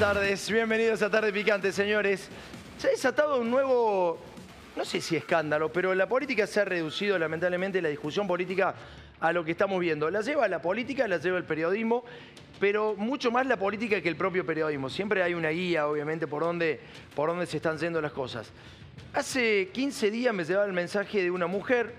tardes, 0.00 0.50
bienvenidos 0.50 1.02
a 1.02 1.10
Tarde 1.10 1.30
Picante, 1.30 1.72
señores. 1.72 2.30
Se 2.78 2.88
ha 2.88 2.90
desatado 2.90 3.38
un 3.38 3.50
nuevo, 3.50 4.18
no 4.74 4.82
sé 4.86 4.98
si 4.98 5.14
escándalo, 5.14 5.70
pero 5.70 5.94
la 5.94 6.08
política 6.08 6.46
se 6.46 6.58
ha 6.58 6.64
reducido, 6.64 7.18
lamentablemente, 7.18 7.82
la 7.82 7.90
discusión 7.90 8.26
política 8.26 8.74
a 9.20 9.30
lo 9.34 9.44
que 9.44 9.50
estamos 9.50 9.78
viendo. 9.78 10.08
La 10.08 10.22
lleva 10.22 10.48
la 10.48 10.62
política, 10.62 11.06
la 11.06 11.18
lleva 11.18 11.36
el 11.36 11.44
periodismo, 11.44 12.02
pero 12.58 12.94
mucho 12.96 13.30
más 13.30 13.46
la 13.46 13.58
política 13.58 14.00
que 14.00 14.08
el 14.08 14.16
propio 14.16 14.46
periodismo. 14.46 14.88
Siempre 14.88 15.22
hay 15.22 15.34
una 15.34 15.50
guía, 15.50 15.86
obviamente, 15.86 16.26
por 16.26 16.44
dónde, 16.44 16.80
por 17.14 17.28
dónde 17.28 17.44
se 17.44 17.58
están 17.58 17.76
yendo 17.76 18.00
las 18.00 18.12
cosas. 18.12 18.50
Hace 19.12 19.68
15 19.70 20.10
días 20.10 20.32
me 20.34 20.46
llegaba 20.46 20.64
el 20.64 20.72
mensaje 20.72 21.22
de 21.22 21.30
una 21.30 21.46
mujer 21.46 21.92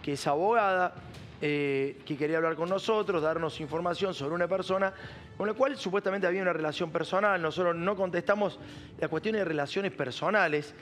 que 0.00 0.12
es 0.12 0.24
abogada, 0.28 0.94
eh, 1.40 2.00
que 2.04 2.16
quería 2.16 2.38
hablar 2.38 2.56
con 2.56 2.68
nosotros, 2.68 3.22
darnos 3.22 3.60
información 3.60 4.12
sobre 4.12 4.34
una 4.34 4.48
persona 4.48 4.92
con 5.36 5.46
la 5.46 5.54
cual 5.54 5.76
supuestamente 5.76 6.26
había 6.26 6.42
una 6.42 6.52
relación 6.52 6.90
personal. 6.90 7.40
Nosotros 7.40 7.76
no 7.76 7.94
contestamos 7.94 8.58
la 8.98 9.06
cuestión 9.06 9.36
de 9.36 9.44
relaciones 9.44 9.92
personales. 9.92 10.74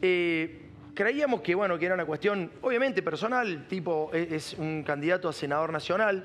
Eh, 0.00 0.62
creíamos 0.92 1.40
que, 1.40 1.54
bueno, 1.54 1.78
que 1.78 1.86
era 1.86 1.94
una 1.94 2.04
cuestión 2.04 2.50
obviamente 2.62 3.00
personal, 3.00 3.66
tipo 3.68 4.10
e, 4.12 4.34
es, 4.34 4.54
un 4.54 4.82
candidato 4.82 5.28
a 5.28 5.32
senador 5.32 5.72
nacional, 5.72 6.24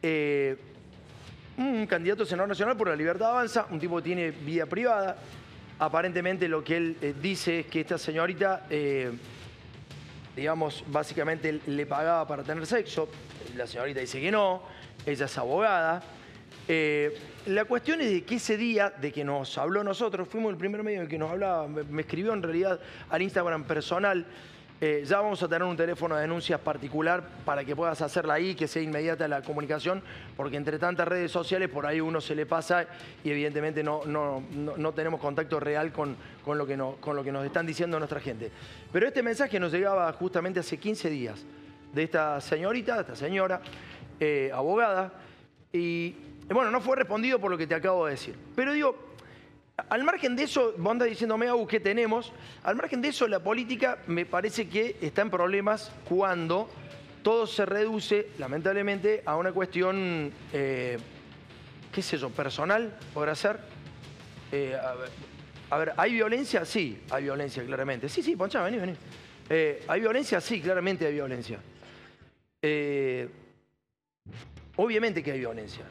eh, 0.00 0.56
un 1.56 1.88
candidato 1.88 2.22
a 2.22 2.26
senador 2.26 2.50
nacional 2.50 2.76
por 2.76 2.86
la 2.86 2.94
libertad 2.94 3.30
avanza, 3.30 3.66
un 3.70 3.80
tipo 3.80 4.00
tiene 4.00 4.30
vida 4.30 4.66
privada. 4.66 5.18
Aparentemente 5.80 6.46
lo 6.46 6.62
que 6.62 6.76
él 6.76 7.16
dice 7.20 7.60
es 7.60 7.66
que 7.66 7.80
esta 7.80 7.98
señorita 7.98 8.66
digamos, 10.38 10.84
básicamente 10.86 11.60
le 11.66 11.84
pagaba 11.84 12.24
para 12.26 12.44
tener 12.44 12.64
sexo. 12.64 13.08
La 13.56 13.66
señorita 13.66 13.98
dice 13.98 14.20
que 14.20 14.30
no, 14.30 14.62
ella 15.04 15.24
es 15.24 15.36
abogada. 15.36 16.00
Eh, 16.68 17.18
la 17.46 17.64
cuestión 17.64 18.00
es 18.00 18.10
de 18.10 18.22
que 18.22 18.36
ese 18.36 18.56
día 18.56 18.90
de 18.90 19.10
que 19.10 19.24
nos 19.24 19.58
habló 19.58 19.82
nosotros, 19.82 20.28
fuimos 20.28 20.52
el 20.52 20.56
primer 20.56 20.84
medio 20.84 21.00
en 21.00 21.08
que 21.08 21.18
nos 21.18 21.32
hablaba, 21.32 21.66
me 21.66 22.02
escribió 22.02 22.32
en 22.34 22.42
realidad 22.44 22.78
al 23.10 23.22
Instagram 23.22 23.64
personal, 23.64 24.26
eh, 24.80 25.02
ya 25.04 25.20
vamos 25.20 25.42
a 25.42 25.48
tener 25.48 25.64
un 25.64 25.76
teléfono 25.76 26.14
de 26.14 26.22
denuncias 26.22 26.60
particular 26.60 27.26
para 27.44 27.64
que 27.64 27.74
puedas 27.74 28.00
hacerla 28.00 28.34
ahí, 28.34 28.54
que 28.54 28.68
sea 28.68 28.80
inmediata 28.80 29.26
la 29.26 29.42
comunicación, 29.42 30.02
porque 30.36 30.56
entre 30.56 30.78
tantas 30.78 31.08
redes 31.08 31.32
sociales 31.32 31.68
por 31.68 31.84
ahí 31.84 32.00
uno 32.00 32.20
se 32.20 32.36
le 32.36 32.46
pasa 32.46 32.86
y 33.24 33.30
evidentemente 33.30 33.82
no, 33.82 34.02
no, 34.06 34.92
tenemos 34.92 35.20
contacto 35.20 35.58
real 35.58 35.90
con, 35.90 36.16
con, 36.44 36.58
lo 36.58 36.64
que 36.64 36.78
con 37.00 37.16
lo 37.16 37.24
que 37.24 37.32
nos 37.32 37.44
están 37.44 37.66
diciendo 37.66 37.98
nuestra 37.98 38.20
gente. 38.20 38.52
Pero 38.92 39.08
este 39.08 39.22
mensaje 39.22 39.58
nos 39.58 39.72
llegaba 39.72 40.12
justamente 40.12 40.60
hace 40.60 40.76
15 40.76 41.10
días 41.10 41.44
de 41.92 42.04
esta 42.04 42.40
señorita, 42.40 42.94
de 42.94 43.00
esta 43.00 43.16
señora, 43.16 43.60
eh, 44.20 44.50
abogada, 44.54 45.12
y 45.72 46.14
bueno, 46.50 46.70
no 46.70 46.80
fue 46.80 46.96
respondido 46.96 47.40
por 47.40 47.50
lo 47.50 47.58
que 47.58 47.66
te 47.66 47.74
acabo 47.74 48.06
de 48.06 48.12
decir. 48.12 48.36
Pero 48.54 48.72
digo, 48.72 48.96
al 49.90 50.04
margen 50.04 50.36
de 50.36 50.44
eso, 50.44 50.74
vos 50.76 50.90
andas 50.92 51.08
diciéndome, 51.08 51.48
Agus, 51.48 51.68
¿qué 51.68 51.80
tenemos? 51.80 52.32
Al 52.62 52.76
margen 52.76 53.00
de 53.00 53.08
eso, 53.08 53.26
la 53.26 53.40
política 53.40 53.98
me 54.06 54.26
parece 54.26 54.68
que 54.68 54.96
está 55.00 55.22
en 55.22 55.30
problemas 55.30 55.90
cuando 56.08 56.68
todo 57.22 57.46
se 57.46 57.64
reduce, 57.64 58.28
lamentablemente, 58.38 59.22
a 59.24 59.36
una 59.36 59.52
cuestión, 59.52 60.32
eh, 60.52 60.98
qué 61.92 62.02
sé 62.02 62.18
yo, 62.18 62.30
personal, 62.30 62.98
podrá 63.14 63.34
ser. 63.34 63.58
Eh, 64.52 64.76
a, 65.70 65.76
ver, 65.78 65.92
¿hay 65.96 66.12
violencia? 66.12 66.64
Sí, 66.64 67.02
hay 67.10 67.24
violencia, 67.24 67.64
claramente. 67.64 68.08
Sí, 68.08 68.22
sí, 68.22 68.36
Poncha, 68.36 68.62
vení, 68.62 68.78
vení. 68.78 68.94
Eh, 69.48 69.84
¿Hay 69.88 70.00
violencia? 70.00 70.40
Sí, 70.40 70.60
claramente 70.60 71.06
hay 71.06 71.14
violencia. 71.14 71.58
obviamente 74.76 75.22
que 75.22 75.32
hay 75.32 75.38
violencia. 75.38 75.84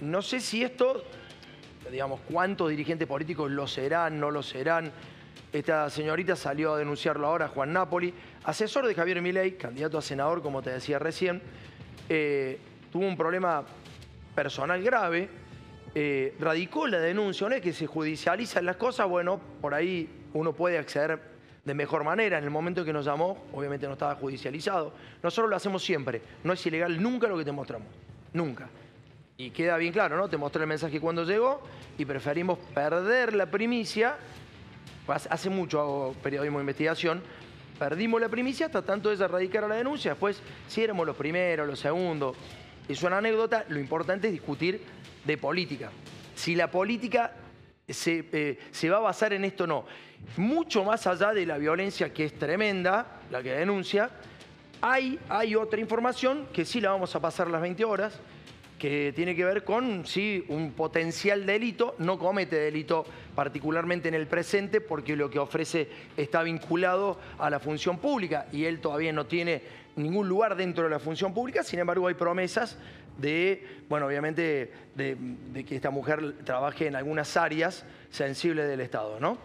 No 0.00 0.22
sé 0.22 0.40
si 0.40 0.62
esto 0.62 1.04
digamos, 1.90 2.20
cuántos 2.30 2.70
dirigentes 2.70 3.06
políticos 3.06 3.50
lo 3.50 3.66
serán, 3.66 4.18
no 4.20 4.30
lo 4.30 4.42
serán. 4.42 4.92
Esta 5.52 5.90
señorita 5.90 6.36
salió 6.36 6.74
a 6.74 6.78
denunciarlo 6.78 7.26
ahora, 7.26 7.48
Juan 7.48 7.72
Napoli, 7.72 8.14
asesor 8.44 8.86
de 8.86 8.94
Javier 8.94 9.20
Milei, 9.20 9.56
candidato 9.56 9.98
a 9.98 10.02
senador, 10.02 10.42
como 10.42 10.62
te 10.62 10.70
decía 10.70 10.98
recién, 10.98 11.42
eh, 12.08 12.58
tuvo 12.92 13.06
un 13.06 13.16
problema 13.16 13.64
personal 14.34 14.80
grave, 14.82 15.28
eh, 15.94 16.36
radicó 16.38 16.86
la 16.86 17.00
denuncia, 17.00 17.48
no 17.48 17.54
es 17.54 17.60
que 17.60 17.72
se 17.72 17.86
judicializan 17.86 18.64
las 18.64 18.76
cosas, 18.76 19.08
bueno, 19.08 19.40
por 19.60 19.74
ahí 19.74 20.08
uno 20.34 20.52
puede 20.52 20.78
acceder 20.78 21.20
de 21.64 21.74
mejor 21.74 22.04
manera. 22.04 22.38
En 22.38 22.44
el 22.44 22.50
momento 22.50 22.84
que 22.84 22.92
nos 22.92 23.04
llamó, 23.04 23.46
obviamente 23.52 23.86
no 23.86 23.94
estaba 23.94 24.14
judicializado. 24.14 24.92
Nosotros 25.22 25.50
lo 25.50 25.56
hacemos 25.56 25.82
siempre, 25.82 26.22
no 26.44 26.52
es 26.52 26.64
ilegal 26.64 27.02
nunca 27.02 27.26
lo 27.26 27.36
que 27.36 27.44
te 27.44 27.52
mostramos, 27.52 27.88
nunca. 28.32 28.68
Y 29.40 29.52
queda 29.52 29.78
bien 29.78 29.90
claro, 29.90 30.18
¿no? 30.18 30.28
Te 30.28 30.36
mostré 30.36 30.64
el 30.64 30.68
mensaje 30.68 31.00
cuando 31.00 31.24
llegó 31.24 31.62
y 31.96 32.04
preferimos 32.04 32.58
perder 32.74 33.34
la 33.34 33.46
primicia. 33.46 34.18
Hace 35.08 35.48
mucho 35.48 35.80
hago 35.80 36.14
periodismo 36.22 36.58
de 36.58 36.64
investigación. 36.64 37.22
Perdimos 37.78 38.20
la 38.20 38.28
primicia 38.28 38.66
hasta 38.66 38.82
tanto 38.82 39.08
de 39.08 39.24
erradicar 39.24 39.66
la 39.66 39.76
denuncia. 39.76 40.10
Después, 40.10 40.42
si 40.68 40.82
éramos 40.82 41.06
los 41.06 41.16
primeros, 41.16 41.66
los 41.66 41.80
segundos. 41.80 42.36
Es 42.86 43.02
una 43.02 43.16
anécdota. 43.16 43.64
Lo 43.70 43.80
importante 43.80 44.26
es 44.26 44.34
discutir 44.34 44.82
de 45.24 45.38
política. 45.38 45.90
Si 46.34 46.54
la 46.54 46.70
política 46.70 47.32
se, 47.88 48.26
eh, 48.32 48.58
se, 48.70 48.90
va 48.90 48.98
a 48.98 49.00
basar 49.00 49.32
en 49.32 49.46
esto 49.46 49.64
o 49.64 49.66
no. 49.66 49.86
Mucho 50.36 50.84
más 50.84 51.06
allá 51.06 51.32
de 51.32 51.46
la 51.46 51.56
violencia 51.56 52.12
que 52.12 52.26
es 52.26 52.38
tremenda, 52.38 53.22
la 53.30 53.42
que 53.42 53.52
denuncia, 53.52 54.10
hay, 54.82 55.18
hay 55.30 55.56
otra 55.56 55.80
información 55.80 56.46
que 56.52 56.66
sí 56.66 56.78
la 56.78 56.90
vamos 56.90 57.16
a 57.16 57.20
pasar 57.20 57.48
las 57.48 57.62
20 57.62 57.86
horas, 57.86 58.20
que 58.80 59.12
tiene 59.14 59.36
que 59.36 59.44
ver 59.44 59.62
con 59.62 60.06
si 60.06 60.42
un 60.48 60.72
potencial 60.72 61.44
delito 61.44 61.94
no 61.98 62.18
comete 62.18 62.56
delito 62.56 63.04
particularmente 63.34 64.08
en 64.08 64.14
el 64.14 64.26
presente 64.26 64.80
porque 64.80 65.14
lo 65.14 65.28
que 65.28 65.38
ofrece 65.38 65.86
está 66.16 66.42
vinculado 66.42 67.20
a 67.38 67.50
la 67.50 67.60
función 67.60 67.98
pública 67.98 68.46
y 68.52 68.64
él 68.64 68.80
todavía 68.80 69.12
no 69.12 69.26
tiene 69.26 69.62
ningún 69.96 70.28
lugar 70.28 70.56
dentro 70.56 70.84
de 70.84 70.90
la 70.90 70.98
función 70.98 71.34
pública, 71.34 71.62
sin 71.62 71.78
embargo 71.78 72.08
hay 72.08 72.14
promesas 72.14 72.78
de, 73.18 73.82
bueno, 73.90 74.06
obviamente, 74.06 74.72
de, 74.94 75.16
que 75.68 75.76
esta 75.76 75.90
mujer 75.90 76.36
trabaje 76.44 76.86
en 76.86 76.96
algunas 76.96 77.36
áreas 77.36 77.84
sensibles 78.08 78.66
del 78.66 78.80
Estado, 78.80 79.20
¿no? 79.20 79.36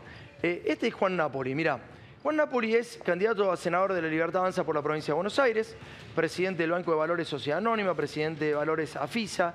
Eh, 0.44 0.63
este 0.66 0.88
es 0.88 0.94
Juan 0.94 1.17
Napoli, 1.17 1.53
mira, 1.56 1.81
Juan 2.25 2.38
Napoli 2.38 2.74
es 2.74 3.00
candidato 3.06 3.52
a 3.52 3.56
senador 3.56 3.94
de 3.94 4.02
la 4.02 4.08
Libertad 4.08 4.41
Avanza 4.41 4.63
por 4.63 4.74
la 4.74 4.81
provincia 4.81 5.12
de 5.12 5.13
Buenos 5.13 5.38
Aires, 5.38 5.75
presidente 6.16 6.63
del 6.63 6.72
Banco 6.72 6.90
de 6.90 6.97
Valores 6.97 7.28
Sociedad 7.28 7.59
Anónima, 7.59 7.94
presidente 7.94 8.46
de 8.46 8.56
Valores 8.56 8.96
AFISA, 8.96 9.53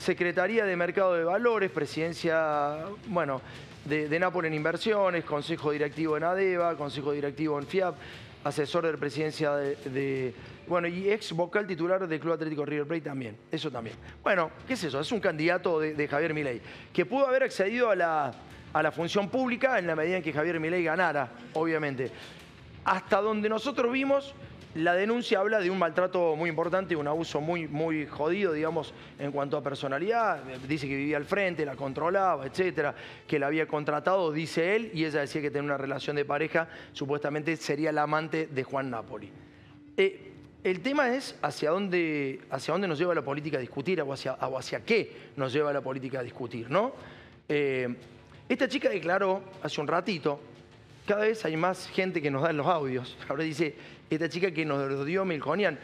Secretaría 0.00 0.64
de 0.64 0.74
Mercado 0.74 1.14
de 1.14 1.22
Valores, 1.22 1.70
presidencia, 1.70 2.86
bueno, 3.06 3.40
de, 3.84 4.18
Nápoles 4.18 4.48
en 4.48 4.56
Inversiones, 4.56 5.24
Consejo 5.24 5.70
Directivo 5.70 6.16
en 6.16 6.24
ADEVA, 6.24 6.76
Consejo 6.76 7.12
Directivo 7.12 7.56
en 7.56 7.68
FIAP, 7.68 7.94
asesor 8.42 8.86
de 8.86 8.92
la 8.94 8.98
presidencia 8.98 9.52
de, 9.54 10.34
bueno, 10.66 10.88
y 10.88 11.10
ex 11.10 11.32
vocal 11.32 11.68
titular 11.68 12.04
del 12.04 12.18
Club 12.18 12.32
Atlético 12.32 12.64
River 12.64 12.88
Plate 12.88 13.02
también, 13.02 13.36
eso 13.52 13.70
también. 13.70 13.94
Bueno, 14.24 14.50
¿qué 14.66 14.72
es 14.72 14.82
eso? 14.82 14.98
Es 14.98 15.12
un 15.12 15.20
candidato 15.20 15.78
de, 15.78 15.94
de 15.94 16.08
Javier 16.08 16.34
Milei, 16.34 16.60
que 16.92 17.06
pudo 17.06 17.28
haber 17.28 17.44
accedido 17.44 17.90
a 17.90 17.94
la 17.94 18.34
a 18.78 18.82
la 18.82 18.92
función 18.92 19.28
pública 19.28 19.76
en 19.80 19.88
la 19.88 19.96
medida 19.96 20.18
en 20.18 20.22
que 20.22 20.32
Javier 20.32 20.60
Milei 20.60 20.84
ganara, 20.84 21.28
obviamente. 21.54 22.12
Hasta 22.84 23.20
donde 23.20 23.48
nosotros 23.48 23.90
vimos, 23.90 24.32
la 24.76 24.94
denuncia 24.94 25.40
habla 25.40 25.58
de 25.58 25.68
un 25.68 25.80
maltrato 25.80 26.36
muy 26.36 26.48
importante, 26.48 26.94
un 26.94 27.08
abuso 27.08 27.40
muy, 27.40 27.66
muy 27.66 28.06
jodido, 28.06 28.52
digamos, 28.52 28.94
en 29.18 29.32
cuanto 29.32 29.56
a 29.56 29.64
personalidad. 29.64 30.44
Dice 30.68 30.86
que 30.86 30.94
vivía 30.94 31.16
al 31.16 31.24
frente, 31.24 31.66
la 31.66 31.74
controlaba, 31.74 32.46
etcétera, 32.46 32.94
que 33.26 33.40
la 33.40 33.48
había 33.48 33.66
contratado, 33.66 34.30
dice 34.30 34.76
él, 34.76 34.92
y 34.94 35.04
ella 35.04 35.22
decía 35.22 35.42
que 35.42 35.50
tenía 35.50 35.64
una 35.64 35.76
relación 35.76 36.14
de 36.14 36.24
pareja, 36.24 36.68
supuestamente 36.92 37.56
sería 37.56 37.90
la 37.90 38.04
amante 38.04 38.46
de 38.46 38.62
Juan 38.62 38.90
Napoli. 38.90 39.28
Eh, 39.96 40.30
el 40.62 40.82
tema 40.82 41.16
es 41.16 41.36
hacia 41.42 41.70
dónde, 41.70 42.42
hacia 42.48 42.70
dónde 42.70 42.86
nos 42.86 43.00
lleva 43.00 43.12
la 43.12 43.22
política 43.22 43.58
a 43.58 43.60
discutir 43.60 44.00
o 44.00 44.12
hacia, 44.12 44.34
hacia 44.34 44.84
qué 44.84 45.30
nos 45.34 45.52
lleva 45.52 45.72
la 45.72 45.80
política 45.80 46.20
a 46.20 46.22
discutir, 46.22 46.70
¿no? 46.70 46.92
Eh, 47.48 47.96
esta 48.48 48.66
chica 48.66 48.88
declaró 48.88 49.42
hace 49.62 49.80
un 49.80 49.86
ratito, 49.86 50.40
cada 51.06 51.22
vez 51.22 51.44
hay 51.44 51.56
más 51.56 51.88
gente 51.88 52.22
que 52.22 52.30
nos 52.30 52.42
da 52.42 52.52
los 52.52 52.66
audios. 52.66 53.16
Ahora 53.28 53.44
dice, 53.44 53.74
esta 54.08 54.28
chica 54.28 54.50
que 54.50 54.64
nos 54.64 54.90
lo 54.90 55.04
dio 55.04 55.24
Melconian, 55.24 55.78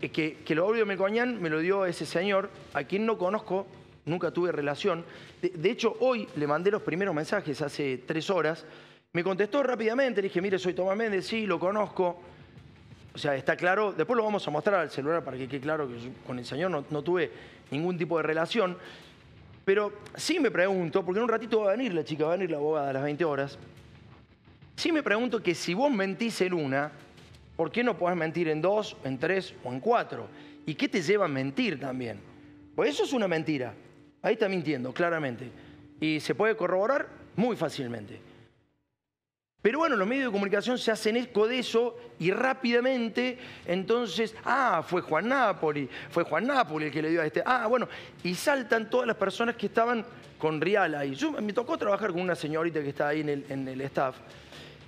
que, 0.00 0.38
que 0.44 0.54
lo 0.54 0.66
audio 0.66 0.86
Melconian 0.86 1.40
me 1.40 1.50
lo 1.50 1.58
dio 1.58 1.84
ese 1.84 2.06
señor, 2.06 2.50
a 2.72 2.84
quien 2.84 3.04
no 3.04 3.18
conozco, 3.18 3.66
nunca 4.04 4.30
tuve 4.30 4.52
relación. 4.52 5.04
De, 5.42 5.70
hecho, 5.70 5.96
hoy 6.00 6.28
le 6.36 6.46
mandé 6.46 6.70
los 6.70 6.82
primeros 6.82 7.14
mensajes 7.14 7.60
hace 7.62 8.02
tres 8.06 8.30
horas. 8.30 8.64
Me 9.12 9.24
contestó 9.24 9.62
rápidamente, 9.62 10.22
le 10.22 10.28
dije, 10.28 10.40
mire, 10.40 10.58
soy 10.58 10.74
Tomás 10.74 10.96
Méndez, 10.96 11.26
sí, 11.26 11.46
lo 11.46 11.58
conozco. 11.58 12.20
O 13.12 13.18
sea, 13.18 13.34
está 13.34 13.56
claro, 13.56 13.92
después 13.92 14.16
lo 14.16 14.24
vamos 14.24 14.46
a 14.46 14.50
mostrar 14.50 14.80
al 14.80 14.90
celular 14.90 15.24
para 15.24 15.36
que 15.36 15.48
quede 15.48 15.60
claro 15.60 15.88
que 15.88 15.96
con 16.26 16.38
el 16.38 16.44
señor 16.44 16.70
no 16.70 17.02
tuve 17.02 17.30
ningún 17.70 17.98
tipo 17.98 18.16
de 18.18 18.22
relación. 18.22 18.76
Pero 19.70 19.92
sí 20.16 20.40
me 20.40 20.50
pregunto, 20.50 21.04
porque 21.04 21.20
en 21.20 21.22
un 21.22 21.28
ratito 21.28 21.60
va 21.60 21.68
a 21.68 21.76
venir 21.76 21.94
la 21.94 22.02
chica, 22.02 22.24
va 22.24 22.32
a 22.32 22.36
venir 22.36 22.50
la 22.50 22.56
abogada 22.56 22.90
a 22.90 22.92
las 22.92 23.04
20 23.04 23.24
horas. 23.24 23.56
Sí 24.74 24.90
me 24.90 25.00
pregunto 25.00 25.40
que 25.40 25.54
si 25.54 25.74
vos 25.74 25.92
mentís 25.92 26.40
en 26.40 26.54
una, 26.54 26.90
¿por 27.54 27.70
qué 27.70 27.84
no 27.84 27.96
podés 27.96 28.16
mentir 28.16 28.48
en 28.48 28.60
dos, 28.60 28.96
en 29.04 29.16
tres 29.16 29.54
o 29.62 29.72
en 29.72 29.78
cuatro? 29.78 30.26
¿Y 30.66 30.74
qué 30.74 30.88
te 30.88 31.00
lleva 31.00 31.26
a 31.26 31.28
mentir 31.28 31.78
también? 31.78 32.18
Pues 32.74 32.94
eso 32.94 33.04
es 33.04 33.12
una 33.12 33.28
mentira. 33.28 33.72
Ahí 34.22 34.32
está 34.32 34.48
mintiendo, 34.48 34.92
claramente. 34.92 35.52
Y 36.00 36.18
se 36.18 36.34
puede 36.34 36.56
corroborar 36.56 37.06
muy 37.36 37.54
fácilmente. 37.54 38.18
Pero 39.62 39.78
bueno, 39.78 39.96
los 39.96 40.08
medios 40.08 40.26
de 40.26 40.32
comunicación 40.32 40.78
se 40.78 40.90
hacen 40.90 41.16
eco 41.18 41.46
de 41.46 41.58
eso 41.58 41.96
y 42.18 42.30
rápidamente, 42.30 43.38
entonces, 43.66 44.34
ah, 44.44 44.82
fue 44.86 45.02
Juan 45.02 45.28
Napoli, 45.28 45.88
fue 46.10 46.24
Juan 46.24 46.46
Napoli 46.46 46.86
el 46.86 46.92
que 46.92 47.02
le 47.02 47.10
dio 47.10 47.20
a 47.20 47.26
este, 47.26 47.42
ah, 47.44 47.66
bueno, 47.66 47.86
y 48.22 48.34
saltan 48.34 48.88
todas 48.88 49.06
las 49.06 49.16
personas 49.16 49.56
que 49.56 49.66
estaban 49.66 50.04
con 50.38 50.60
Rial 50.60 50.94
ahí. 50.94 51.14
Yo, 51.14 51.32
me 51.32 51.52
tocó 51.52 51.76
trabajar 51.76 52.10
con 52.10 52.22
una 52.22 52.34
señorita 52.34 52.82
que 52.82 52.88
está 52.88 53.08
ahí 53.08 53.20
en 53.20 53.28
el, 53.28 53.44
en 53.50 53.68
el 53.68 53.80
staff 53.82 54.16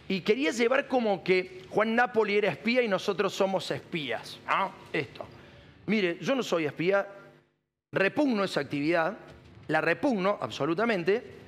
y 0.08 0.20
quería 0.20 0.50
llevar 0.50 0.88
como 0.88 1.22
que 1.22 1.64
Juan 1.70 1.94
Napoli 1.94 2.36
era 2.36 2.50
espía 2.50 2.82
y 2.82 2.88
nosotros 2.88 3.32
somos 3.32 3.70
espías, 3.70 4.38
¿no? 4.46 4.72
Esto. 4.92 5.26
Mire, 5.86 6.18
yo 6.20 6.34
no 6.34 6.42
soy 6.42 6.66
espía, 6.66 7.06
repugno 7.92 8.44
esa 8.44 8.60
actividad, 8.60 9.16
la 9.68 9.80
repugno 9.80 10.38
absolutamente, 10.40 11.41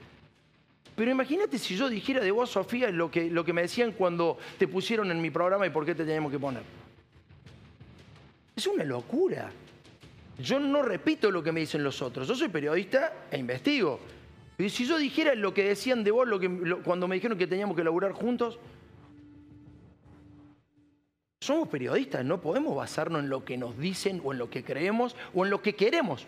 pero 0.96 1.11
imagínate 1.11 1.58
si 1.58 1.76
yo 1.76 1.88
dijera 1.88 2.20
de 2.20 2.31
vos, 2.31 2.50
Sofía, 2.50 2.91
lo 2.91 3.11
que, 3.11 3.31
lo 3.31 3.44
que 3.44 3.52
me 3.52 3.62
decían 3.62 3.93
cuando 3.93 4.38
te 4.58 4.69
pusieron 4.69 5.11
en 5.11 5.20
mi 5.20 5.31
programa 5.31 5.67
y 5.67 5.70
por 5.70 5.85
qué 5.85 5.94
te 5.94 6.05
teníamos 6.05 6.31
que 6.31 6.38
poner. 6.38 6.62
Es 8.55 8.67
una 8.67 8.85
locura. 8.85 9.50
Yo 10.38 10.61
no 10.61 10.82
repito 10.82 11.31
lo 11.31 11.43
que 11.43 11.52
me 11.52 11.61
dicen 11.61 11.82
los 11.82 12.00
otros. 12.02 12.29
Yo 12.29 12.35
soy 12.35 12.49
periodista 12.49 13.26
e 13.31 13.38
investigo. 13.38 13.99
Pero 14.56 14.70
si 14.70 14.87
yo 14.87 14.99
dijera 14.99 15.35
lo 15.35 15.52
que 15.52 15.64
decían 15.64 16.05
de 16.05 16.12
vos 16.12 16.29
lo 16.29 16.38
que, 16.38 16.49
cuando 16.85 17.08
me 17.08 17.17
dijeron 17.17 17.37
que 17.37 17.49
teníamos 17.49 17.76
que 17.76 17.82
laburar 17.82 18.12
juntos, 18.12 18.58
somos 21.40 21.69
periodistas, 21.69 22.25
no 22.25 22.40
podemos 22.40 22.75
basarnos 22.76 23.23
en 23.23 23.29
lo 23.29 23.44
que 23.44 23.58
nos 23.58 23.76
dicen 23.76 24.23
o 24.25 24.32
en 24.32 24.38
lo 24.38 24.49
que 24.49 24.62
creemos 24.62 25.17
o 25.35 25.44
en 25.44 25.50
lo 25.50 25.61
que 25.61 25.75
queremos. 25.75 26.26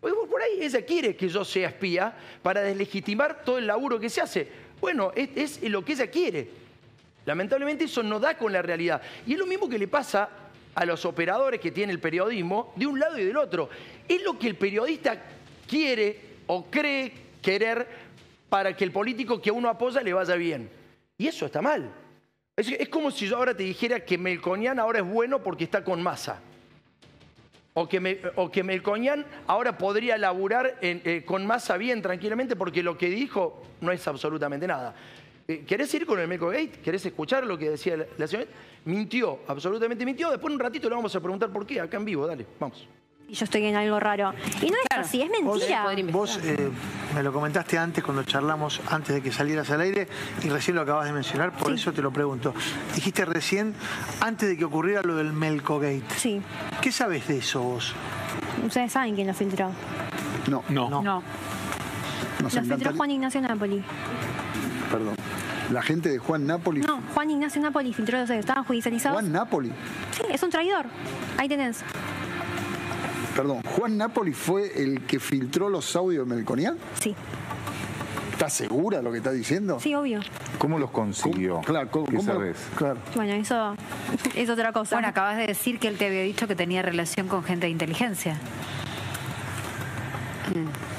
Por 0.00 0.42
ahí 0.42 0.62
ella 0.62 0.84
quiere 0.84 1.14
que 1.14 1.28
yo 1.28 1.44
sea 1.44 1.68
espía 1.68 2.14
para 2.42 2.62
deslegitimar 2.62 3.44
todo 3.44 3.58
el 3.58 3.66
laburo 3.66 4.00
que 4.00 4.08
se 4.08 4.20
hace. 4.20 4.48
Bueno, 4.80 5.12
es, 5.14 5.62
lo 5.62 5.84
que 5.84 5.92
ella 5.92 6.06
quiere. 6.10 6.48
Lamentablemente 7.26 7.84
eso 7.84 8.02
no 8.02 8.18
da 8.18 8.36
con 8.38 8.52
la 8.52 8.62
realidad. 8.62 9.02
Y 9.26 9.34
es 9.34 9.38
lo 9.38 9.46
mismo 9.46 9.68
que 9.68 9.78
le 9.78 9.88
pasa 9.88 10.30
a 10.74 10.84
los 10.86 11.04
operadores 11.04 11.60
que 11.60 11.70
tiene 11.70 11.92
el 11.92 12.00
periodismo 12.00 12.72
de 12.76 12.86
un 12.86 12.98
lado 12.98 13.18
y 13.18 13.24
del 13.24 13.36
otro. 13.36 13.68
Es 14.08 14.22
lo 14.22 14.38
que 14.38 14.46
el 14.46 14.56
periodista 14.56 15.22
quiere 15.68 16.18
o 16.46 16.64
cree 16.70 17.12
querer 17.42 17.86
para 18.48 18.74
que 18.74 18.84
el 18.84 18.92
político 18.92 19.40
que 19.40 19.50
uno 19.50 19.68
apoya 19.68 20.00
le 20.00 20.14
vaya 20.14 20.34
bien. 20.36 20.70
Y 21.18 21.26
eso 21.26 21.44
está 21.44 21.60
mal. 21.60 21.92
Es, 22.56 22.88
como 22.88 23.10
si 23.10 23.26
yo 23.26 23.36
ahora 23.36 23.54
te 23.54 23.62
dijera 23.64 24.04
que 24.04 24.16
Melconian 24.16 24.78
ahora 24.78 25.00
es 25.00 25.04
bueno 25.04 25.42
porque 25.42 25.64
está 25.64 25.84
con 25.84 26.02
masa 26.02 26.40
o 27.74 27.88
que, 27.88 28.00
me, 28.00 28.18
o 28.36 28.50
Melcoñán 28.64 29.24
ahora 29.46 29.78
podría 29.78 30.18
laburar 30.18 30.78
eh, 30.80 31.22
con 31.24 31.46
masa 31.46 31.76
bien 31.76 32.02
tranquilamente 32.02 32.56
porque 32.56 32.82
lo 32.82 32.98
que 32.98 33.08
dijo 33.08 33.62
no 33.80 33.92
es 33.92 34.06
absolutamente 34.06 34.66
nada. 34.66 34.94
Eh, 35.46 35.64
¿Querés 35.66 35.92
ir 35.94 36.06
con 36.06 36.18
el 36.18 36.28
Melco 36.28 36.48
Gate? 36.48 36.80
¿Querés 36.82 37.04
escuchar 37.06 37.44
lo 37.44 37.58
que 37.58 37.70
decía 37.70 37.96
la, 37.96 38.06
la 38.18 38.26
señora? 38.26 38.48
Mintió, 38.84 39.40
absolutamente 39.46 40.04
mintió. 40.04 40.30
Después 40.30 40.52
un 40.52 40.60
ratito 40.60 40.88
le 40.88 40.94
vamos 40.94 41.14
a 41.14 41.20
preguntar 41.20 41.50
por 41.50 41.66
qué, 41.66 41.80
acá 41.80 41.96
en 41.96 42.04
vivo. 42.04 42.26
Dale, 42.26 42.46
vamos 42.58 42.86
y 43.30 43.34
yo 43.34 43.44
estoy 43.44 43.64
en 43.64 43.76
algo 43.76 44.00
raro. 44.00 44.34
Y 44.60 44.66
no 44.66 44.76
es 44.76 44.98
así, 44.98 45.22
es 45.22 45.30
mentira. 45.30 45.86
Vos, 46.10 46.38
eh, 46.42 46.70
me 47.14 47.22
lo 47.22 47.32
comentaste 47.32 47.78
antes 47.78 48.02
cuando 48.02 48.24
charlamos, 48.24 48.80
antes 48.90 49.14
de 49.14 49.22
que 49.22 49.30
salieras 49.30 49.70
al 49.70 49.80
aire, 49.82 50.08
y 50.42 50.48
recién 50.48 50.74
lo 50.74 50.82
acabas 50.82 51.06
de 51.06 51.12
mencionar, 51.12 51.52
por 51.52 51.72
eso 51.72 51.92
te 51.92 52.02
lo 52.02 52.10
pregunto. 52.10 52.52
Dijiste 52.94 53.24
recién, 53.24 53.74
antes 54.20 54.48
de 54.48 54.56
que 54.56 54.64
ocurriera 54.64 55.02
lo 55.02 55.16
del 55.16 55.32
Melcogate. 55.32 56.02
Sí. 56.16 56.42
¿Qué 56.80 56.90
sabes 56.90 57.28
de 57.28 57.38
eso 57.38 57.62
vos? 57.62 57.94
Ustedes 58.66 58.92
saben 58.92 59.14
quién 59.14 59.28
lo 59.28 59.34
filtró. 59.34 59.70
No. 60.48 60.64
No. 60.68 60.90
No. 61.02 61.22
Lo 62.40 62.50
filtró 62.50 62.94
Juan 62.94 63.10
Ignacio 63.12 63.40
Napoli. 63.40 63.84
Perdón. 64.90 65.14
¿La 65.70 65.82
gente 65.82 66.08
de 66.08 66.18
Juan 66.18 66.46
Napoli? 66.46 66.80
No, 66.80 67.00
Juan 67.14 67.30
Ignacio 67.30 67.62
Napoli 67.62 67.92
filtró 67.92 68.18
los 68.18 68.30
estaban 68.30 68.64
judicializados. 68.64 69.20
¿Juan 69.20 69.30
Napoli? 69.30 69.70
Sí, 70.10 70.22
es 70.28 70.42
un 70.42 70.50
traidor. 70.50 70.86
Ahí 71.38 71.48
tenés 71.48 71.84
perdón, 73.40 73.62
Juan 73.62 73.96
Napoli 73.96 74.34
fue 74.34 74.82
el 74.82 75.00
que 75.06 75.18
filtró 75.18 75.70
los 75.70 75.96
audios 75.96 76.28
de 76.28 76.34
Melconian? 76.34 76.76
Sí. 77.00 77.14
¿Estás 78.32 78.52
segura 78.52 78.98
de 78.98 79.02
lo 79.02 79.10
que 79.10 79.18
está 79.18 79.32
diciendo? 79.32 79.80
Sí, 79.80 79.94
obvio. 79.94 80.20
¿Cómo 80.58 80.78
los 80.78 80.90
consiguió? 80.90 81.60
Claro, 81.62 81.90
¿cómo, 81.90 82.04
¿Qué 82.04 82.20
sabes? 82.20 82.58
Claro. 82.76 82.98
Bueno, 83.14 83.32
eso 83.32 83.74
es 84.34 84.50
otra 84.50 84.72
cosa. 84.72 84.96
Bueno, 84.96 85.08
acabas 85.08 85.38
de 85.38 85.46
decir 85.46 85.78
que 85.78 85.88
él 85.88 85.96
te 85.96 86.06
había 86.06 86.22
dicho 86.22 86.46
que 86.46 86.54
tenía 86.54 86.82
relación 86.82 87.28
con 87.28 87.42
gente 87.42 87.64
de 87.64 87.72
inteligencia. 87.72 88.38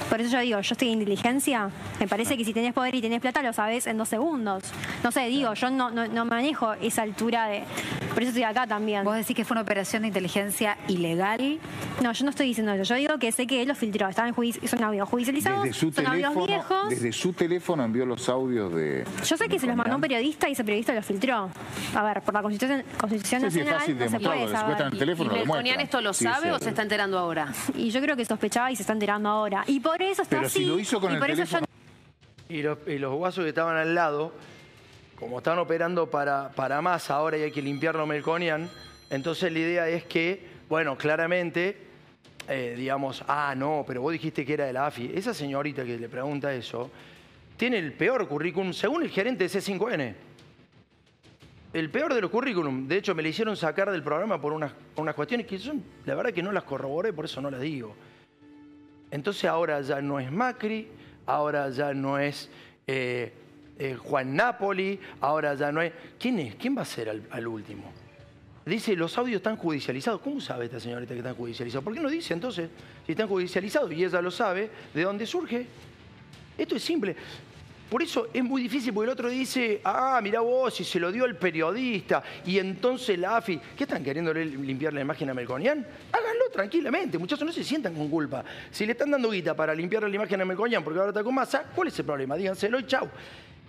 Por 0.10 0.20
eso 0.20 0.32
yo 0.32 0.40
digo, 0.40 0.60
yo 0.60 0.74
estoy 0.74 0.90
en 0.90 0.96
inteligencia. 0.96 1.70
Me 2.00 2.08
parece 2.08 2.36
que 2.38 2.44
si 2.44 2.54
tenés 2.54 2.74
poder 2.74 2.94
y 2.96 3.02
tenés 3.02 3.22
plata, 3.22 3.42
lo 3.42 3.54
sabés 3.54 3.88
en 3.88 3.98
dos 3.98 4.10
segundos. 4.10 4.64
No 5.04 5.12
sé, 5.12 5.28
digo, 5.28 5.54
yo 5.54 5.70
no, 5.70 5.90
no, 5.90 6.26
manejo 6.26 6.74
esa 6.74 7.04
altura 7.04 7.48
de. 7.48 7.64
Por 8.14 8.24
eso 8.24 8.30
estoy 8.30 8.44
acá 8.44 8.68
también. 8.68 9.04
¿Vos 9.04 9.16
decís 9.16 9.36
que 9.36 9.46
fue 9.46 9.56
una 9.56 9.62
operación 9.62 10.02
de 10.02 10.10
inteligencia 10.10 10.78
ilegal? 10.88 11.60
No, 12.02 12.12
yo 12.12 12.24
no 12.26 12.30
estoy 12.30 12.48
diciendo 12.48 12.74
eso. 12.74 12.84
Yo 12.84 12.96
digo 12.96 13.18
que 13.20 13.32
sé 13.32 13.48
que 13.48 13.62
él 13.62 13.68
los 13.68 13.78
filtró. 13.78 14.08
Estaban 14.10 14.34
son 14.34 14.84
audios 14.84 15.08
judicializados. 15.08 15.64
Desde 15.64 15.74
su, 15.74 15.92
son 15.92 16.06
teléfono, 16.06 16.28
audios 16.28 16.48
viejos. 16.48 16.90
desde 16.90 17.12
su 17.12 17.34
teléfono 17.34 17.84
envió 17.84 18.06
los 18.06 18.28
audios 18.30 18.74
de. 18.74 19.06
Yo 19.26 19.38
sé 19.38 19.48
que 19.48 19.60
se 19.60 19.68
los 19.68 19.76
mandó 19.76 19.96
un 19.96 20.02
periodista 20.02 20.50
y 20.50 20.54
ese 20.54 20.64
periodista 20.64 20.94
los 20.94 21.06
filtró. 21.06 21.50
A 21.96 22.04
ver, 22.04 22.22
por 22.22 22.34
la 22.34 22.42
Constitución, 22.42 22.84
Constitución 23.00 23.42
sí, 23.42 23.46
Nacional. 23.46 23.82
Sí, 23.86 23.92
es 23.92 23.98
fácil 23.98 23.98
no 24.00 24.10
se 24.10 24.20
puede 24.20 24.48
saber. 24.50 24.94
¿Y, 24.94 24.98
teléfono, 24.98 25.62
¿Y 25.64 25.70
esto 25.70 26.02
lo 26.02 26.14
sabe 26.14 26.52
o 26.52 26.60
se 26.60 26.70
está 26.70 26.82
enterando 26.82 27.18
ahora? 27.18 27.54
Y 27.76 27.92
yo 27.92 28.02
creo 28.02 28.16
que 28.16 28.26
sospechaba 28.26 28.72
y 28.72 28.76
se 28.76 28.84
está 28.84 28.94
enterando 28.94 29.30
ahora. 29.30 29.64
Y 29.68 29.80
por 29.80 30.02
eso 30.02 30.22
está 30.22 30.38
Pero 30.38 30.48
así. 30.48 30.60
Si 30.60 30.66
lo 30.66 30.80
hizo 30.80 31.00
con 31.00 31.12
y 31.12 31.14
el 31.16 31.20
por 31.20 31.30
teléfono... 31.30 31.66
y, 32.50 32.62
los, 32.62 32.78
y 32.88 32.98
los 32.98 33.14
guasos 33.16 33.44
que 33.44 33.50
estaban 33.50 33.78
al 33.78 33.96
lado 33.96 34.34
como 35.22 35.38
están 35.38 35.60
operando 35.60 36.10
para, 36.10 36.50
para 36.50 36.82
más 36.82 37.12
ahora 37.12 37.38
y 37.38 37.44
hay 37.44 37.52
que 37.52 37.62
limpiarlo 37.62 38.08
Melconian, 38.08 38.68
entonces 39.12 39.54
la 39.54 39.60
idea 39.60 39.88
es 39.88 40.04
que, 40.06 40.48
bueno, 40.68 40.98
claramente, 40.98 41.78
eh, 42.48 42.74
digamos, 42.76 43.24
ah, 43.28 43.54
no, 43.56 43.84
pero 43.86 44.02
vos 44.02 44.12
dijiste 44.14 44.44
que 44.44 44.56
era 44.56 44.66
de 44.66 44.74
la 44.74 44.88
AFI. 44.88 45.12
Esa 45.14 45.36
señorita 45.36 45.86
que 45.86 46.00
le 46.00 46.10
pregunta 46.10 46.52
eso, 46.52 46.90
tiene 47.56 47.78
el 47.78 47.94
peor 47.94 48.28
currículum, 48.28 48.74
según 48.74 49.04
el 49.04 49.12
gerente 49.12 49.48
de 49.48 49.50
C5N. 49.52 50.16
El 51.72 51.92
peor 51.92 52.16
de 52.16 52.22
los 52.22 52.32
currículum. 52.32 52.88
De 52.88 52.98
hecho, 52.98 53.14
me 53.14 53.22
le 53.22 53.30
hicieron 53.30 53.56
sacar 53.56 53.92
del 53.92 54.02
programa 54.02 54.42
por 54.42 54.54
unas, 54.54 54.74
unas 54.96 55.14
cuestiones 55.14 55.46
que 55.46 55.60
son, 55.60 55.84
la 56.08 56.16
verdad 56.16 56.34
que 56.34 56.42
no 56.42 56.52
las 56.52 56.64
corroboré, 56.64 57.14
por 57.14 57.26
eso 57.26 57.40
no 57.42 57.52
las 57.52 57.62
digo. 57.62 57.96
Entonces 59.12 59.46
ahora 59.46 59.82
ya 59.82 60.02
no 60.02 60.20
es 60.20 60.32
Macri, 60.32 60.88
ahora 61.28 61.70
ya 61.70 61.94
no 61.94 62.18
es... 62.18 62.50
Eh, 62.88 63.34
eh, 63.78 63.96
Juan 63.96 64.36
Napoli, 64.36 65.00
ahora 65.20 65.54
ya 65.56 65.72
no 65.72 65.80
hay... 65.80 65.92
¿Quién 66.20 66.40
es? 66.40 66.56
¿Quién 66.56 66.78
va 66.78 66.82
a 66.82 66.86
ser 66.86 67.10
al, 67.10 67.48
último? 67.48 67.92
Dice, 68.66 68.96
los 68.96 69.18
audios 69.18 69.38
están 69.38 69.58
judicializados. 69.58 70.22
¿Cómo 70.22 70.40
sabe 70.40 70.66
esta 70.66 70.80
señorita 70.80 71.14
que 71.14 71.20
están 71.20 71.36
judicializados? 71.36 71.84
¿Por 71.84 71.94
qué 71.94 72.00
no 72.00 72.10
dice 72.10 72.34
entonces 72.34 72.70
si 73.06 73.12
están 73.14 73.28
judicializados 73.28 73.92
y 73.92 74.04
ella 74.04 74.22
lo 74.22 74.32
sabe, 74.32 74.70
de 74.94 75.04
dónde 75.04 75.26
surge? 75.26 75.66
Esto 76.58 76.76
es 76.76 76.84
simple. 76.84 77.16
Por 77.92 78.02
eso 78.02 78.30
es 78.34 78.42
muy 78.42 78.62
difícil, 78.62 78.94
porque 78.94 79.08
el 79.08 79.12
otro 79.12 79.30
dice, 79.30 79.82
ah, 79.84 80.22
mira 80.24 80.40
vos, 80.40 80.74
si 80.74 80.86
se 80.86 80.98
lo 80.98 81.12
dio 81.12 81.26
el 81.26 81.36
periodista, 81.36 82.24
y 82.46 82.58
entonces 82.58 83.20
la 83.20 83.36
AFI, 83.36 83.60
¿qué 83.76 83.84
están 83.84 84.02
queriendo 84.02 84.34
limpiar 84.34 84.94
la 84.94 85.02
imagen 85.02 85.30
a 85.30 85.34
Melconian? 85.34 85.86
Háganlo 86.10 86.50
tranquilamente, 86.54 87.18
muchachos, 87.18 87.46
no 87.46 87.52
se 87.52 87.66
sientan 87.66 87.94
con 87.94 88.08
culpa. 88.08 88.46
Si 88.72 88.86
le 88.86 88.94
están 88.94 89.12
dando 89.12 89.30
guita 89.30 89.54
para 89.58 89.76
limpiar 89.76 90.04
la 90.04 90.16
imagen 90.16 90.40
a 90.40 90.46
Melconian 90.46 90.86
porque 90.86 91.00
ahora 91.00 91.10
está 91.10 91.22
con 91.22 91.36
masa, 91.36 91.66
¿cuál 91.76 91.90
es 91.90 92.00
el 92.00 92.06
problema? 92.06 92.38
Díganselo 92.38 92.80
y 92.80 92.86
chau. 92.86 93.10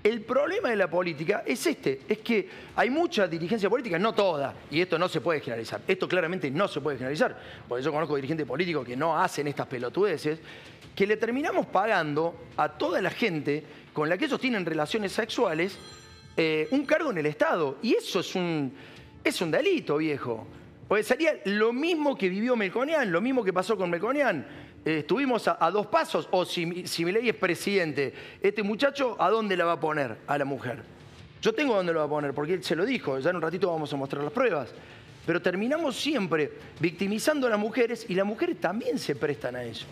El 0.03 0.23
problema 0.23 0.69
de 0.69 0.77
la 0.77 0.91
política 0.91 1.45
es 1.47 1.65
este, 1.65 2.01
es 2.09 2.19
que 2.19 2.49
hay 2.75 2.91
mucha 2.91 3.29
dirigencia 3.29 3.71
política, 3.71 4.01
no 4.01 4.13
toda, 4.13 4.53
y 4.69 4.81
esto 4.81 4.99
no 4.99 5.09
se 5.09 5.21
puede 5.21 5.41
generalizar, 5.41 5.81
esto 5.87 6.09
claramente 6.09 6.51
no 6.51 6.67
se 6.67 6.81
puede 6.81 6.97
generalizar, 6.97 7.39
porque 7.69 7.85
yo 7.85 7.93
conozco 7.93 8.17
dirigentes 8.17 8.45
políticos 8.45 8.85
que 8.85 8.97
no 8.97 9.17
hacen 9.17 9.47
estas 9.47 9.69
pelotudeces, 9.69 10.41
que 10.97 11.07
le 11.07 11.17
terminamos 11.17 11.67
pagando 11.67 12.35
a 12.57 12.69
toda 12.69 13.01
la 13.01 13.11
gente 13.11 13.63
con 13.93 14.09
la 14.09 14.19
que 14.19 14.25
ellos 14.25 14.41
tienen 14.41 14.67
relaciones 14.67 15.13
sexuales 15.13 15.79
eh, 16.37 16.67
un 16.71 16.87
cargo 16.87 17.11
en 17.11 17.19
el 17.19 17.27
Estado, 17.27 17.79
y 17.83 17.95
eso 17.95 18.21
es 18.21 18.35
un, 18.35 18.73
es 19.23 19.41
un 19.43 19.51
delito, 19.51 19.99
viejo. 19.99 20.47
Porque 20.89 21.05
sería 21.05 21.39
lo 21.45 21.73
mismo 21.73 22.17
que 22.17 22.29
vivió 22.29 22.57
Melconian, 22.57 23.11
lo 23.13 23.21
mismo 23.21 23.45
que 23.45 23.53
pasó 23.53 23.77
con 23.77 23.91
Melconian 23.91 24.47
estuvimos 24.85 25.47
a, 25.49 25.71
dos 25.71 25.87
pasos, 25.87 26.29
o 26.31 26.45
si, 26.45 26.87
si 26.87 27.05
ley 27.05 27.29
es 27.29 27.35
presidente, 27.35 28.13
este 28.41 28.63
muchacho, 28.63 29.17
¿a 29.21 29.31
dónde 29.31 29.57
la 29.57 29.65
va 29.65 29.73
a 29.73 29.81
poner 29.81 30.17
a 30.27 30.39
la 30.39 30.45
mujer? 30.45 30.83
Yo 31.41 31.53
tengo 31.53 31.75
dónde 31.75 31.93
lo 31.93 32.01
va 32.01 32.07
a 32.07 32.09
poner, 32.09 32.35
porque 32.35 32.55
él 32.55 32.65
se 32.65 32.77
lo 32.77 32.85
dijo, 32.85 33.19
ya 33.19 33.31
en 33.31 33.37
un 33.37 33.43
ratito 33.43 33.71
vamos 33.71 33.93
a 33.93 33.97
mostrar 33.97 34.23
las 34.23 34.33
pruebas. 34.33 34.73
Pero 35.27 35.41
terminamos 35.41 35.97
siempre 35.97 36.53
victimizando 36.81 37.47
a 37.47 37.51
las 37.51 37.59
mujeres 37.59 38.07
y 38.09 38.15
las 38.15 38.27
mujeres 38.27 38.61
también 38.61 38.99
se 38.99 39.15
prestan 39.15 39.57
a 39.57 39.65
eso. 39.65 39.87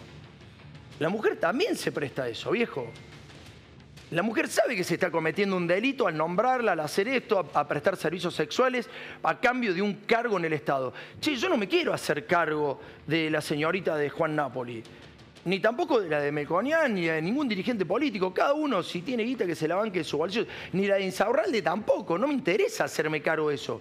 La 0.99 1.09
mujer 1.09 1.37
también 1.39 1.77
se 1.77 1.93
presta 1.93 2.25
a 2.25 2.29
eso, 2.29 2.51
viejo. 2.51 2.91
La 4.11 4.23
mujer 4.25 4.49
sabe 4.49 4.75
que 4.75 4.83
se 4.83 4.95
está 4.95 5.09
cometiendo 5.09 5.57
un 5.57 5.69
delito 5.69 6.09
al 6.09 6.17
nombrarla, 6.17 6.73
al 6.73 6.81
hacer 6.81 7.07
esto, 7.07 7.49
a, 7.55 7.69
prestar 7.69 7.97
servicios 7.97 8.35
sexuales 8.35 8.91
a 9.23 9.39
cambio 9.39 9.73
de 9.73 9.81
un 9.81 9.95
cargo 10.05 10.37
en 10.37 10.47
el 10.47 10.53
Estado. 10.53 10.93
Che, 11.21 11.37
yo 11.37 11.49
no 11.49 11.57
me 11.57 11.69
quiero 11.69 11.93
hacer 11.93 12.27
cargo 12.27 12.81
de 13.07 13.31
la 13.31 13.41
señorita 13.41 13.97
de 13.97 14.11
Juan 14.11 14.35
Napoli. 14.35 14.83
Ni 15.45 15.61
tampoco 15.61 16.01
de 16.01 16.09
la 16.09 16.21
de 16.21 16.33
Melconian, 16.33 16.93
ni 16.93 17.03
de 17.07 17.23
ningún 17.23 17.49
dirigente 17.49 17.87
político. 17.87 18.35
Cada 18.35 18.53
uno, 18.53 18.83
si 18.83 19.03
tiene 19.03 19.23
guita, 19.23 19.47
que 19.47 19.55
se 19.55 19.69
la 19.69 19.77
banque 19.77 20.01
de 20.01 20.05
su 20.05 20.19
bolsillo. 20.19 20.45
Ni 20.73 20.89
la 20.89 20.97
de 20.97 21.05
Insaurralde 21.05 21.63
tampoco. 21.63 22.19
No 22.19 22.27
me 22.27 22.35
interesa 22.35 22.85
hacerme 22.85 23.23
caro 23.23 23.49
eso. 23.49 23.81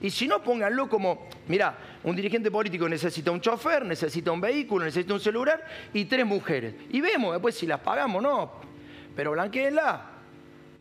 Y 0.00 0.10
si 0.10 0.26
no, 0.26 0.42
pónganlo 0.42 0.88
como, 0.88 1.28
mira, 1.46 1.78
un 2.02 2.16
dirigente 2.16 2.50
político 2.50 2.88
necesita 2.88 3.30
un 3.30 3.40
chofer, 3.40 3.84
necesita 3.84 4.32
un 4.32 4.40
vehículo, 4.40 4.84
necesita 4.84 5.14
un 5.14 5.20
celular 5.20 5.64
y 5.94 6.06
tres 6.06 6.26
mujeres. 6.26 6.74
Y 6.90 7.00
vemos 7.00 7.34
después 7.34 7.54
si 7.54 7.66
las 7.68 7.78
pagamos 7.78 8.18
o 8.18 8.22
no. 8.22 8.69
Pero 9.14 9.32
blanqueenla. 9.32 10.10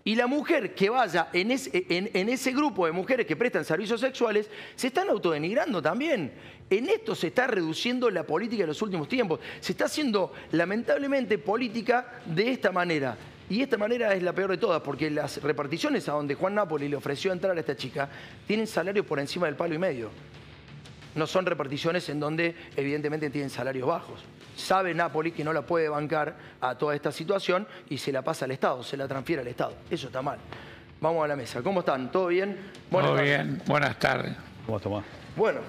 Y 0.03 0.15
la 0.15 0.27
mujer 0.27 0.73
que 0.73 0.89
vaya 0.89 1.27
en 1.33 1.51
ese, 1.51 2.51
grupo 2.51 2.85
de 2.85 2.91
mujeres 2.91 3.25
que 3.27 3.35
prestan 3.35 3.65
servicios 3.65 3.99
sexuales, 4.01 4.49
se 4.75 4.87
están 4.87 5.09
autodenigrando 5.09 5.81
también. 5.81 6.31
En 6.69 6.89
esto 6.89 7.13
se 7.13 7.27
está 7.27 7.47
reduciendo 7.47 8.09
la 8.09 8.23
política 8.23 8.63
de 8.63 8.67
los 8.67 8.81
últimos 8.81 9.07
tiempos. 9.07 9.39
Se 9.59 9.73
está 9.73 9.85
haciendo, 9.85 10.33
lamentablemente, 10.51 11.37
política 11.37 12.21
de 12.25 12.51
esta 12.51 12.71
manera. 12.71 13.17
Y 13.49 13.61
esta 13.61 13.77
manera 13.77 14.13
es 14.13 14.23
la 14.23 14.33
peor 14.33 14.51
de 14.51 14.57
todas, 14.57 14.81
porque 14.81 15.09
las 15.09 15.41
reparticiones 15.43 16.07
a 16.07 16.13
donde 16.13 16.35
Juan 16.35 16.55
Napoli 16.55 16.87
le 16.87 16.95
ofreció 16.95 17.31
entrar 17.31 17.57
a 17.57 17.59
esta 17.59 17.75
chica 17.75 18.09
tienen 18.47 18.67
salarios 18.67 19.05
por 19.05 19.19
encima 19.19 19.47
del 19.47 19.55
palo 19.55 19.73
y 19.73 19.79
medio. 19.79 20.09
No 21.15 21.25
son 21.27 21.45
reparticiones 21.45 22.07
en 22.09 22.19
donde 22.19 22.55
evidentemente 22.75 23.29
tienen 23.29 23.49
salarios 23.49 23.87
bajos. 23.87 24.21
Sabe 24.55 24.93
Napoli 24.93 25.31
que 25.31 25.43
no 25.43 25.53
la 25.53 25.61
puede 25.63 25.89
bancar 25.89 26.35
a 26.61 26.75
toda 26.77 26.93
esta 26.95 27.11
situación 27.11 27.67
y 27.89 27.97
se 27.97 28.11
la 28.11 28.21
pasa 28.21 28.45
al 28.45 28.51
Estado, 28.51 28.83
se 28.83 28.97
la 28.97 29.07
transfiere 29.07 29.41
al 29.41 29.47
Estado. 29.47 29.73
Eso 29.89 30.07
está 30.07 30.21
mal. 30.21 30.37
Vamos 31.01 31.23
a 31.23 31.27
la 31.27 31.35
mesa. 31.35 31.61
¿Cómo 31.61 31.79
están? 31.79 32.11
¿Todo 32.11 32.27
bien? 32.27 32.57
Buenas 32.91 33.11
Muy 33.11 33.19
tardes. 33.19 33.45
bien, 33.47 33.61
buenas 33.65 33.97
tardes. 33.99 34.35
¿Cómo 34.65 34.79
Tomás? 34.79 35.05
Bueno, 35.35 35.61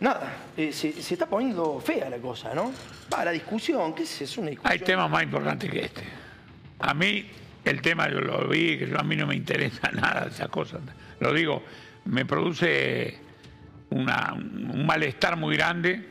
nada, 0.00 0.32
eh, 0.56 0.72
se, 0.72 0.92
se 0.92 1.14
está 1.14 1.26
poniendo 1.26 1.80
fea 1.80 2.08
la 2.08 2.18
cosa, 2.18 2.54
¿no? 2.54 2.72
Va, 3.12 3.24
la 3.24 3.32
discusión, 3.32 3.94
¿qué 3.94 4.04
es? 4.04 4.20
Es 4.22 4.38
una 4.38 4.50
discusión. 4.50 4.72
Hay 4.72 4.78
temas 4.78 5.10
más 5.10 5.22
importantes 5.24 5.70
que 5.70 5.80
este. 5.84 6.02
A 6.78 6.94
mí, 6.94 7.28
el 7.64 7.82
tema 7.82 8.08
yo 8.08 8.20
lo 8.20 8.46
vi, 8.48 8.78
que 8.78 8.86
yo- 8.88 8.98
a 8.98 9.02
mí 9.02 9.16
no 9.16 9.26
me 9.26 9.34
interesa 9.34 9.90
nada 9.92 10.26
de 10.26 10.30
esas 10.30 10.48
cosas. 10.48 10.80
Lo 11.20 11.32
digo, 11.32 11.62
me 12.04 12.24
produce 12.24 13.18
una- 13.90 14.32
un 14.34 14.84
malestar 14.86 15.36
muy 15.36 15.56
grande 15.56 16.04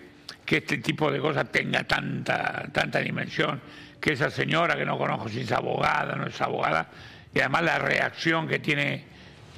que 0.46 0.58
este 0.58 0.78
tipo 0.78 1.12
de 1.12 1.20
cosas 1.20 1.52
tenga 1.52 1.84
tanta, 1.84 2.68
tanta 2.72 3.00
dimensión, 3.00 3.60
que 4.00 4.14
esa 4.14 4.30
señora 4.30 4.76
que 4.76 4.86
no 4.86 4.98
conozco 4.98 5.28
si 5.30 5.42
es 5.42 5.52
abogada, 5.52 6.16
no 6.16 6.28
es 6.28 6.40
abogada, 6.42 6.88
y 7.34 7.40
además 7.40 7.64
la 7.64 7.80
reacción 7.80 8.48
que 8.48 8.60
tiene 8.60 9.04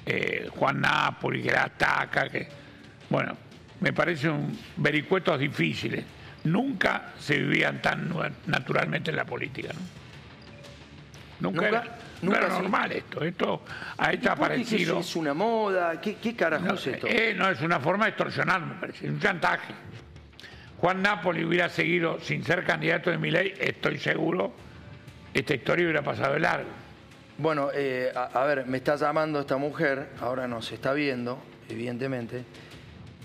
eh, 0.05 0.47
Juan 0.51 0.81
Napoli, 0.81 1.43
que 1.43 1.51
la 1.51 1.63
ataca, 1.65 2.27
que 2.29 2.47
bueno, 3.09 3.37
me 3.81 3.93
parece 3.93 4.29
un 4.29 4.57
vericuetos 4.77 5.39
difíciles. 5.39 6.03
Nunca 6.45 7.11
se 7.19 7.37
vivían 7.37 7.81
tan 7.81 8.11
naturalmente 8.47 9.11
en 9.11 9.17
la 9.17 9.25
política, 9.25 9.69
¿no? 9.73 9.79
Nunca, 11.41 11.61
Nunca- 11.61 11.67
era, 11.83 11.97
nunca 12.21 12.47
normal 12.47 12.91
esto. 12.91 13.23
Esto 13.23 13.61
ha 13.97 14.11
hecho 14.11 14.11
¿Por 14.11 14.19
qué 14.19 14.21
que 14.21 14.29
aparecido. 14.29 14.99
¿Es 14.99 15.15
una 15.15 15.33
moda? 15.33 15.99
¿Qué, 16.01 16.15
qué 16.15 16.35
carajo 16.35 16.65
No, 16.65 16.73
es 16.75 16.87
esto? 16.87 17.07
eh, 17.07 17.33
no, 17.35 17.49
es 17.49 17.61
una 17.61 17.79
forma 17.79 18.05
de 18.05 18.09
extorsionar, 18.11 18.61
me 18.61 18.75
parece, 18.75 19.07
un 19.09 19.19
chantaje. 19.19 19.73
Juan 20.77 21.01
Napoli 21.01 21.43
hubiera 21.43 21.67
seguido 21.69 22.19
sin 22.21 22.43
ser 22.43 22.63
candidato 22.63 23.09
de 23.09 23.17
mi 23.17 23.31
ley, 23.31 23.53
estoy 23.59 23.97
seguro, 23.99 24.53
esta 25.33 25.53
historia 25.53 25.85
hubiera 25.85 26.01
pasado 26.03 26.33
de 26.33 26.39
largo. 26.39 26.69
Bueno, 27.37 27.69
eh, 27.73 28.11
a, 28.15 28.25
a 28.41 28.45
ver, 28.45 28.65
me 28.65 28.77
está 28.77 28.95
llamando 28.95 29.39
esta 29.39 29.57
mujer, 29.57 30.09
ahora 30.21 30.47
nos 30.47 30.71
está 30.71 30.93
viendo, 30.93 31.39
evidentemente. 31.69 32.43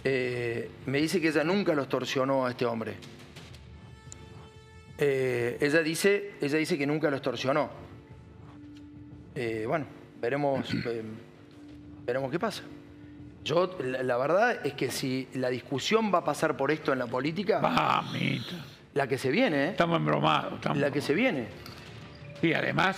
Eh, 0.04 0.70
me 0.86 0.98
dice 0.98 1.20
que 1.20 1.28
ella 1.28 1.44
nunca 1.44 1.72
lo 1.74 1.82
extorsionó 1.82 2.44
a 2.46 2.50
este 2.50 2.66
hombre. 2.66 2.94
Eh, 4.98 5.56
ella, 5.60 5.80
dice, 5.80 6.32
ella 6.40 6.58
dice 6.58 6.78
que 6.78 6.86
nunca 6.86 7.10
lo 7.10 7.16
extorsionó. 7.16 7.70
Eh, 9.34 9.64
bueno, 9.66 9.86
veremos, 10.20 10.66
eh, 10.86 11.02
veremos 12.06 12.30
qué 12.30 12.38
pasa. 12.38 12.62
Yo, 13.44 13.76
la, 13.82 14.02
la 14.02 14.16
verdad 14.16 14.66
es 14.66 14.72
que 14.74 14.90
si 14.90 15.28
la 15.34 15.48
discusión 15.50 16.12
va 16.12 16.18
a 16.20 16.24
pasar 16.24 16.56
por 16.56 16.70
esto 16.70 16.92
en 16.92 16.98
la 16.98 17.06
política, 17.06 17.60
Mamita, 17.60 18.56
la 18.94 19.06
que 19.06 19.18
se 19.18 19.30
viene, 19.30 19.64
¿eh? 19.66 19.68
estamos 19.70 19.98
embromados. 19.98 20.54
Estamos 20.54 20.78
la 20.78 20.90
que 20.90 21.00
se 21.02 21.14
viene. 21.14 21.48
Y 22.40 22.54
además, 22.54 22.96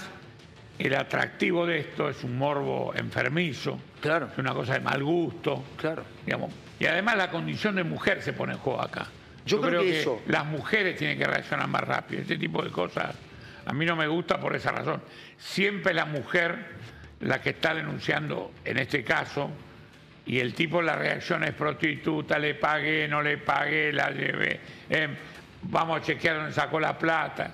el 0.78 0.94
atractivo 0.94 1.66
de 1.66 1.80
esto 1.80 2.08
es 2.08 2.22
un 2.22 2.36
morbo 2.38 2.92
enfermizo, 2.94 3.78
Claro, 4.00 4.28
es 4.30 4.38
una 4.38 4.54
cosa 4.54 4.74
de 4.74 4.80
mal 4.80 5.02
gusto, 5.02 5.64
claro. 5.76 6.04
digamos. 6.24 6.52
Y 6.78 6.86
además 6.86 7.16
la 7.16 7.30
condición 7.30 7.74
de 7.74 7.82
mujer 7.82 8.22
se 8.22 8.32
pone 8.32 8.52
en 8.52 8.58
juego 8.58 8.80
acá. 8.80 9.06
Yo 9.46 9.60
creo 9.60 9.80
que 9.82 10.00
eso- 10.00 10.20
las 10.28 10.44
mujeres 10.46 10.96
tienen 10.96 11.18
que 11.18 11.24
reaccionar 11.24 11.66
más 11.66 11.80
rápido. 11.82 12.20
Este 12.22 12.36
tipo 12.36 12.62
de 12.62 12.70
cosas 12.70 13.16
a 13.66 13.72
mí 13.72 13.84
no 13.84 13.96
me 13.96 14.06
gusta 14.06 14.38
por 14.40 14.54
esa 14.54 14.70
razón. 14.70 15.02
Siempre 15.36 15.92
la 15.92 16.06
mujer 16.06 16.56
la 17.20 17.40
que 17.40 17.50
está 17.50 17.74
denunciando 17.74 18.52
en 18.64 18.78
este 18.78 19.02
caso 19.02 19.50
y 20.24 20.38
el 20.38 20.54
tipo 20.54 20.80
la 20.80 20.94
reacción 20.96 21.44
es 21.44 21.52
prostituta, 21.52 22.38
le 22.38 22.54
pagué, 22.54 23.08
no 23.08 23.22
le 23.22 23.38
pagué, 23.38 23.92
la 23.92 24.10
llevé, 24.10 24.60
eh, 24.88 25.08
vamos 25.62 26.00
a 26.00 26.02
chequear 26.02 26.36
dónde 26.36 26.52
sacó 26.52 26.80
la 26.80 26.96
plata. 26.96 27.52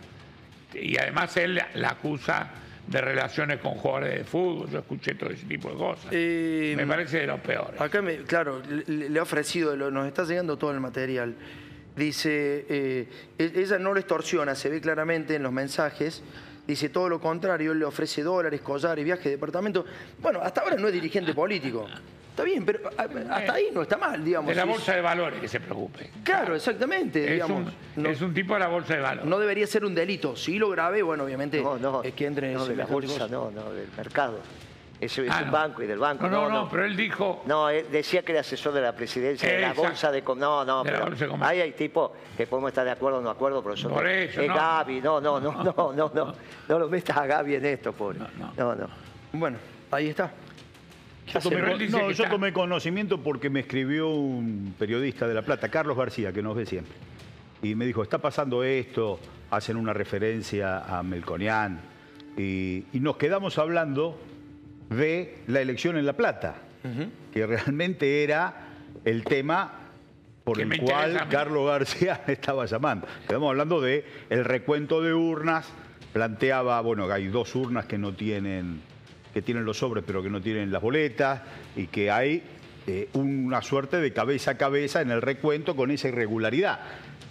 Y 0.75 0.99
además 0.99 1.37
él 1.37 1.63
la, 1.75 1.89
acusa 1.89 2.51
de 2.87 3.01
relaciones 3.01 3.59
con 3.59 3.73
jugadores 3.73 4.19
de 4.19 4.25
fútbol, 4.25 4.71
yo 4.71 4.79
escuché 4.81 5.15
todo 5.15 5.31
ese 5.31 5.47
tipo 5.47 5.71
de 5.71 5.77
cosas. 5.77 6.07
Eh, 6.11 6.75
me 6.77 6.87
parece 6.87 7.21
de 7.21 7.27
lo 7.27 7.39
peor. 7.39 7.75
Acá, 7.79 8.03
me, 8.03 8.17
claro, 8.19 8.63
le, 8.69 9.09
le 9.09 9.19
ha 9.19 9.23
ofrecido, 9.23 9.77
nos 9.77 10.07
está 10.07 10.25
llegando 10.25 10.57
todo 10.59 10.73
el 10.73 10.81
material. 10.81 11.35
Dice, 11.97 12.65
eh, 12.69 13.09
e- 13.39 13.53
ella 13.55 13.79
no 13.79 13.93
lo 13.93 13.99
extorsiona, 14.01 14.55
se 14.55 14.69
ve 14.71 14.81
claramente 14.81 15.35
en 15.37 15.43
los 15.43 15.53
mensajes. 15.53 16.23
Dice 16.67 16.89
todo 16.89 17.09
lo 17.09 17.21
contrario, 17.21 17.73
él 17.73 17.79
le 17.81 17.85
ofrece 17.85 18.23
dólares, 18.23 18.61
collares, 18.61 19.05
viaje, 19.05 19.29
departamento. 19.31 19.85
Bueno, 20.21 20.41
hasta 20.43 20.61
ahora 20.63 20.77
no 20.77 20.87
es 20.89 20.95
dirigente 20.95 21.35
político. 21.35 21.87
Está 22.31 22.45
bien, 22.45 22.65
pero 22.65 22.89
a- 22.97 23.03
hasta 23.37 23.53
ahí 23.53 23.67
no 23.75 23.83
está 23.83 23.99
mal, 23.99 24.25
digamos. 24.25 24.49
De 24.49 24.55
la 24.55 24.65
bolsa 24.65 24.95
de 24.95 25.03
valores 25.03 25.39
que 25.39 25.49
se 25.49 25.61
preocupe. 25.61 26.09
Claro, 26.25 26.55
exactamente, 26.57 27.23
Es 27.25 27.33
digamos. 27.33 27.73
un, 27.97 28.03
no, 28.05 28.09
es 28.09 28.23
un 28.23 28.33
tipo 28.33 28.55
de 28.55 28.61
la 28.61 28.69
bolsa 28.69 28.95
de 28.95 29.01
valores. 29.03 29.29
no 29.29 29.39
debería 29.39 29.67
ser 29.67 29.85
un 29.85 29.95
delito. 29.95 30.35
Si 30.35 30.59
lo 30.59 30.71
grave, 30.71 31.03
bueno, 31.03 31.25
obviamente 31.25 31.61
No, 31.61 31.77
no, 31.79 32.03
es 32.03 32.15
que 32.15 32.25
entre 32.27 32.49
en 32.53 32.55
no 32.55 32.65
de 32.65 32.77
la 32.77 32.87
bolsa, 32.87 33.13
cosa. 33.13 33.29
no, 33.29 33.51
no, 33.51 33.71
del 33.73 33.89
mercado. 33.95 34.39
Eso 35.03 35.21
es 35.23 35.31
Ah, 35.33 35.41
un 35.41 35.47
no. 35.47 35.53
banco 35.53 35.83
y 35.83 35.87
del 35.89 35.99
banco. 35.99 36.29
No, 36.29 36.49
no, 36.49 36.63
no, 36.63 36.69
pero 36.71 36.85
él 36.85 36.97
dijo. 36.97 37.43
No, 37.47 37.69
él 37.69 37.87
decía 37.91 38.23
que 38.23 38.31
era 38.31 38.43
asesor 38.43 38.73
de 38.73 38.81
la 38.83 38.95
presidencia 38.95 39.51
de 39.51 39.61
la 39.61 39.73
bolsa 39.73 40.13
de... 40.13 40.23
com- 40.23 40.39
No, 40.39 40.65
no, 40.65 40.85
De 40.85 40.93
la 40.93 40.97
pero 40.99 41.07
bolsa 41.11 41.25
de 41.25 41.31
comercio. 41.33 41.51
ahí 41.51 41.61
hay 41.61 41.73
tipos 41.73 42.13
que 42.37 42.47
podemos 42.47 42.69
estar 42.71 42.85
de 42.85 42.93
acuerdo 42.93 43.19
o 43.19 43.21
no 43.21 43.29
de 43.31 43.35
acuerdo, 43.35 43.63
pero 43.65 43.77
son... 43.77 43.91
Por 43.93 44.07
eso, 44.07 44.41
es 44.41 44.47
no. 44.49 44.55
Gaby, 44.55 45.01
no, 45.01 45.21
no, 45.21 45.41
no, 45.41 45.53
no, 45.65 45.93
no, 45.93 46.11
no, 46.15 46.35
no 46.69 46.79
lo 46.79 46.89
metas 46.89 47.17
a 47.17 47.27
Gaby 47.27 47.57
en 47.57 47.65
esto, 47.67 47.93
pobre. 47.93 48.21
No, 48.21 48.29
no. 48.39 48.53
No, 48.57 48.75
no. 48.77 48.87
Bueno, 49.33 49.59
ahí 49.91 50.07
está. 50.09 50.31
Yo 51.27 51.41
tomé, 51.41 51.61
no, 51.63 51.77
yo 52.01 52.11
está- 52.11 52.29
tomé 52.31 52.53
conocimiento 52.53 53.19
porque 53.19 53.51
me 53.51 53.59
escribió 53.61 54.09
un 54.09 54.73
periodista 54.79 55.27
de 55.27 55.35
La 55.35 55.43
Plata, 55.43 55.69
Carlos 55.69 55.97
García, 55.97 56.33
que 56.33 56.43
nos 56.43 56.55
ve 56.55 56.65
siempre. 56.65 56.95
Y 57.61 57.75
me 57.75 57.87
dijo, 57.87 58.05
está 58.05 58.19
pasando 58.19 58.63
esto, 58.63 59.19
hacen 59.51 59.77
una 59.77 59.93
referencia 59.93 60.79
a 60.79 61.03
Melconian. 61.03 61.81
Y, 62.37 62.85
y 62.93 63.01
nos 63.01 63.17
quedamos 63.17 63.59
hablando 63.59 64.17
de 64.97 65.39
la 65.47 65.61
elección 65.61 65.97
en 65.97 66.07
La 66.07 66.15
Plata, 66.15 66.57
que 67.33 67.47
realmente 67.47 68.25
era 68.25 68.69
el 69.05 69.25
tema 69.25 69.83
por 70.45 70.57
Que 70.57 70.63
el 70.65 70.81
cual. 70.81 71.29
Carlos 71.31 71.67
García 71.67 72.23
me 72.27 72.33
estaba 72.35 72.67
llamando. 72.67 73.07
Quedamos 73.27 73.51
hablando 73.51 73.81
de 73.81 74.05
el 74.31 74.45
recuento 74.45 75.01
de 75.01 75.15
urnas, 75.15 75.69
planteaba, 76.13 76.81
bueno, 76.81 77.11
hay 77.11 77.29
dos 77.29 77.55
urnas 77.55 77.87
que 77.87 77.99
no 77.99 78.15
tienen, 78.15 78.81
que 79.33 79.43
tienen 79.43 79.65
los 79.65 79.79
sobres 79.79 80.05
pero 80.07 80.23
que 80.23 80.31
no 80.31 80.41
tienen 80.41 80.73
las 80.73 80.83
boletas 80.83 81.43
y 81.77 81.87
que 81.87 82.11
hay 82.11 82.43
eh, 82.87 83.09
una 83.13 83.63
suerte 83.63 83.99
de 83.99 84.13
cabeza 84.13 84.53
a 84.53 84.59
cabeza 84.59 85.01
en 85.01 85.11
el 85.11 85.23
recuento 85.23 85.77
con 85.77 85.91
esa 85.91 86.09
irregularidad. 86.09 86.81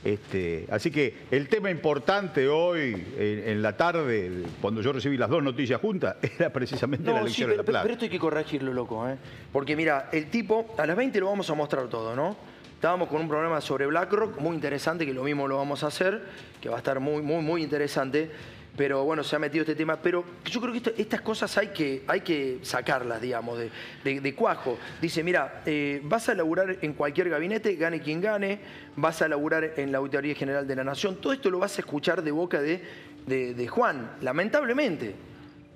Este, 0.03 0.65
así 0.71 0.89
que 0.89 1.13
el 1.29 1.47
tema 1.47 1.69
importante 1.69 2.47
hoy, 2.47 3.05
en, 3.17 3.49
en 3.49 3.61
la 3.61 3.77
tarde, 3.77 4.43
cuando 4.59 4.81
yo 4.81 4.91
recibí 4.91 5.15
las 5.15 5.29
dos 5.29 5.43
noticias 5.43 5.79
juntas, 5.79 6.15
era 6.39 6.51
precisamente 6.51 7.05
la 7.11 7.19
No, 7.21 7.27
sí, 7.27 7.43
elección 7.43 7.49
pero, 7.49 7.53
en 7.53 7.57
La 7.57 7.63
Plata. 7.63 7.81
pero 7.83 7.93
esto 7.93 8.05
hay 8.05 8.09
que 8.11 8.19
corregirlo, 8.19 8.73
loco. 8.73 9.07
¿eh? 9.07 9.17
Porque 9.51 9.75
mira, 9.75 10.09
el 10.11 10.27
tipo, 10.31 10.73
a 10.77 10.85
las 10.87 10.95
20 10.97 11.19
lo 11.19 11.27
vamos 11.27 11.49
a 11.49 11.53
mostrar 11.53 11.87
todo, 11.87 12.15
¿no? 12.15 12.35
Estábamos 12.73 13.09
con 13.09 13.21
un 13.21 13.27
programa 13.27 13.61
sobre 13.61 13.85
BlackRock, 13.85 14.39
muy 14.39 14.55
interesante, 14.55 15.05
que 15.05 15.13
lo 15.13 15.23
mismo 15.23 15.47
lo 15.47 15.57
vamos 15.57 15.83
a 15.83 15.87
hacer, 15.87 16.23
que 16.59 16.67
va 16.67 16.75
a 16.75 16.79
estar 16.79 16.99
muy, 16.99 17.21
muy, 17.21 17.43
muy 17.43 17.61
interesante. 17.61 18.31
Pero 18.77 19.03
bueno, 19.03 19.23
se 19.23 19.35
ha 19.35 19.39
metido 19.39 19.63
este 19.63 19.75
tema. 19.75 19.97
Pero 20.01 20.23
yo 20.45 20.61
creo 20.61 20.73
que 20.73 20.93
estas 21.01 21.21
cosas 21.21 21.57
hay 21.57 21.67
que, 21.67 22.03
hay 22.07 22.21
que 22.21 22.59
sacarlas, 22.61 23.21
digamos, 23.21 23.57
de, 23.59 23.69
de- 24.03 24.21
de 24.21 24.35
cuajo. 24.35 24.77
Dice, 25.01 25.23
mira, 25.23 25.61
eh, 25.65 25.99
vas 26.05 26.29
a 26.29 26.33
laburar 26.35 26.77
en 26.81 26.93
cualquier 26.93 27.29
gabinete, 27.29 27.75
gane 27.75 27.99
quien 28.01 28.21
gane, 28.21 28.59
vas 28.95 29.21
a 29.21 29.27
laburar 29.27 29.73
en 29.77 29.91
la 29.91 29.97
Auditoría 29.97 30.33
General 30.35 30.65
de 30.65 30.75
la 30.75 30.83
Nación. 30.85 31.17
Todo 31.19 31.33
esto 31.33 31.49
lo 31.49 31.59
vas 31.59 31.77
a 31.77 31.81
escuchar 31.81 32.23
de 32.23 32.31
boca 32.31 32.61
de, 32.61 32.81
de- 33.27 33.53
de 33.53 33.67
Juan, 33.67 34.11
lamentablemente. 34.21 35.15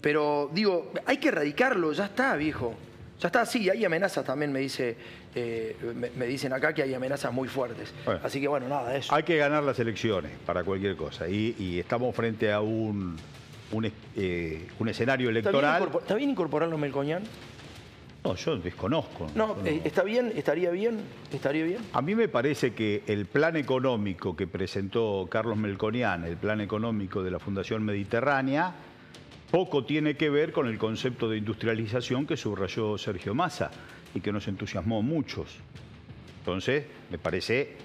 Pero 0.02 0.50
digo, 0.54 0.92
hay 1.06 1.18
que 1.18 1.28
erradicarlo, 1.30 1.92
ya 1.92 2.06
está, 2.06 2.36
viejo. 2.36 2.76
Ya 3.26 3.30
está, 3.30 3.44
sí, 3.48 3.68
hay 3.72 3.84
amenazas 3.84 4.24
también, 4.24 4.54
me, 4.54 4.60
dice, 4.60 4.96
eh, 5.34 5.76
me, 5.96 6.12
me 6.12 6.28
dicen 6.28 6.54
acá 6.54 6.76
que 6.76 6.84
hay 6.84 6.94
amenazas 6.94 7.34
muy 7.34 7.48
fuertes. 7.48 7.92
Bueno. 8.06 8.20
Así 8.24 8.40
que 8.40 8.48
bueno, 8.48 8.68
nada, 8.68 8.96
eso. 8.96 9.16
Hay 9.16 9.24
que 9.24 9.36
ganar 9.36 9.64
las 9.64 9.80
elecciones 9.80 10.32
para 10.46 10.64
cualquier 10.64 10.96
cosa. 10.96 11.28
Y, 11.28 11.56
y 11.58 11.80
estamos 11.80 12.16
frente 12.16 12.52
a 12.52 12.62
un, 12.62 13.18
un, 13.72 13.92
eh, 14.16 14.68
un 14.78 14.90
escenario 14.90 15.30
¿Está 15.32 15.50
bien, 15.50 15.60
electoral. 15.66 15.90
¿Está 16.04 16.14
bien 16.14 16.30
incorporarlo 16.30 16.78
Melcoñán? 16.78 17.24
No, 18.24 18.36
yo 18.36 18.58
desconozco. 18.58 19.26
No, 19.34 19.58
eh, 19.66 19.82
¿está 19.84 20.04
bien? 20.04 20.32
¿Estaría 20.36 20.70
bien? 20.70 21.00
¿Estaría 21.34 21.64
bien? 21.64 21.80
A 21.94 22.04
mí 22.04 22.14
me 22.14 22.28
parece 22.28 22.76
que 22.76 23.02
el 23.08 23.26
plan 23.26 23.56
económico 23.56 24.36
que 24.36 24.46
presentó 24.46 25.28
Carlos 25.32 25.58
Melconian, 25.58 26.26
el 26.26 26.38
plan 26.38 26.62
económico 26.62 27.24
de 27.24 27.32
la 27.32 27.40
Fundación 27.40 27.84
Mediterránea, 27.84 28.72
poco 29.56 29.86
tiene 29.86 30.18
que 30.18 30.30
ver 30.30 30.52
con 30.52 30.68
el 30.68 30.78
concepto 30.78 31.30
de 31.30 31.38
industrialización 31.38 32.28
que 32.28 32.36
subrayó 32.36 32.98
Sergio 32.98 33.34
Massa 33.34 33.72
y 34.14 34.20
que 34.20 34.34
nos 34.34 34.50
entusiasmó 34.50 35.00
a 35.00 35.02
muchos. 35.02 35.48
Entonces, 36.40 36.84
me 37.10 37.18
parece 37.18 37.78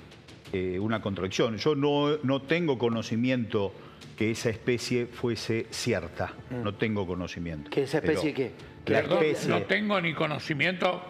eh, 0.53 0.81
una 0.81 1.01
contradicción. 1.01 1.59
Yo 1.59 1.77
no, 1.77 2.17
no 2.25 2.43
tengo 2.43 2.77
conocimiento 2.77 3.73
que 4.19 4.33
esa 4.33 4.51
especie 4.51 5.07
fuese 5.07 5.69
cierta. 5.71 6.35
No 6.51 6.75
tengo 6.75 7.07
conocimiento. 7.07 7.71
¿Que 7.71 7.85
esa 7.85 7.99
especie 7.99 8.33
Pero 8.35 8.51
qué? 8.85 8.93
La 8.93 8.99
especie... 9.03 9.51
no 9.51 9.63
tengo 9.63 10.01
ni 10.01 10.13
conocimiento 10.13 11.01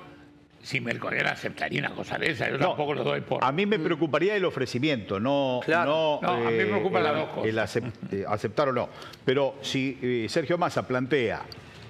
si 0.62 0.81
Melconian 0.81 1.26
aceptaría 1.26 1.81
una 1.81 1.90
cosa 1.90 2.19
de 2.19 2.31
esa. 2.31 2.49
Yo 2.50 2.59
No, 2.59 2.69
tampoco 2.69 2.95
lo 2.95 3.05
doy 3.05 3.21
por. 3.23 3.43
A 3.45 3.50
mí 3.52 3.64
me 3.67 3.79
preocuparía 3.79 4.35
el 4.37 4.45
ofrecimiento, 4.45 5.19
no, 5.19 5.61
Claro. 5.64 6.19
no, 6.23 6.29
No, 6.40 6.47
a 6.47 6.50
mí 6.50 6.57
me 6.57 6.67
preocupan 6.67 7.02
las 7.02 7.14
dos 7.17 7.29
cosas. 7.31 7.47
el 7.49 7.59
acep- 7.59 7.93
eh, 8.12 8.25
aceptar 8.29 8.69
o 8.69 8.73
no. 8.73 8.88
Pero 9.25 9.57
si 9.62 9.99
eh, 10.02 10.26
Sergio 10.29 10.59
Massa 10.59 10.87
plantea 10.87 11.43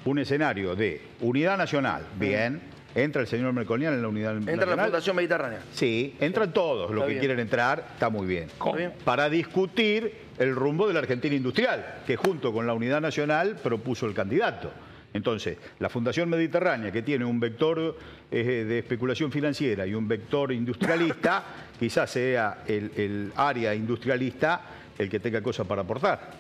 un 0.05 0.19
escenario 0.19 0.75
de 0.77 1.01
unidad 1.21 1.59
nacional, 1.59 2.05
bien, 2.19 2.61
entra 2.95 3.23
el 3.23 3.29
señor 3.29 3.53
Melconian 3.53 3.93
en 3.95 4.03
la 4.03 4.09
unidad 4.09 4.37
Entra 4.37 4.55
nacional. 4.57 4.77
la 4.79 4.85
Fundación 4.85 5.17
Mediterránea. 5.17 5.59
Sí, 5.73 6.17
entran 6.21 6.53
todos 6.53 6.91
los 6.91 6.99
Está 6.99 7.05
que 7.07 7.09
bien. 7.11 7.21
quieren 7.21 7.41
entrar, 7.41 7.85
está 7.95 8.09
muy 8.09 8.27
bien. 8.27 8.49
¿Cómo? 8.59 8.77
bien. 8.77 8.93
Para 9.05 9.29
discutir 9.29 10.13
el 10.39 10.55
rumbo 10.55 10.87
de 10.89 10.95
la 10.95 11.01
Argentina 11.01 11.35
industrial, 11.35 11.97
que 12.07 12.17
junto 12.17 12.53
con 12.53 12.67
la 12.67 12.73
unidad 12.75 13.01
nacional 13.01 13.57
propuso 13.63 14.07
el 14.07 14.15
candidato. 14.15 14.71
Entonces, 15.13 15.59
la 15.81 15.89
Fundación 15.89 16.29
Mediterránea, 16.29 16.93
que 16.93 17.03
tiene 17.03 17.25
un 17.25 17.41
vector 17.41 17.97
eh, 18.31 18.45
de 18.45 18.79
especulación 18.79 19.33
financiera 19.33 19.87
y 19.87 19.95
un 19.95 20.07
vector 20.07 20.53
industrialista, 20.53 21.45
quizás 21.81 22.11
sea 22.11 22.63
el, 22.67 22.93
el 22.97 23.33
área 23.37 23.75
industrialista 23.75 24.61
el 24.99 25.09
que 25.11 25.19
tenga 25.19 25.43
cosas 25.43 25.67
para 25.67 25.83
aportar. 25.83 26.31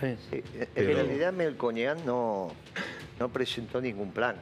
Bien. 0.00 0.18
Sí, 0.30 0.42
en 0.74 0.86
realidad 0.86 1.32
Melconian 1.32 2.04
no, 2.04 2.52
no 3.20 3.28
presentó 3.28 3.80
ningún 3.80 4.10
plan. 4.12 4.34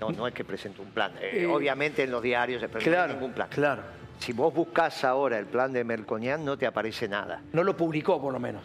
No, 0.00 0.10
no 0.10 0.26
es 0.26 0.34
que 0.34 0.44
presentó 0.44 0.82
un 0.82 0.90
plan. 0.90 1.12
Eh, 1.20 1.42
Eh, 1.42 1.46
obviamente 1.46 2.02
en 2.02 2.10
los 2.10 2.22
diarios 2.22 2.60
se 2.60 2.68
presentó 2.68 2.96
Claro, 2.96 3.12
ningún 3.14 3.32
plan. 3.32 3.48
claro. 3.50 3.82
Si 4.18 4.32
vos 4.32 4.54
buscas 4.54 5.04
ahora 5.04 5.38
el 5.38 5.46
plan 5.46 5.72
de 5.72 5.84
Melconian, 5.84 6.44
no 6.44 6.56
te 6.56 6.66
aparece 6.66 7.08
nada. 7.08 7.42
No 7.52 7.62
lo 7.62 7.76
publicó, 7.76 8.20
por 8.22 8.32
lo 8.32 8.40
menos. 8.40 8.62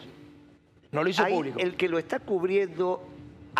No 0.92 1.04
lo 1.04 1.10
hizo 1.10 1.22
Ahí, 1.24 1.34
público. 1.34 1.58
el 1.58 1.74
que 1.76 1.88
lo 1.88 1.98
está 1.98 2.20
cubriendo 2.20 3.06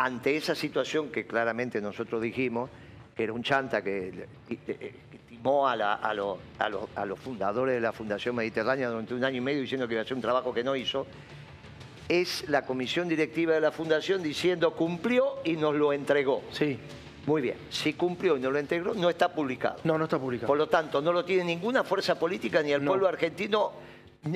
ante 0.04 0.36
esa 0.36 0.54
situación 0.54 1.10
que 1.10 1.26
claramente 1.26 1.80
nosotros 1.80 2.22
dijimos, 2.22 2.70
que 3.14 3.24
era 3.24 3.32
un 3.34 3.42
chanta 3.42 3.82
que, 3.82 4.26
que 4.48 4.94
timó 5.28 5.68
a, 5.68 5.76
la- 5.76 5.94
a 5.94 6.14
los- 6.14 6.38
a 6.58 6.68
los- 6.70 6.88
a 6.96 7.04
los 7.04 7.18
fundadores 7.18 7.74
de 7.74 7.80
la 7.80 7.92
Fundación 7.92 8.34
Mediterránea 8.34 8.88
durante 8.88 9.12
un 9.14 9.22
año 9.24 9.36
y 9.36 9.40
medio 9.42 9.60
diciendo 9.60 9.86
que 9.86 9.94
iba 9.94 10.00
a 10.00 10.04
hacer 10.04 10.16
un 10.16 10.22
trabajo 10.22 10.54
que 10.54 10.64
no 10.64 10.74
hizo, 10.74 11.06
es 12.08 12.48
la 12.48 12.64
comisión 12.64 13.08
directiva 13.08 13.54
de 13.54 13.60
la 13.60 13.70
Fundación 13.72 14.22
diciendo 14.22 14.74
cumplió 14.74 15.36
y 15.44 15.56
nos 15.56 15.74
lo 15.74 15.92
entregó. 15.92 16.42
Sí. 16.50 16.78
Muy 17.26 17.42
bien, 17.42 17.56
si 17.68 17.92
cumplió 17.92 18.36
y 18.38 18.40
nos 18.40 18.52
lo 18.52 18.58
entregó, 18.58 18.94
no 18.94 19.10
está 19.10 19.32
publicado. 19.32 19.76
No, 19.84 19.98
no 19.98 20.04
está 20.04 20.18
publicado. 20.18 20.46
Por 20.46 20.56
lo 20.56 20.66
tanto, 20.68 21.02
no 21.02 21.12
lo 21.12 21.24
tiene 21.24 21.44
ninguna 21.44 21.84
fuerza 21.84 22.18
política 22.18 22.62
ni 22.62 22.72
el 22.72 22.82
No. 22.82 22.92
pueblo 22.92 23.06
argentino 23.06 23.72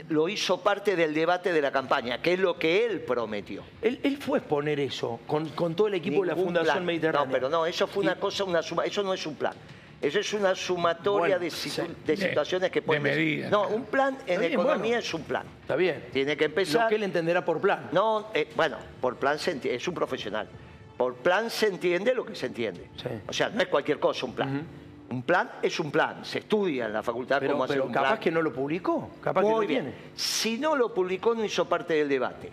lo 0.09 0.29
hizo 0.31 0.61
parte 0.63 0.97
del 0.97 1.13
debate 1.13 1.53
de 1.53 1.61
la 1.61 1.71
campaña, 1.71 2.23
que 2.23 2.33
es 2.33 2.39
lo 2.39 2.59
que 2.59 2.87
él 2.87 3.01
prometió. 3.01 3.63
Él, 3.83 4.01
él 4.03 4.17
fue 4.17 4.39
a 4.39 4.41
exponer 4.41 4.81
eso 4.81 5.21
con, 5.27 5.51
con 5.51 5.75
todo 5.75 5.89
el 5.89 5.95
equipo 5.95 6.23
de 6.23 6.29
la 6.29 6.35
Fundación 6.37 6.75
plan. 6.77 6.87
Mediterránea. 6.87 7.27
No, 7.27 7.33
pero 7.33 7.49
no, 7.51 7.67
eso 7.67 7.87
fue 7.87 8.03
una 8.03 8.17
cosa, 8.17 8.45
una 8.45 8.63
suma, 8.63 8.85
eso 8.85 9.03
no 9.03 9.13
es 9.13 9.27
un 9.27 9.35
plan. 9.35 9.53
Eso 10.01 10.19
es 10.21 10.33
una 10.35 10.55
sumatoria 10.55 11.37
Bueno, 11.37 11.39
de, 11.39 11.51
situ- 11.51 11.87
de 12.05 12.17
De- 12.17 12.17
situaciones 12.17 12.71
que 12.71 12.81
de 12.81 12.87
pueden... 12.87 13.03
medidas, 13.03 13.51
no, 13.51 13.69
un 13.69 13.85
plan 13.85 14.19
en 14.27 14.41
bien, 14.41 14.53
economía 14.53 14.79
bueno. 14.93 14.99
es 14.99 15.15
un 15.15 15.23
plan. 15.23 15.45
Está 15.63 15.77
bien. 15.77 16.05
Tiene 16.13 16.37
que 16.37 16.45
empezar... 16.47 16.85
Lo 16.85 16.89
que 16.89 16.95
él 16.97 17.03
entenderá 17.05 17.45
por 17.45 17.61
plan. 17.61 17.89
No, 17.93 18.29
eh, 18.35 18.49
bueno, 18.57 18.77
por 19.01 19.17
plan 19.17 19.39
se 19.39 19.55
enti- 19.59 19.71
es 19.71 19.87
un 19.87 19.95
profesional. 19.95 20.49
Por 20.97 21.15
plan 21.17 21.49
se 21.51 21.67
entiende 21.69 22.15
lo 22.15 22.25
que 22.25 22.35
se 22.35 22.47
entiende. 22.47 22.89
Sí. 22.97 23.09
O 23.27 23.33
sea, 23.33 23.49
no 23.51 23.61
es 23.63 23.69
cualquier 23.69 23.99
cosa 23.99 24.27
un 24.27 24.35
plan. 24.35 24.67
Un 25.15 25.23
plan 25.23 25.49
es 25.63 25.79
un 25.79 25.93
plan. 25.93 26.25
Se 26.25 26.41
estudia 26.41 26.87
en 26.87 26.93
la 26.93 27.01
facultad 27.01 27.39
pero 27.39 27.53
cómo 27.53 27.65
hacer 27.65 27.77
pero 27.77 27.87
un 27.87 27.93
capaz 27.93 28.09
plan. 28.09 28.21
que 28.21 28.31
no 28.33 28.43
lo 28.43 28.53
publicó. 28.53 29.11
Capaz 29.23 29.43
que 29.43 29.47
Muy 29.47 29.65
bien. 29.69 29.85
tiene. 29.85 29.99
Si 30.17 30.59
no 30.59 30.75
lo 30.75 30.93
publicó, 30.93 31.37
no 31.37 31.45
hizo 31.45 31.69
parte 31.69 31.95
del 31.95 32.09
debate. 32.09 32.51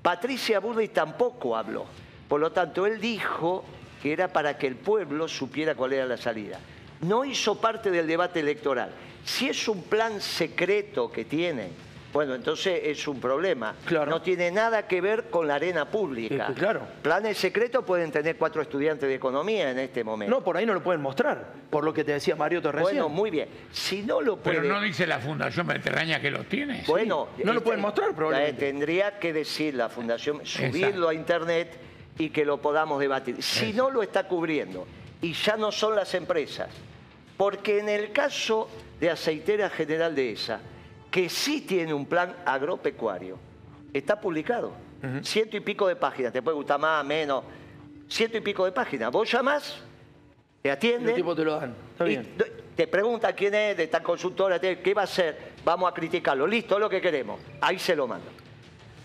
Patricia 0.00 0.60
Burley 0.60 0.88
tampoco 0.88 1.56
habló. 1.56 1.86
Por 2.28 2.38
lo 2.38 2.52
tanto, 2.52 2.86
él 2.86 3.00
dijo 3.00 3.64
que 4.00 4.12
era 4.12 4.28
para 4.32 4.56
que 4.56 4.68
el 4.68 4.76
pueblo 4.76 5.26
supiera 5.26 5.74
cuál 5.74 5.94
era 5.94 6.06
la 6.06 6.16
salida. 6.16 6.60
No 7.00 7.24
hizo 7.24 7.60
parte 7.60 7.90
del 7.90 8.06
debate 8.06 8.38
electoral. 8.38 8.92
Si 9.24 9.48
es 9.48 9.66
un 9.66 9.82
plan 9.82 10.20
secreto 10.20 11.10
que 11.10 11.24
tienen, 11.24 11.70
bueno, 12.14 12.36
entonces 12.36 12.80
es 12.84 13.08
un 13.08 13.20
problema. 13.20 13.74
Claro. 13.84 14.08
No 14.08 14.22
tiene 14.22 14.48
nada 14.52 14.86
que 14.86 15.00
ver 15.00 15.24
con 15.30 15.48
la 15.48 15.56
arena 15.56 15.90
pública. 15.90 16.46
Eh, 16.48 16.54
claro. 16.54 16.82
Planes 17.02 17.36
secretos 17.36 17.84
pueden 17.84 18.12
tener 18.12 18.36
cuatro 18.36 18.62
estudiantes 18.62 19.08
de 19.08 19.16
economía 19.16 19.72
en 19.72 19.80
este 19.80 20.04
momento. 20.04 20.32
No, 20.32 20.44
por 20.44 20.56
ahí 20.56 20.64
no 20.64 20.74
lo 20.74 20.80
pueden 20.80 21.02
mostrar. 21.02 21.44
Por 21.68 21.82
lo 21.82 21.92
que 21.92 22.04
te 22.04 22.12
decía 22.12 22.36
Mario 22.36 22.60
recién. 22.60 22.82
bueno, 22.82 23.08
muy 23.08 23.30
bien. 23.30 23.48
Si 23.72 24.02
no 24.02 24.20
lo 24.20 24.36
puede... 24.36 24.60
Pero 24.60 24.72
no 24.72 24.80
dice 24.80 25.08
la 25.08 25.18
Fundación 25.18 25.66
Mediterránea 25.66 26.20
que 26.20 26.30
lo 26.30 26.44
tiene. 26.44 26.84
Bueno, 26.86 27.30
no 27.38 27.52
lo 27.52 27.58
este, 27.58 27.64
pueden 27.64 27.80
mostrar, 27.80 28.14
probablemente. 28.14 28.64
Tendría 28.64 29.18
que 29.18 29.32
decir 29.32 29.74
la 29.74 29.88
fundación, 29.88 30.46
subirlo 30.46 31.08
a 31.08 31.14
internet 31.14 31.76
y 32.16 32.30
que 32.30 32.44
lo 32.44 32.58
podamos 32.58 33.00
debatir. 33.00 33.42
Si 33.42 33.72
no 33.72 33.90
lo 33.90 34.04
está 34.04 34.28
cubriendo 34.28 34.86
y 35.20 35.32
ya 35.32 35.56
no 35.56 35.72
son 35.72 35.96
las 35.96 36.14
empresas, 36.14 36.68
porque 37.36 37.80
en 37.80 37.88
el 37.88 38.12
caso 38.12 38.70
de 39.00 39.10
Aceitera 39.10 39.68
General 39.68 40.14
de 40.14 40.30
ESA, 40.30 40.60
que 41.14 41.28
sí 41.28 41.60
tiene 41.60 41.94
un 41.94 42.06
plan 42.06 42.34
agropecuario, 42.44 43.38
está 43.92 44.20
publicado. 44.20 44.72
Ciento 45.22 45.56
y 45.56 45.60
pico 45.60 45.86
de 45.86 45.94
páginas, 45.94 46.32
te 46.32 46.42
puede 46.42 46.56
gustar 46.56 46.80
más, 46.80 47.04
menos, 47.04 47.44
ciento 48.08 48.36
y 48.36 48.40
pico 48.40 48.64
de 48.64 48.72
páginas. 48.72 49.12
Vos 49.12 49.30
llamás, 49.30 49.76
te 50.60 50.72
atienden. 50.72 51.10
Los 51.10 51.14
tipos 51.14 51.36
te 51.36 51.44
lo 51.44 51.54
dan. 51.54 51.72
Está 51.92 52.02
bien. 52.02 52.34
te 52.74 52.88
pregunta 52.88 53.32
quién 53.32 53.54
es 53.54 53.76
de 53.76 53.84
esta 53.84 54.02
consultora, 54.02 54.58
qué 54.58 54.92
va 54.92 55.02
a 55.02 55.04
hacer, 55.04 55.52
vamos 55.64 55.88
a 55.88 55.94
criticarlo, 55.94 56.48
listo, 56.48 56.80
lo 56.80 56.90
que 56.90 57.00
queremos. 57.00 57.38
Ahí 57.60 57.78
se 57.78 57.94
lo 57.94 58.08
mando. 58.08 58.26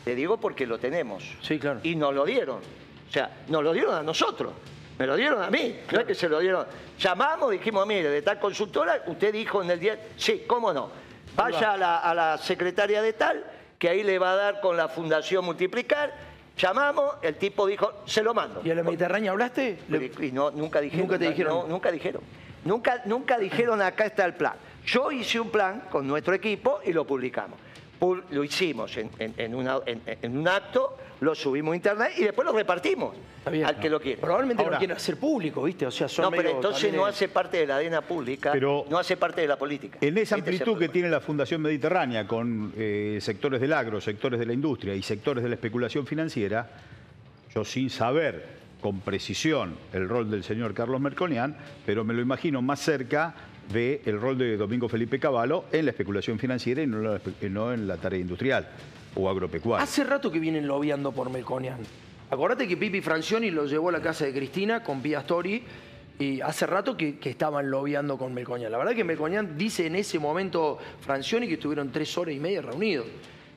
Te 0.03 0.15
digo 0.15 0.39
porque 0.39 0.65
lo 0.65 0.79
tenemos. 0.79 1.23
Sí, 1.43 1.59
claro. 1.59 1.79
Y 1.83 1.95
nos 1.95 2.15
lo 2.15 2.25
dieron. 2.25 2.57
O 2.57 3.11
sea, 3.11 3.43
nos 3.49 3.63
lo 3.63 3.71
dieron 3.71 3.93
a 3.93 4.01
nosotros. 4.01 4.53
Me 4.97 5.05
lo 5.05 5.15
dieron 5.15 5.43
a 5.43 5.51
mí. 5.51 5.75
No 5.91 5.99
es 5.99 6.07
que 6.07 6.15
se 6.15 6.27
lo 6.27 6.39
dieron. 6.39 6.65
Llamamos, 6.97 7.51
dijimos, 7.51 7.85
mire, 7.85 8.09
de 8.09 8.23
tal 8.23 8.39
consultora, 8.39 9.03
usted 9.05 9.31
dijo 9.31 9.61
en 9.61 9.69
el 9.69 9.79
día, 9.79 9.99
sí, 10.17 10.45
cómo 10.47 10.73
no. 10.73 11.07
Vaya 11.39 11.73
a 11.73 11.77
la, 11.77 11.97
a 11.97 12.13
la 12.13 12.37
secretaria 12.37 13.01
de 13.01 13.13
tal, 13.13 13.43
que 13.77 13.89
ahí 13.89 14.03
le 14.03 14.19
va 14.19 14.33
a 14.33 14.35
dar 14.35 14.61
con 14.61 14.75
la 14.75 14.89
Fundación 14.89 15.45
Multiplicar. 15.45 16.13
Llamamos, 16.57 17.15
el 17.21 17.35
tipo 17.35 17.65
dijo, 17.65 17.93
se 18.05 18.21
lo 18.21 18.33
mando. 18.33 18.61
¿Y 18.63 18.71
a 18.71 18.75
la 18.75 18.83
Mediterránea 18.83 19.31
hablaste? 19.31 19.79
Y 20.19 20.31
no, 20.31 20.51
nunca 20.51 20.81
dijeron. 20.81 21.07
Nunca 21.07 21.17
te 21.17 21.29
dijeron. 21.29 21.53
no, 21.53 21.67
nunca 21.67 21.91
dijeron. 21.91 22.21
Nunca, 22.65 23.01
nunca 23.05 23.37
dijeron 23.37 23.81
acá 23.81 24.05
está 24.05 24.25
el 24.25 24.33
plan. 24.33 24.55
Yo 24.85 25.11
hice 25.11 25.39
un 25.39 25.49
plan 25.49 25.83
con 25.89 26.05
nuestro 26.05 26.33
equipo 26.33 26.81
y 26.83 26.91
lo 26.91 27.05
publicamos. 27.07 27.57
Lo 28.31 28.43
hicimos 28.45 28.95
en, 28.97 29.09
en- 29.19 29.33
en 29.37 29.53
una- 29.55 29.79
en- 29.85 30.01
en 30.05 30.37
un 30.37 30.47
acto, 30.47 30.97
lo 31.19 31.35
subimos 31.35 31.73
a 31.73 31.75
internet 31.75 32.11
y 32.17 32.23
después 32.23 32.45
lo 32.45 32.53
repartimos 32.53 33.13
Está 33.39 33.49
bien. 33.51 33.65
al 33.65 33.77
que 33.77 33.89
lo 33.89 33.99
quiera. 33.99 34.21
Probablemente 34.21 34.63
Ahora- 34.63 34.75
no 34.75 34.79
quieren 34.79 34.95
hacer 34.95 35.17
público, 35.17 35.63
¿viste? 35.63 35.85
O 35.85 35.91
sea, 35.91 36.07
son 36.07 36.23
No, 36.23 36.31
pero 36.31 36.49
entonces 36.49 36.93
no 36.93 37.05
hace 37.05 37.27
parte 37.27 37.57
de 37.57 37.67
la 37.67 37.75
arena 37.75 37.99
pública, 38.01 38.53
Pero- 38.53 38.85
no 38.89 38.97
hace 38.97 39.17
parte 39.17 39.41
de 39.41 39.47
la 39.47 39.57
política. 39.57 39.97
En 39.99 40.17
esa 40.17 40.37
Este 40.37 40.49
amplitud 40.51 40.79
que 40.79 40.87
tiene 40.87 41.09
la 41.09 41.19
Fundación 41.19 41.61
Mediterránea 41.61 42.25
con 42.25 42.71
eh, 42.77 43.17
sectores 43.21 43.59
del 43.59 43.73
agro, 43.73 43.99
sectores 43.99 44.39
de 44.39 44.45
la 44.45 44.53
industria 44.53 44.95
y 44.95 45.01
sectores 45.01 45.43
de 45.43 45.49
la 45.49 45.55
especulación 45.55 46.07
financiera, 46.07 46.69
yo 47.53 47.65
sin 47.65 47.89
saber 47.89 48.59
con 48.79 49.01
precisión 49.01 49.75
el 49.91 50.07
rol 50.07 50.31
del 50.31 50.45
señor 50.45 50.73
Carlos 50.73 51.01
Merconian, 51.01 51.57
pero 51.85 52.05
me 52.05 52.13
lo 52.13 52.21
imagino 52.21 52.61
más 52.61 52.79
cerca 52.79 53.35
del 53.71 54.19
rol 54.19 54.37
de 54.37 54.57
Domingo 54.57 54.89
Felipe 54.89 55.19
Cavallo 55.19 55.65
en 55.71 55.85
la 55.85 55.91
especulación 55.91 56.39
financiera 56.39 56.81
y 56.81 56.87
no, 56.87 57.73
en 57.73 57.87
la 57.87 57.97
tarea 57.97 58.19
industrial 58.19 58.67
o 59.15 59.29
agropecuaria. 59.29 59.83
Hace 59.83 60.03
rato 60.03 60.31
que 60.31 60.39
vienen 60.39 60.67
lobeando 60.67 61.11
por 61.11 61.29
Melconian. 61.29 61.77
Acordate 62.31 62.67
que 62.67 62.77
Pipi 62.77 63.01
Francioni 63.01 63.51
lo 63.51 63.65
llevó 63.65 63.89
a 63.89 63.91
la 63.93 64.01
casa 64.01 64.25
de 64.25 64.33
Cristina 64.33 64.83
con 64.83 65.01
Pia 65.01 65.21
Stori 65.21 65.63
y 66.17 66.41
hace 66.41 66.65
rato 66.65 66.97
que, 66.97 67.17
que 67.17 67.29
estaban 67.29 67.69
lobeando 67.69 68.17
con 68.17 68.33
Melconian. 68.33 68.71
La 68.71 68.77
verdad 68.77 68.93
que 68.93 69.03
Melconian 69.03 69.57
dice 69.57 69.85
en 69.85 69.95
ese 69.95 70.19
momento 70.19 70.77
Francioni 71.01 71.47
que 71.47 71.53
estuvieron 71.53 71.91
tres 71.91 72.17
horas 72.17 72.35
y 72.35 72.39
media 72.39 72.61
reunidos. 72.61 73.07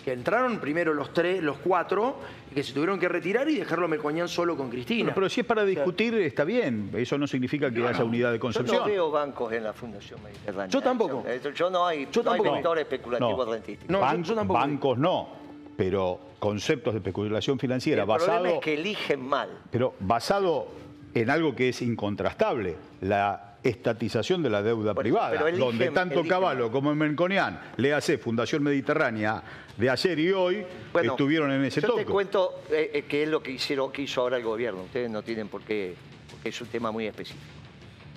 Que 0.05 0.13
entraron 0.13 0.59
primero 0.59 0.93
los 0.95 1.13
tres, 1.13 1.43
los 1.43 1.59
cuatro, 1.59 2.17
y 2.51 2.55
que 2.55 2.63
se 2.63 2.73
tuvieron 2.73 2.99
que 2.99 3.09
retirar 3.09 3.49
y 3.49 3.57
dejarlo 3.57 3.87
a 3.87 3.89
Melcoñán 3.89 4.29
solo 4.29 4.57
con 4.57 4.69
Cristina. 4.69 5.07
Pero, 5.07 5.15
pero 5.15 5.29
si 5.29 5.41
es 5.41 5.47
para 5.47 5.65
discutir, 5.65 6.15
está 6.15 6.45
bien. 6.45 6.91
Eso 6.95 7.17
no 7.19 7.27
significa 7.27 7.71
que 7.71 7.87
haya 7.87 8.05
unidad 8.05 8.31
de 8.33 8.39
Yo 8.39 8.41
concepción. 8.41 8.79
no 8.79 8.85
veo 8.87 9.11
bancos 9.11 9.53
en 9.53 9.65
la 9.65 9.73
Fundación 9.73 10.23
Mediterránea. 10.23 10.69
Yo 10.69 10.81
tampoco. 10.83 11.25
Yo, 11.43 11.51
yo 11.51 11.71
no 11.71 11.87
hay, 11.87 12.09
Yo 12.11 12.23
no 12.23 12.31
hay 12.33 12.39
tampoco. 12.39 12.55
vector 12.57 12.79
especulativo 12.79 13.45
No. 13.45 13.53
rentístico. 13.53 13.93
No, 13.93 13.99
yo- 14.01 14.05
Ban- 14.05 14.25
yo 14.25 14.35
tampoco. 14.35 14.61
bancos 14.61 14.99
no, 14.99 15.29
pero 15.77 16.21
conceptos 16.39 16.95
de 16.95 16.99
especulación 16.99 17.59
financiera 17.59 18.03
el 18.03 18.09
basado, 18.09 18.33
problema 18.39 18.57
es 18.57 18.65
que 18.65 18.75
eligen 18.75 19.25
mal. 19.27 19.49
pero 19.71 19.95
basado 20.01 20.67
en 21.15 21.31
algo 21.31 21.55
que 21.55 21.69
es 21.69 21.81
incontrastable, 21.83 22.77
la 23.03 23.52
estatización 23.63 24.43
de 24.43 24.51
la 24.51 24.63
deuda 24.63 24.95
Por 24.95 25.03
privada, 25.05 25.51
donde 25.53 25.91
tanto 25.91 26.25
Caballo 26.27 26.71
como 26.71 26.95
Melconian, 26.95 27.61
le 27.77 27.93
hace 27.95 28.19
Fundación 28.19 28.63
Mediterránea 28.63 29.43
de 29.77 29.89
ayer 29.91 30.19
y 30.19 30.33
hoy, 30.33 30.65
Bueno, 30.93 31.13
estuvieron 31.13 31.51
en 31.53 31.65
ese 31.65 31.81
yo 31.81 31.89
toque. 31.89 32.05
te 32.05 32.11
cuento 32.11 32.63
eh, 32.71 32.91
eh, 32.95 33.05
qué 33.09 33.23
es 33.23 33.29
lo 33.29 33.43
que 33.43 33.53
hicieron, 33.53 33.93
que 33.93 34.03
hizo 34.03 34.21
ahora 34.21 34.37
el 34.37 34.43
gobierno. 34.45 34.83
Ustedes 34.83 35.11
no 35.11 35.23
tienen 35.23 35.49
por 35.49 35.63
qué, 35.63 35.95
porque 36.31 36.49
es 36.49 36.61
un 36.61 36.69
tema 36.69 36.91
muy 36.91 37.07
específico. 37.07 37.45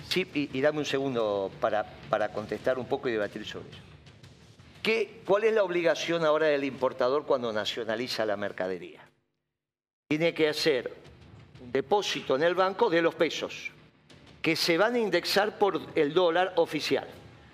Sí, 0.08 0.26
y, 0.34 0.50
y 0.56 0.60
dame 0.60 0.78
un 0.78 0.84
segundo 0.84 1.50
para, 1.60 1.84
para 2.08 2.32
contestar 2.32 2.78
un 2.78 2.86
poco 2.86 3.08
y 3.08 3.12
debatir 3.12 3.44
sobre 3.44 3.68
eso. 3.70 3.78
¿Qué, 4.82 5.20
¿Cuál 5.26 5.44
es 5.44 5.52
la 5.54 5.64
obligación 5.64 6.24
ahora 6.24 6.46
del 6.46 6.62
importador 6.62 7.24
cuando 7.26 7.52
nacionaliza 7.52 8.24
la 8.24 8.36
mercadería? 8.36 9.00
Tiene 10.08 10.32
que 10.32 10.48
hacer 10.48 10.92
un 11.60 11.72
depósito 11.72 12.36
en 12.36 12.44
el 12.44 12.54
banco 12.54 12.88
de 12.88 13.02
los 13.02 13.14
pesos, 13.16 13.72
que 14.46 14.54
se 14.54 14.78
van 14.78 14.94
a 14.94 15.00
indexar 15.00 15.58
por 15.58 15.80
el 15.96 16.14
dólar 16.14 16.52
oficial. 16.54 17.04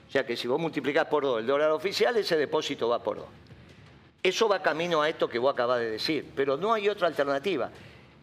O 0.07 0.13
sea 0.13 0.27
que 0.27 0.37
si 0.37 0.47
vos 0.47 0.61
multiplicás 0.61 1.07
por 1.07 1.23
dos 1.23 1.41
el 1.41 1.47
dólar 1.47 1.71
oficial, 1.71 2.15
ese 2.19 2.37
depósito 2.37 2.87
va 2.87 3.03
por 3.03 3.17
dos. 3.17 3.29
Eso 4.23 4.47
va 4.47 4.61
camino 4.61 5.01
a 5.01 5.09
esto 5.09 5.27
que 5.27 5.39
vos 5.39 5.55
acabas 5.55 5.81
de 5.81 5.91
decir, 5.93 6.33
pero 6.37 6.59
no 6.59 6.75
hay 6.75 6.91
otra 6.91 7.07
alternativa. 7.07 7.71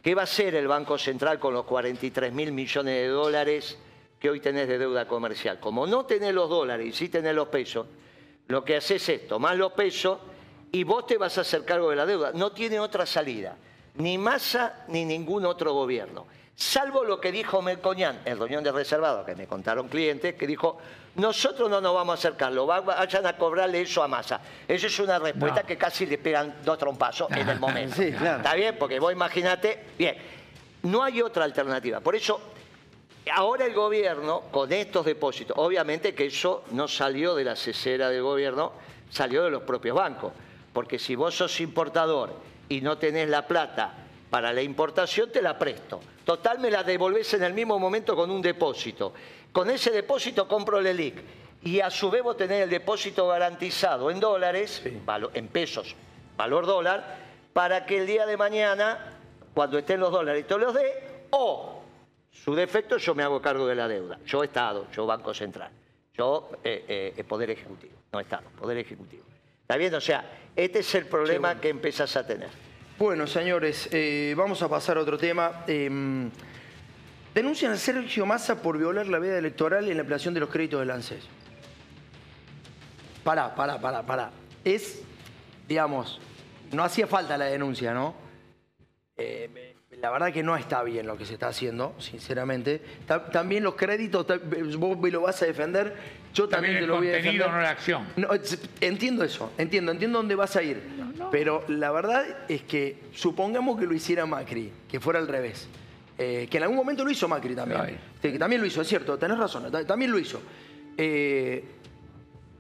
¿Qué 0.04 0.14
va 0.14 0.22
a 0.22 0.26
hacer 0.26 0.54
el 0.54 0.68
Banco 0.68 1.00
Central 1.00 1.40
con 1.40 1.56
los 1.56 1.66
43 1.66 2.32
mil 2.32 2.52
millones 2.52 2.94
de 2.94 3.08
dólares 3.08 3.76
que 4.20 4.30
hoy 4.30 4.40
tenés 4.40 4.68
de 4.68 4.78
deuda 4.78 5.08
comercial? 5.08 5.60
Como 5.60 5.88
no 5.88 6.06
tenés 6.06 6.36
los 6.36 6.48
dólares 6.48 6.86
y 6.86 6.92
sí 6.92 7.10
tenés 7.10 7.34
los 7.34 7.48
pesos, 7.48 7.88
lo 8.50 8.64
que 8.64 8.76
haces 8.76 9.10
es 9.10 9.28
tomar 9.28 9.58
los 9.58 9.72
pesos 9.72 10.20
y 10.72 10.84
vos 10.84 11.08
te 11.08 11.18
vas 11.18 11.40
a 11.40 11.42
hacer 11.42 11.66
cargo 11.66 11.90
de 11.90 11.96
la 11.96 12.06
deuda. 12.06 12.34
No 12.36 12.52
tiene 12.52 12.80
otra 12.80 13.08
salida, 13.08 13.58
ni 13.96 14.20
Massa 14.20 14.86
ni 14.90 15.06
ningún 15.06 15.48
otro 15.48 15.74
gobierno. 15.74 16.28
Salvo 16.60 17.06
lo 17.06 17.22
que 17.22 17.32
dijo 17.32 17.62
Melcoñán, 17.62 18.20
el 18.26 18.38
dueño 18.38 18.62
de 18.62 18.74
reservado, 18.74 19.24
que 19.24 19.34
me 19.34 19.48
contaron 19.48 19.88
clientes, 19.88 20.36
que 20.36 20.46
dijo, 20.46 20.78
nosotros 21.16 21.70
no 21.70 21.80
nos 21.80 21.94
vamos 21.96 22.12
a 22.12 22.20
hacer 22.20 22.36
cargo, 22.36 22.68
va- 22.68 22.82
vayan 22.82 23.26
a 23.26 23.38
cobrarle 23.38 23.80
eso 23.82 24.04
a 24.04 24.10
Massa. 24.10 24.42
Esa 24.68 24.88
es 24.88 25.00
una 25.00 25.20
respuesta 25.20 25.62
No. 25.62 25.66
que 25.68 25.78
casi 25.78 26.06
le 26.06 26.18
pegan 26.18 26.56
dos 26.66 26.78
trompazos 26.78 27.32
en 27.32 27.48
el 27.48 27.58
momento. 27.62 27.96
Sí, 27.96 28.12
claro. 28.12 28.38
Está 28.40 28.56
bien, 28.56 28.76
porque 28.78 29.00
vos 29.00 29.14
imagínate, 29.14 29.86
bien, 29.98 30.18
no 30.84 31.02
hay 31.02 31.22
otra 31.22 31.46
alternativa. 31.46 32.02
Por 32.02 32.18
eso, 32.18 32.42
ahora 33.34 33.66
el 33.66 33.74
gobierno, 33.74 34.42
con 34.52 34.74
estos 34.74 35.06
depósitos, 35.06 35.56
obviamente 35.58 36.14
que 36.14 36.26
eso 36.26 36.66
no 36.72 36.90
salió 36.90 37.36
de 37.36 37.46
la 37.46 37.56
cesera 37.56 38.10
del 38.10 38.22
gobierno, 38.22 38.74
salió 39.10 39.46
de 39.46 39.50
los 39.50 39.64
propios 39.64 39.96
bancos. 39.96 40.34
Porque 40.74 41.00
si 41.00 41.16
vos 41.16 41.34
sos 41.36 41.62
importador 41.62 42.34
y 42.68 42.82
no 42.82 42.98
tenés 42.98 43.30
la 43.30 43.48
plata 43.48 43.94
para 44.30 44.54
la 44.54 44.62
importación, 44.62 45.32
te 45.32 45.42
la 45.42 45.58
presto. 45.58 46.00
Total, 46.24 46.60
me 46.60 46.70
la 46.70 46.84
devolvés 46.84 47.34
en 47.34 47.44
el 47.44 47.54
mismo 47.54 47.80
momento 47.80 48.16
con 48.16 48.30
un 48.30 48.42
depósito. 48.42 49.14
Con 49.52 49.70
ese 49.70 49.92
depósito 49.92 50.48
compro 50.48 50.80
el 50.80 50.88
ELIC. 50.88 51.24
Y 51.64 51.80
a 51.80 51.90
su 51.90 52.10
vez 52.10 52.24
vos 52.24 52.38
tenés 52.38 52.64
el 52.64 52.70
depósito 52.70 53.28
garantizado 53.28 54.12
en 54.12 54.20
dólares, 54.20 54.82
en 55.34 55.48
pesos, 55.48 55.96
valor 56.38 56.66
dólar, 56.66 57.18
para 57.52 57.86
que 57.86 57.98
el 57.98 58.08
día 58.08 58.26
de 58.26 58.38
mañana, 58.38 59.18
cuando 59.54 59.78
estén 59.78 60.00
los 60.00 60.12
dólares, 60.12 60.48
te 60.48 60.58
los 60.58 60.74
dé, 60.74 61.26
o 61.32 61.82
su 62.32 62.56
defecto 62.56 62.98
yo 62.98 63.14
me 63.14 63.24
hago 63.24 63.42
cargo 63.42 63.68
de 63.68 63.76
la 63.76 63.88
deuda. 63.88 64.20
Yo 64.26 64.44
Estado, 64.44 64.88
yo 64.92 65.06
Banco 65.06 65.34
Central, 65.34 65.72
yo 66.14 66.50
eh, 66.64 67.14
eh, 67.18 67.24
Poder 67.26 67.50
Ejecutivo, 67.50 67.96
no 68.14 68.22
Estado, 68.22 68.50
Poder 68.58 68.78
Ejecutivo. 68.78 69.24
¿Está 69.62 69.76
bien? 69.76 69.94
O 69.94 70.02
sea, 70.02 70.24
este 70.56 70.80
es 70.80 70.96
el 70.96 71.08
problema 71.08 71.60
que 71.60 71.70
empezás 71.70 72.16
a 72.16 72.26
tener. 72.26 72.69
Bueno, 73.00 73.28
señores, 73.28 73.88
eh, 73.94 74.34
vamos 74.36 74.62
a 74.62 74.68
pasar 74.68 74.98
a 74.98 75.00
otro 75.00 75.18
tema. 75.18 75.64
Eh, 75.68 75.90
denuncian 77.34 77.72
a 77.72 77.78
Sergio 77.78 78.26
Massa 78.26 78.62
por 78.62 78.78
violar 78.78 79.08
la 79.08 79.20
veda 79.20 79.38
electoral 79.38 79.88
en 79.88 79.96
la 79.96 80.02
ampliación 80.02 80.34
de 80.34 80.42
los 80.42 80.50
créditos 80.50 80.82
del 80.82 80.92
ANSES. 80.92 81.24
Pará, 83.24 83.56
pará, 83.56 83.80
pará, 83.80 84.06
pará. 84.06 84.32
Es, 84.66 85.02
digamos, 85.66 86.20
no 86.74 86.84
hacía 86.84 87.08
falta 87.08 87.38
la 87.38 87.46
denuncia, 87.46 87.94
¿no? 87.94 88.16
Eh, 89.16 89.69
la 90.02 90.12
verdad 90.12 90.32
que 90.32 90.44
no 90.44 90.56
está 90.56 90.82
bien 90.84 91.06
lo 91.08 91.18
que 91.18 91.26
se 91.26 91.34
está 91.34 91.48
haciendo, 91.50 91.94
sinceramente. 92.00 92.82
Ta- 93.06 93.30
También 93.30 93.64
los 93.64 93.76
créditos, 93.76 94.26
vos 94.78 94.98
me 94.98 95.12
lo 95.12 95.22
vas 95.22 95.42
a 95.42 95.46
defender, 95.46 95.94
yo 96.34 96.48
también, 96.48 96.76
También 96.76 96.80
te 96.84 96.88
lo 96.88 96.98
voy 96.98 97.08
a 97.10 97.12
contenido, 97.14 97.46
defender. 97.46 97.52
no 97.52 97.62
la 97.62 97.70
acción. 97.70 98.08
No, 98.16 98.30
entiendo 98.82 99.24
eso, 99.24 99.52
entiendo, 99.58 99.92
entiendo 99.92 100.20
dónde 100.20 100.36
vas 100.36 100.56
a 100.56 100.64
ir. 100.64 100.82
Pero 101.32 101.64
la 101.68 101.92
verdad 101.92 102.24
es 102.48 102.62
que 102.64 102.98
supongamos 103.14 103.78
que 103.80 103.86
lo 103.86 103.94
hiciera 103.94 104.26
Macri, 104.26 104.72
que 104.88 105.00
fuera 105.00 105.20
al 105.20 105.28
revés. 105.28 105.68
Eh, 106.18 106.48
que 106.50 106.58
en 106.58 106.64
algún 106.64 106.78
momento 106.78 107.04
lo 107.04 107.12
hizo 107.12 107.28
Macri 107.28 107.56
también. 107.56 107.82
Ay. 107.82 107.98
Que 108.22 108.38
también 108.38 108.62
lo 108.62 108.68
hizo, 108.68 108.82
es 108.82 108.88
cierto, 108.88 109.18
tenés 109.18 109.38
razón, 109.38 109.72
ta- 109.72 109.86
también 109.86 110.12
lo 110.12 110.20
hizo. 110.20 110.42
Eh, 110.98 111.64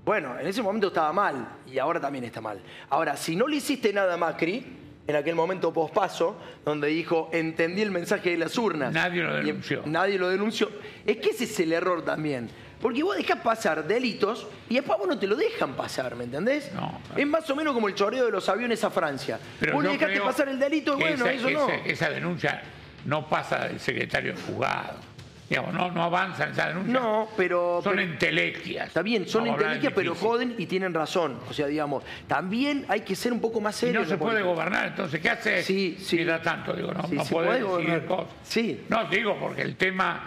bueno, 0.05 0.39
en 0.39 0.47
ese 0.47 0.61
momento 0.61 0.87
estaba 0.87 1.11
mal 1.13 1.57
y 1.67 1.77
ahora 1.77 1.99
también 1.99 2.23
está 2.23 2.41
mal. 2.41 2.59
Ahora, 2.89 3.15
si 3.15 3.35
no 3.35 3.47
le 3.47 3.57
hiciste 3.57 3.91
nada 3.93 4.13
a 4.13 4.17
Macri, 4.17 4.65
en 5.09 5.15
aquel 5.15 5.33
momento 5.33 5.73
pospaso, 5.73 6.37
donde 6.63 6.87
dijo, 6.89 7.29
entendí 7.33 7.81
el 7.81 7.89
mensaje 7.89 8.29
de 8.29 8.37
las 8.37 8.55
urnas. 8.59 8.93
Nadie 8.93 9.23
lo 9.23 9.41
y- 9.41 9.45
denunció. 9.45 9.81
nadie 9.87 10.19
lo 10.19 10.29
denunció. 10.29 10.69
Es 11.03 11.17
que 11.17 11.31
ese 11.31 11.45
es 11.45 11.59
el 11.61 11.73
error 11.73 12.05
también. 12.05 12.47
Porque 12.79 13.01
vos 13.01 13.17
dejás 13.17 13.39
pasar 13.39 13.85
delitos 13.87 14.45
y 14.69 14.75
después 14.75 14.99
vos 14.99 15.07
no 15.07 15.17
te 15.17 15.25
lo 15.25 15.35
dejan 15.35 15.73
pasar, 15.73 16.15
¿me 16.15 16.25
entendés? 16.25 16.71
No. 16.73 17.01
Es 17.17 17.25
más 17.25 17.49
o 17.49 17.55
menos 17.55 17.73
como 17.73 17.87
el 17.87 17.95
choreo 17.95 18.25
de 18.25 18.31
los 18.31 18.47
aviones 18.47 18.83
a 18.83 18.91
Francia. 18.91 19.39
Pero 19.59 19.73
vos 19.73 19.83
le 19.83 19.89
dejaste 19.93 20.21
pasar 20.21 20.47
el 20.47 20.59
delito 20.59 20.93
y 20.93 21.01
bueno, 21.01 21.25
esa, 21.25 21.33
eso 21.33 21.49
no. 21.49 21.69
esa- 21.85 22.09
denuncia 22.11 22.61
no 23.05 23.27
pasa 23.27 23.67
del 23.67 23.79
secretario 23.79 24.33
del 24.33 24.41
juzgado. 24.43 25.08
Digamos, 25.49 25.73
no, 25.73 25.89
no 25.91 26.03
avanza 26.03 26.43
en 26.43 26.51
esa 26.51 26.67
denuncia. 26.67 26.93
No, 26.93 27.27
pero- 27.35 27.81
Son 27.83 27.95
pero- 27.95 28.03
entelequias. 28.03 28.87
Está 28.89 29.01
bien, 29.01 29.27
son 29.27 29.41
hablar 29.41 29.55
inteligencias, 29.55 29.93
pero 29.95 30.13
joden 30.15 30.53
y 30.59 30.67
tienen 30.67 30.93
razón. 30.93 31.39
O 31.49 31.53
sea, 31.53 31.65
digamos, 31.65 32.03
también 32.27 32.85
hay 32.87 33.01
que 33.01 33.15
ser 33.15 33.33
un 33.33 33.41
poco 33.41 33.59
más 33.59 33.75
Y 33.77 33.87
serio. 33.87 34.01
no 34.01 34.05
se 34.05 34.17
puede 34.17 34.41
política. 34.43 34.49
gobernar, 34.53 34.87
entonces, 34.89 35.19
¿qué 35.19 35.29
hace 35.31 35.63
Sí, 35.63 35.97
sí. 35.99 36.17
mientras 36.17 36.43
tanto? 36.43 36.73
Digo, 36.73 36.93
no, 36.93 37.07
Sí, 37.07 37.15
no 37.15 37.23
puede 37.25 37.47
decidir 37.47 37.67
gobernar. 37.67 38.05
cosas. 38.05 38.33
Sí. 38.43 38.85
No, 38.89 39.05
digo, 39.05 39.37
porque 39.39 39.63
el 39.63 39.75
tema 39.75 40.21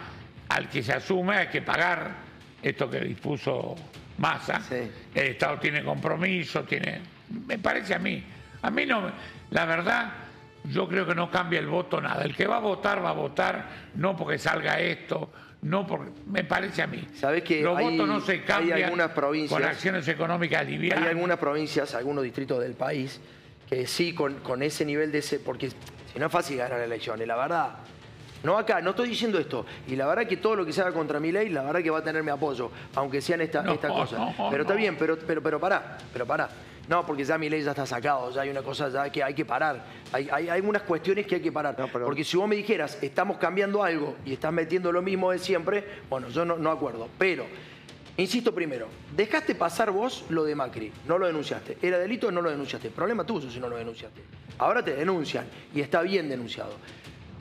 al 0.49 0.69
que 0.69 0.83
se 0.83 0.93
asume 0.93 1.37
hay 1.37 1.47
que 1.47 1.63
pagar 1.63 2.11
esto 2.61 2.91
que 2.91 2.99
dispuso 3.01 3.77
Massa. 4.19 4.61
Sí. 4.61 4.91
El 5.15 5.27
Estado 5.29 5.59
tiene 5.59 5.83
compromiso, 5.85 6.65
tiene... 6.65 7.01
Me 7.47 7.59
parece 7.59 7.95
a 7.95 7.99
mí. 7.99 8.23
A 8.61 8.71
mí 8.71 8.87
no... 8.87 9.11
La 9.51 9.65
verdad, 9.67 10.13
yo 10.65 10.89
creo 10.89 11.07
que 11.07 11.15
no 11.15 11.31
cambia 11.31 11.59
el 11.59 11.67
voto 11.67 12.01
nada. 12.01 12.23
El 12.25 12.35
que 12.37 12.47
va 12.47 12.57
a 12.57 12.61
votar, 12.61 13.05
va 13.05 13.11
a 13.11 13.15
votar 13.15 13.69
no 13.95 14.17
porque 14.17 14.39
salga 14.39 14.79
esto, 14.81 15.31
no 15.63 15.87
porque... 15.87 16.11
Me 16.27 16.45
parece 16.45 16.83
a 16.83 16.87
mí. 16.87 17.07
Sabés 17.15 17.43
que 17.43 17.63
Los 17.63 17.77
hay- 17.79 17.97
votos 17.97 18.09
no 18.09 18.21
se 18.21 18.33
hay 18.33 18.41
cambian 18.41 18.83
algunas 18.83 19.11
provincias- 19.11 19.61
con 19.61 19.69
acciones 19.69 20.07
económicas 20.09 20.67
livianas. 20.67 21.05
Hay 21.05 21.11
algunas 21.11 21.39
provincias, 21.39 21.95
algunos 21.95 22.25
distritos 22.25 22.61
del 22.61 22.75
país 22.75 23.21
que 23.69 23.87
sí, 23.87 24.15
con, 24.15 24.35
con 24.41 24.63
ese 24.63 24.85
nivel 24.85 25.11
de 25.13 25.19
ese. 25.19 25.41
Porque 25.41 25.71
si 25.71 26.19
no 26.19 26.27
es 26.27 26.33
fácil 26.33 26.59
ganar 26.59 26.81
elecciones, 26.81 27.27
la 27.27 27.37
verdad. 27.37 27.71
No 28.43 28.59
acá, 28.59 28.81
no 28.81 28.91
estoy 28.91 29.09
diciendo 29.09 29.39
esto. 29.39 29.65
Y 29.87 29.95
la 29.97 30.07
verdad 30.07 30.27
que 30.27 30.37
todo 30.37 30.57
lo 30.57 30.67
que 30.67 30.73
se 30.73 30.81
haga 30.81 30.93
contra 30.93 31.21
mi 31.21 31.31
ley, 31.31 31.49
la 31.49 31.63
verdad 31.63 31.81
que 31.83 31.91
va 31.91 31.99
a 31.99 32.03
tener 32.05 32.23
mi 32.23 32.31
apoyo, 32.31 32.71
aunque 32.95 33.21
sean 33.21 33.41
esta- 33.41 33.63
No, 33.63 33.73
estas 33.75 33.91
cosas. 33.93 34.19
no, 34.19 34.49
pero 34.51 34.63
está 34.63 34.75
bien, 34.75 34.97
pero, 34.99 35.17
pero, 35.19 35.43
pero 35.43 35.61
pará, 35.61 35.99
pero 36.13 36.27
pará. 36.27 36.49
No, 36.89 37.07
porque 37.07 37.25
ya 37.25 37.39
mi 37.39 37.49
ley 37.49 37.63
ya 37.63 37.71
está 37.71 37.87
sacado, 37.87 38.33
ya 38.33 38.41
hay 38.43 38.51
una 38.51 38.63
cosa 38.63 38.89
ya 38.89 39.09
que 39.11 39.23
hay 39.23 39.35
que 39.35 39.45
parar. 39.45 39.85
Hay, 40.13 40.29
hay, 40.33 40.49
hay 40.49 40.61
unas 40.61 40.83
cuestiones 40.83 41.27
que 41.29 41.37
hay 41.37 41.41
que 41.41 41.53
parar. 41.53 41.77
Porque 42.05 42.25
si 42.25 42.37
vos 42.37 42.49
me 42.49 42.57
dijeras, 42.57 42.99
estamos 43.01 43.39
cambiando 43.39 43.85
algo 43.85 44.17
y 44.27 44.33
estás 44.33 44.53
metiendo 44.53 44.91
lo 44.91 45.01
mismo 45.01 45.31
de 45.31 45.39
siempre, 45.39 45.85
bueno, 46.11 46.29
yo 46.29 46.45
no, 46.45 46.57
no 46.59 46.73
acuerdo. 46.73 47.09
Pero, 47.17 47.47
insisto 48.17 48.53
primero, 48.53 48.89
dejaste 49.15 49.55
pasar 49.55 49.93
vos 49.93 50.25
lo 50.29 50.43
de 50.43 50.57
Macri, 50.57 50.93
no 51.07 51.19
lo 51.19 51.27
denunciaste. 51.29 51.79
¿Era 51.81 51.99
delito 51.99 52.27
o 52.27 52.31
no 52.33 52.43
lo 52.43 52.51
denunciaste? 52.51 52.91
Problema 52.91 53.25
tuyo 53.25 53.49
si 53.49 53.61
no 53.61 53.69
lo 53.69 53.77
denunciaste. 53.77 54.21
Ahora 54.59 54.85
te 54.85 54.95
denuncian 54.97 55.47
y 55.73 55.81
está 55.81 56.03
bien 56.03 56.29
denunciado. 56.29 56.73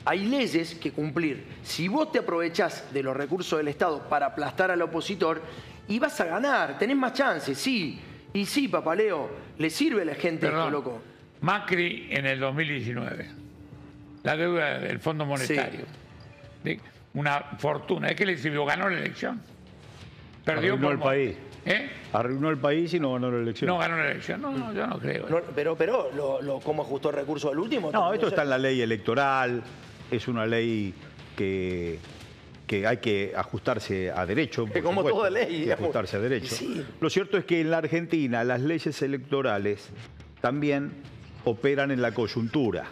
Hay 0.04 0.24
leyes 0.26 0.74
que 0.74 0.90
cumplir. 0.90 1.44
Si 1.62 1.86
vos 1.88 2.10
te 2.10 2.18
aprovechás 2.20 2.92
de 2.92 3.02
los 3.02 3.16
recursos 3.16 3.58
del 3.58 3.68
Estado 3.68 4.02
para 4.08 4.26
aplastar 4.26 4.70
al 4.70 4.82
opositor, 4.82 5.40
y 5.88 5.98
vas 5.98 6.20
a 6.20 6.24
ganar, 6.24 6.78
tenés 6.78 6.96
más 6.96 7.12
chances, 7.12 7.56
sí. 7.58 8.00
Y 8.32 8.46
sí, 8.46 8.68
papaleo, 8.68 9.30
le 9.58 9.68
sirve 9.70 10.02
a 10.02 10.04
la 10.06 10.14
gente 10.14 10.46
esto, 10.46 10.56
Perdón. 10.56 10.72
loco. 10.72 11.02
Macri 11.42 12.06
en 12.10 12.24
el 12.26 12.38
2019, 12.40 13.28
la 14.22 14.36
deuda 14.36 14.78
del 14.78 15.00
Fondo 15.00 15.26
Monetario, 15.26 15.84
una 17.14 17.40
fortuna, 17.58 18.08
¿es 18.08 18.16
que 18.16 18.24
le 18.24 18.38
sirvió? 18.38 18.64
¿Ganó 18.64 18.88
la 18.88 18.98
elección? 18.98 19.40
Perdió 20.44 20.74
Arruinó 20.74 20.86
por 20.86 20.92
el 20.94 20.98
país. 20.98 21.36
¿Eh? 21.64 21.90
Arruinó 22.12 22.48
el 22.50 22.58
país 22.58 22.92
y 22.94 22.98
no 23.00 23.12
ganó 23.12 23.30
la 23.30 23.38
elección. 23.38 23.68
No 23.68 23.78
ganó 23.78 23.96
la 23.96 24.10
elección. 24.10 24.40
No, 24.40 24.50
no, 24.50 24.72
yo 24.72 24.86
no 24.86 24.98
creo. 24.98 25.28
No, 25.28 25.40
pero, 25.54 25.76
pero 25.76 26.10
lo, 26.14 26.40
lo- 26.42 26.58
¿cómo 26.60 26.82
ajustó 26.82 27.10
el 27.10 27.16
recurso 27.16 27.50
al 27.50 27.58
último? 27.58 27.90
No, 27.92 28.12
esto 28.14 28.28
está 28.28 28.42
en 28.42 28.50
la 28.50 28.58
ley 28.58 28.80
electoral, 28.80 29.62
es 30.12 30.28
una 30.28 30.46
ley 30.46 30.94
que, 31.36 31.98
que 32.66 32.86
hay 32.86 32.98
que 32.98 33.32
ajustarse 33.36 34.10
a 34.10 34.24
derecho. 34.26 34.66
Que 34.66 34.82
como 34.82 35.00
supuesto, 35.00 35.18
toda 35.18 35.30
ley, 35.30 35.42
hay 35.44 35.48
que 35.50 35.58
digamos. 35.62 35.80
ajustarse 35.82 36.16
a 36.16 36.20
derecho. 36.20 36.54
Sí. 36.54 36.84
Lo 37.00 37.10
cierto 37.10 37.36
es 37.38 37.44
que 37.44 37.60
en 37.60 37.70
la 37.70 37.78
Argentina 37.78 38.44
las 38.44 38.60
leyes 38.60 39.00
electorales 39.02 39.88
también 40.40 40.92
operan 41.44 41.90
en 41.90 42.02
la 42.02 42.12
coyuntura. 42.12 42.84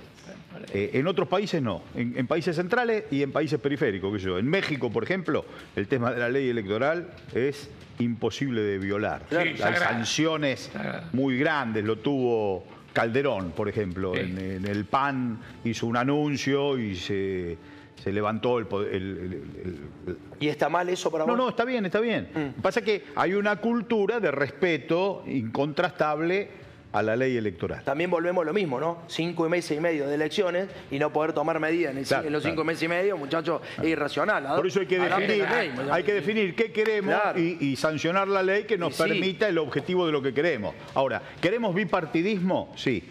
Eh, 0.74 0.90
en 0.94 1.06
otros 1.06 1.26
países 1.28 1.62
no, 1.62 1.82
en, 1.94 2.18
en 2.18 2.26
países 2.26 2.54
centrales 2.56 3.04
y 3.10 3.22
en 3.22 3.32
países 3.32 3.58
periféricos. 3.60 4.12
qué 4.12 4.18
sé 4.18 4.26
yo. 4.26 4.38
En 4.38 4.46
México, 4.46 4.90
por 4.90 5.04
ejemplo, 5.04 5.44
el 5.76 5.86
tema 5.88 6.12
de 6.12 6.20
la 6.20 6.28
ley 6.28 6.48
electoral 6.50 7.08
es 7.34 7.70
imposible 7.98 8.60
de 8.60 8.78
violar. 8.78 9.22
Sí, 9.30 9.36
Hay 9.36 9.74
sanciones 9.76 10.70
muy 11.12 11.38
grandes, 11.38 11.84
lo 11.84 11.96
tuvo 11.98 12.64
Calderón, 12.92 13.52
por 13.52 13.68
ejemplo, 13.68 14.12
Sí. 14.14 14.20
en, 14.20 14.38
en 14.38 14.66
el 14.66 14.84
PAN 14.84 15.38
hizo 15.64 15.86
un 15.86 15.96
anuncio 15.96 16.78
y 16.78 16.96
se, 16.96 17.56
se 18.02 18.12
levantó 18.12 18.58
el, 18.58 18.66
poder- 18.66 18.94
el- 18.94 19.02
el- 19.18 19.32
el- 19.32 19.88
el- 20.08 20.16
¿Y 20.40 20.48
está 20.48 20.68
mal 20.68 20.88
eso 20.88 21.10
para 21.10 21.24
no, 21.24 21.32
vos? 21.32 21.38
no, 21.38 21.48
está 21.50 21.64
bien, 21.64 21.84
está 21.86 22.00
bien. 22.00 22.28
Mm. 22.34 22.60
Pasa 22.60 22.80
que 22.82 23.04
hay 23.14 23.34
una 23.34 23.56
cultura 23.56 24.18
de 24.20 24.30
respeto 24.30 25.22
incontrastable 25.26 26.48
a 26.92 27.02
la 27.02 27.14
ley 27.14 27.36
electoral. 27.36 27.82
También 27.84 28.10
volvemos 28.10 28.42
a 28.42 28.46
lo 28.46 28.52
mismo, 28.52 28.80
¿no? 28.80 29.02
Cinco 29.06 29.48
meses 29.48 29.76
y 29.76 29.80
medio 29.80 30.08
de 30.08 30.14
elecciones 30.16 30.68
y 30.90 30.98
no 30.98 31.12
poder 31.12 31.32
tomar 31.32 31.60
medidas 31.60 31.92
en, 31.92 31.98
el- 31.98 32.04
Claro, 32.06 32.26
en 32.26 32.32
los 32.32 32.42
claro. 32.42 32.52
cinco 32.54 32.64
meses 32.64 32.82
y 32.82 32.88
medio, 32.88 33.16
muchachos, 33.16 33.62
es 33.80 33.84
irracional. 33.88 34.56
Por 34.56 34.66
eso 34.66 34.80
hay 34.80 34.86
que 34.86 34.98
definir, 34.98 35.28
ley, 35.48 35.72
hay 35.90 36.02
que 36.02 36.14
definir 36.14 36.54
qué 36.56 36.72
queremos 36.72 37.14
y, 37.36 37.58
y 37.60 37.76
sancionar 37.76 38.26
la 38.28 38.42
ley 38.42 38.64
que 38.64 38.76
nos 38.76 38.90
Y 38.90 38.94
sí. 38.94 39.02
permita 39.08 39.48
el 39.48 39.58
objetivo 39.58 40.04
de 40.06 40.12
lo 40.12 40.20
que 40.20 40.34
queremos. 40.34 40.74
Ahora, 40.94 41.22
¿queremos 41.40 41.74
bipartidismo? 41.74 42.72
Sí. 42.76 43.04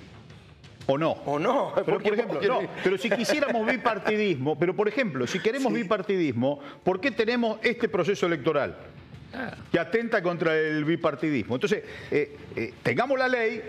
¿O 0.92 0.98
no? 0.98 1.12
¿O 1.26 1.38
no? 1.38 1.72
Pero, 1.86 2.00
¿Por 2.00 2.14
ejemplo, 2.14 2.42
no, 2.42 2.62
pero 2.84 2.98
si 2.98 3.12
quisiéramos 3.12 3.64
bipartidismo, 3.68 4.58
pero 4.58 4.76
por 4.76 4.88
ejemplo, 4.88 5.28
si 5.28 5.38
queremos 5.40 5.72
bipartidismo, 5.72 6.60
¿por 6.84 7.00
qué 7.00 7.12
tenemos 7.12 7.60
este 7.62 7.88
proceso 7.88 8.26
electoral? 8.26 8.76
Que 9.72 9.80
atenta 9.80 10.22
contra 10.24 10.58
el 10.58 10.84
bipartidismo. 10.86 11.56
Entonces, 11.56 11.84
eh, 12.12 12.36
eh, 12.56 12.74
tengamos 12.84 13.18
la 13.20 13.28
ley 13.28 13.62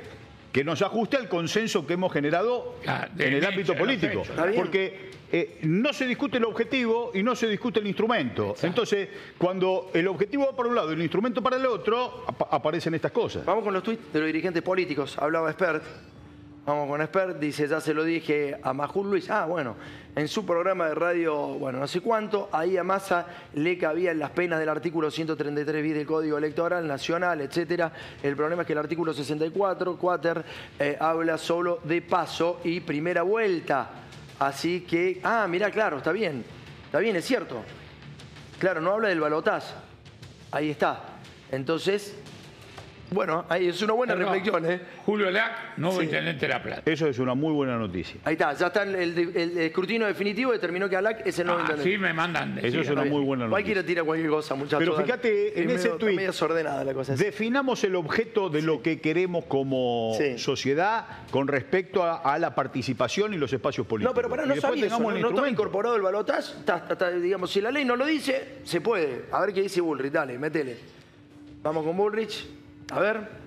que 0.53 0.65
nos 0.65 0.83
ajuste 0.83 1.17
al 1.17 1.29
consenso 1.29 1.87
que 1.87 1.95
hemos 1.95 2.13
generado 2.13 2.77
Ah, 2.87 3.09
en 3.19 3.35
el 3.35 3.39
hecho, 3.39 3.49
ámbito 3.49 3.75
político. 3.77 4.23
Porque 4.57 5.11
eh, 5.31 5.59
no 5.63 5.93
se 5.93 6.07
discute 6.07 6.39
el 6.39 6.45
objetivo 6.45 7.13
y 7.15 7.23
no 7.23 7.37
se 7.37 7.47
discute 7.47 7.79
el 7.79 7.87
instrumento. 7.87 8.57
Entonces, 8.63 9.09
cuando 9.39 9.91
el 9.95 10.09
objetivo 10.09 10.47
va 10.47 10.57
para 10.57 10.69
un 10.69 10.75
lado 10.75 10.91
y 10.91 10.95
el 10.95 11.03
instrumento 11.03 11.41
para 11.43 11.57
el 11.57 11.67
otro, 11.67 12.25
ap- 12.27 12.53
aparecen 12.53 12.95
estas 12.95 13.13
cosas. 13.13 13.45
Vamos 13.45 13.63
con 13.63 13.73
los 13.75 13.83
tweets 13.83 14.13
de 14.13 14.19
los 14.19 14.27
dirigentes 14.27 14.63
políticos. 14.63 15.17
Hablaba 15.19 15.53
Spert. 15.53 15.85
Vamos 16.67 16.89
con 16.89 17.05
Spert. 17.07 17.39
Dice, 17.39 17.69
ya 17.69 17.81
se 17.81 17.95
lo 17.95 18.03
dije 18.03 18.57
a 18.63 18.73
Majul 18.73 19.09
Luis. 19.11 19.31
Ah, 19.31 19.47
bueno, 19.47 19.77
en 20.17 20.29
su 20.29 20.45
programa 20.45 20.89
de 20.89 20.95
radio, 20.95 21.37
bueno, 21.59 21.79
no 21.79 21.87
sé 21.87 22.01
cuánto, 22.01 22.49
ahí 22.53 22.77
a 22.77 22.83
Massa 22.83 23.27
le 23.55 23.79
cabían 23.79 24.19
las 24.19 24.31
penas 24.31 24.59
del 24.59 24.69
artículo 24.69 25.11
133 25.11 25.83
bis 25.83 25.95
del 25.95 26.07
Código 26.07 26.37
Electoral 26.37 26.87
Nacional, 26.87 27.41
etcétera. 27.41 27.93
El 28.23 28.35
problema 28.35 28.63
es 28.63 28.67
que 28.67 28.73
el 28.73 28.81
artículo 28.81 29.13
64, 29.13 29.97
Quater, 29.97 30.45
eh, 30.79 30.97
habla 30.99 31.39
solo 31.39 31.81
de 31.85 32.03
paso 32.03 32.61
y 32.65 32.81
primera 32.81 33.23
vuelta. 33.23 33.89
Así 34.41 34.81
que, 34.81 35.21
ah, 35.23 35.47
mirá, 35.49 35.71
claro, 35.71 35.99
está 35.99 36.13
bien. 36.13 36.45
Está 36.87 36.99
bien, 36.99 37.15
es 37.15 37.25
cierto. 37.25 37.63
Claro, 38.59 38.81
no 38.81 38.93
habla 38.93 39.09
del 39.09 39.21
balotaje. 39.21 39.73
Ahí 40.51 40.71
está. 40.71 41.05
Entonces, 41.53 42.17
bueno, 43.11 43.45
ahí 43.49 43.69
es 43.69 43.83
una 43.83 43.93
buena 43.95 44.15
Perdón. 44.15 44.33
reflexión, 44.35 44.71
¿eh? 44.71 44.81
Julio 45.05 45.31
Lac, 45.31 45.77
nuevo 45.79 45.99
Sí. 45.99 46.05
intendente 46.05 46.47
de 46.47 46.53
La 46.53 46.63
Plata. 46.63 46.83
Eso 46.91 47.07
es 47.09 47.19
una 47.19 47.35
muy 47.35 47.53
buena 47.53 47.77
noticia. 47.77 48.21
Ahí 48.25 48.35
está, 48.35 48.53
ya 48.55 48.69
está 48.69 48.83
el, 48.85 48.95
el- 48.95 49.37
el 49.37 49.59
escrutinio 49.59 50.07
definitivo, 50.07 50.53
determinó 50.53 50.89
que 50.89 50.97
Alac 50.97 51.27
es 51.27 51.39
el 51.39 51.47
nuevo 51.47 51.61
Ah, 51.61 51.63
intendente. 51.65 51.91
sí, 51.93 51.99
me 51.99 52.13
mandan. 52.13 52.59
Eso 52.63 52.81
es 52.81 52.89
una 52.91 53.05
muy 53.05 53.23
buena 53.25 53.49
Cualquiera 53.49 53.81
noticia. 53.81 53.95
tira 53.97 54.05
cualquier 54.05 54.31
cosa, 54.31 54.55
muchachos. 54.55 54.79
Pero 54.79 54.97
fíjate, 54.97 55.61
en 55.63 55.71
Es 55.71 55.77
ese 55.85 55.93
tuit- 55.95 56.15
medio 56.15 56.29
desordenada 56.29 56.85
la 56.85 56.95
cosa. 56.95 57.15
Definamos 57.17 57.83
el 57.85 57.97
objeto 57.97 58.49
de 58.49 58.63
lo 58.63 58.83
que 58.83 59.01
queremos 59.01 59.45
como 59.47 60.15
Sí. 60.19 60.39
sociedad 60.39 61.07
con 61.31 61.49
respecto 61.49 62.03
a, 62.05 62.19
a 62.19 62.39
la 62.39 62.55
participación 62.55 63.35
y 63.35 63.39
los 63.39 63.53
espacios 63.53 63.87
políticos. 63.87 64.13
No, 64.13 64.15
pero 64.17 64.29
para 64.29 64.47
no 64.47 64.55
sabía 64.57 64.87
eso, 64.87 64.99
no, 65.01 65.11
instrumento. 65.11 65.47
incorporado 65.49 65.97
el 65.97 66.03
balotaje, 66.03 66.41
está- 66.59 66.77
está- 66.77 66.93
está, 66.93 67.11
digamos, 67.11 67.51
si 67.51 67.61
la 67.61 67.71
ley 67.71 67.85
no 67.85 67.97
lo 67.97 68.07
dice, 68.07 68.59
se 68.65 68.81
puede. 68.81 69.25
A 69.33 69.41
ver 69.41 69.53
qué 69.53 69.63
dice 69.63 69.81
Bullrich, 69.81 70.13
dale, 70.13 70.39
métele. 70.39 70.77
Vamos 71.63 71.85
con 71.85 71.97
Bullrich, 71.97 72.47
a 72.91 72.99
ver. 73.01 73.41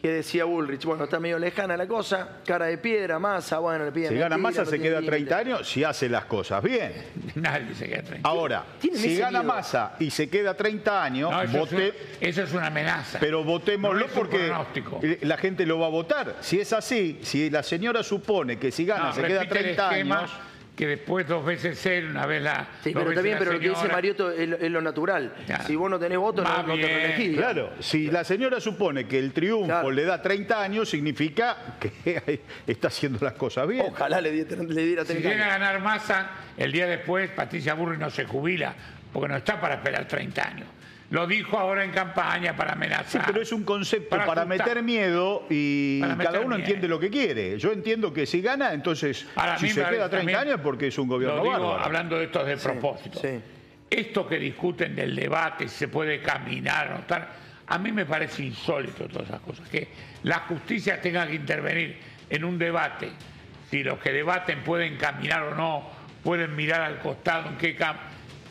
¿Qué 0.00 0.08
decía 0.14 0.44
Bullrich? 0.46 0.84
Bueno, 0.84 1.04
está 1.04 1.20
medio 1.20 1.38
lejana 1.38 1.76
la 1.76 1.86
cosa, 1.86 2.40
cara 2.44 2.66
de 2.66 2.76
piedra, 2.76 3.20
masa, 3.20 3.60
bueno, 3.60 3.84
le 3.84 3.92
piden 3.92 4.08
Si 4.08 4.16
gana 4.16 4.36
no 4.36 4.50
se 4.52 4.80
queda 4.80 4.96
límite. 4.98 5.10
30 5.16 5.38
años 5.38 5.68
si 5.68 5.84
hace 5.84 6.08
las 6.08 6.24
cosas 6.24 6.60
bien. 6.60 6.92
Nadie 7.36 7.72
se 7.72 7.86
queda 7.88 8.02
tranquilo. 8.02 8.28
Ahora, 8.28 8.64
Tienen 8.80 8.98
si 9.00 9.16
gana 9.16 9.42
miedo. 9.42 9.54
Massa 9.54 9.92
y 10.00 10.10
se 10.10 10.28
queda 10.28 10.54
30 10.56 11.04
años, 11.04 11.30
No, 11.30 11.40
eso, 11.42 11.56
vote- 11.56 11.86
es, 11.88 11.94
un- 11.94 12.28
eso 12.28 12.42
es 12.42 12.52
una 12.52 12.66
amenaza. 12.66 13.20
pero 13.20 13.44
votémoslo 13.44 14.08
No 14.08 14.12
porque 14.12 14.38
pronóstico. 14.48 14.98
eh, 15.04 15.18
la 15.22 15.36
gente 15.36 15.64
lo 15.66 15.78
va 15.78 15.86
a 15.86 15.90
votar. 15.90 16.34
Si 16.40 16.58
es 16.58 16.72
así, 16.72 17.20
si 17.22 17.48
la 17.48 17.62
señora 17.62 18.02
supone 18.02 18.58
que 18.58 18.72
si 18.72 18.84
gana 18.84 19.04
No, 19.04 19.12
se 19.12 19.22
queda 19.22 19.42
repite 19.44 19.58
el 19.60 19.64
30 19.76 19.88
esquema 19.92 20.18
años, 20.18 20.30
Que 20.76 20.86
después 20.86 21.28
dos 21.28 21.44
veces 21.44 21.84
él, 21.84 22.08
una 22.10 22.24
vez 22.24 22.42
la. 22.42 22.66
Sí, 22.82 22.92
pero 22.94 23.00
está 23.00 23.20
veces 23.20 23.22
bien, 23.24 23.34
la 23.34 23.38
pero 23.40 23.52
lo 23.52 23.60
que 23.60 23.68
dice. 23.68 23.88
Mariotto 23.88 24.30
es, 24.30 24.48
lo- 24.48 24.56
es 24.56 24.70
lo 24.70 24.80
natural. 24.80 25.34
Claro. 25.44 25.64
Si 25.66 25.76
vos 25.76 25.90
no 25.90 25.98
tenés 25.98 26.16
votos, 26.16 26.44
no, 26.48 26.50
Va 26.50 26.62
no 26.62 26.74
te 26.76 26.86
reelegís. 26.86 27.36
Claro, 27.36 27.72
si 27.80 28.10
la 28.10 28.24
señora 28.24 28.58
supone 28.58 29.06
que 29.06 29.18
el 29.18 29.32
triunfo 29.34 29.66
Claro. 29.66 29.90
le 29.90 30.04
da 30.06 30.22
30 30.22 30.62
años, 30.62 30.88
significa 30.88 31.76
que 31.78 32.40
está 32.66 32.88
haciendo 32.88 33.18
las 33.22 33.34
cosas 33.34 33.68
bien. 33.68 33.84
Ojalá 33.86 34.20
le 34.22 34.32
diera, 34.32 34.62
le 34.62 34.82
diera 34.86 35.02
Si 35.04 35.08
30 35.08 35.28
llega 35.28 35.42
a 35.44 35.54
años. 35.56 35.58
ganar 35.60 35.80
masa, 35.82 36.30
el 36.56 36.72
día 36.72 36.86
después 36.86 37.28
Patricia 37.30 37.74
Burri 37.74 37.98
no 37.98 38.08
se 38.08 38.24
jubila, 38.24 38.74
porque 39.12 39.28
no 39.28 39.36
está 39.36 39.60
para 39.60 39.74
esperar 39.74 40.08
30 40.08 40.42
años. 40.48 40.68
Lo 41.12 41.26
dijo 41.26 41.58
ahora 41.58 41.84
en 41.84 41.90
campaña 41.90 42.56
para 42.56 42.70
Sí, 42.70 42.76
amenazar. 42.76 43.22
pero 43.26 43.42
es 43.42 43.52
un 43.52 43.64
concepto 43.64 44.16
para, 44.16 44.46
meter 44.46 44.82
miedo 44.82 45.44
y 45.50 46.00
cada 46.00 46.40
uno 46.40 46.48
miedo. 46.48 46.60
entiende 46.60 46.88
lo 46.88 46.98
que 46.98 47.10
quiere. 47.10 47.58
Yo 47.58 47.70
entiendo 47.70 48.14
que 48.14 48.24
si 48.24 48.40
gana, 48.40 48.72
entonces 48.72 49.26
Ahora, 49.36 49.58
si 49.58 49.68
se 49.68 49.74
queda 49.74 49.84
parece 49.84 49.98
30 50.08 50.16
también- 50.16 50.38
años 50.38 50.60
porque 50.62 50.86
es 50.86 50.96
un 50.96 51.08
gobierno 51.08 51.36
Lo 51.36 51.42
digo 51.42 51.52
bárbaro. 51.52 51.84
hablando 51.84 52.18
de 52.18 52.24
esto 52.24 52.42
de 52.42 52.56
propósito. 52.56 53.20
sí. 53.20 53.40
Esto 53.90 54.26
que 54.26 54.38
discuten 54.38 54.96
del 54.96 55.14
debate, 55.14 55.68
si 55.68 55.76
se 55.80 55.88
puede 55.88 56.22
caminar 56.22 56.92
o 56.92 56.94
no 56.94 57.00
tal, 57.04 57.28
a 57.66 57.76
mí 57.76 57.92
me 57.92 58.06
parece 58.06 58.42
insólito 58.44 59.06
todas 59.06 59.28
esas 59.28 59.40
cosas. 59.42 59.68
Que 59.68 59.88
la 60.22 60.38
justicia 60.48 60.98
tenga 61.02 61.26
que 61.26 61.34
intervenir 61.34 61.98
en 62.30 62.42
un 62.42 62.58
debate, 62.58 63.10
si 63.70 63.82
los 63.84 63.98
que 63.98 64.12
debaten 64.12 64.62
pueden 64.64 64.96
caminar 64.96 65.42
o 65.42 65.54
no, 65.54 65.90
pueden 66.24 66.56
mirar 66.56 66.80
al 66.80 67.00
costado, 67.00 67.50
en 67.50 67.58
qué 67.58 67.76
campo. 67.76 68.00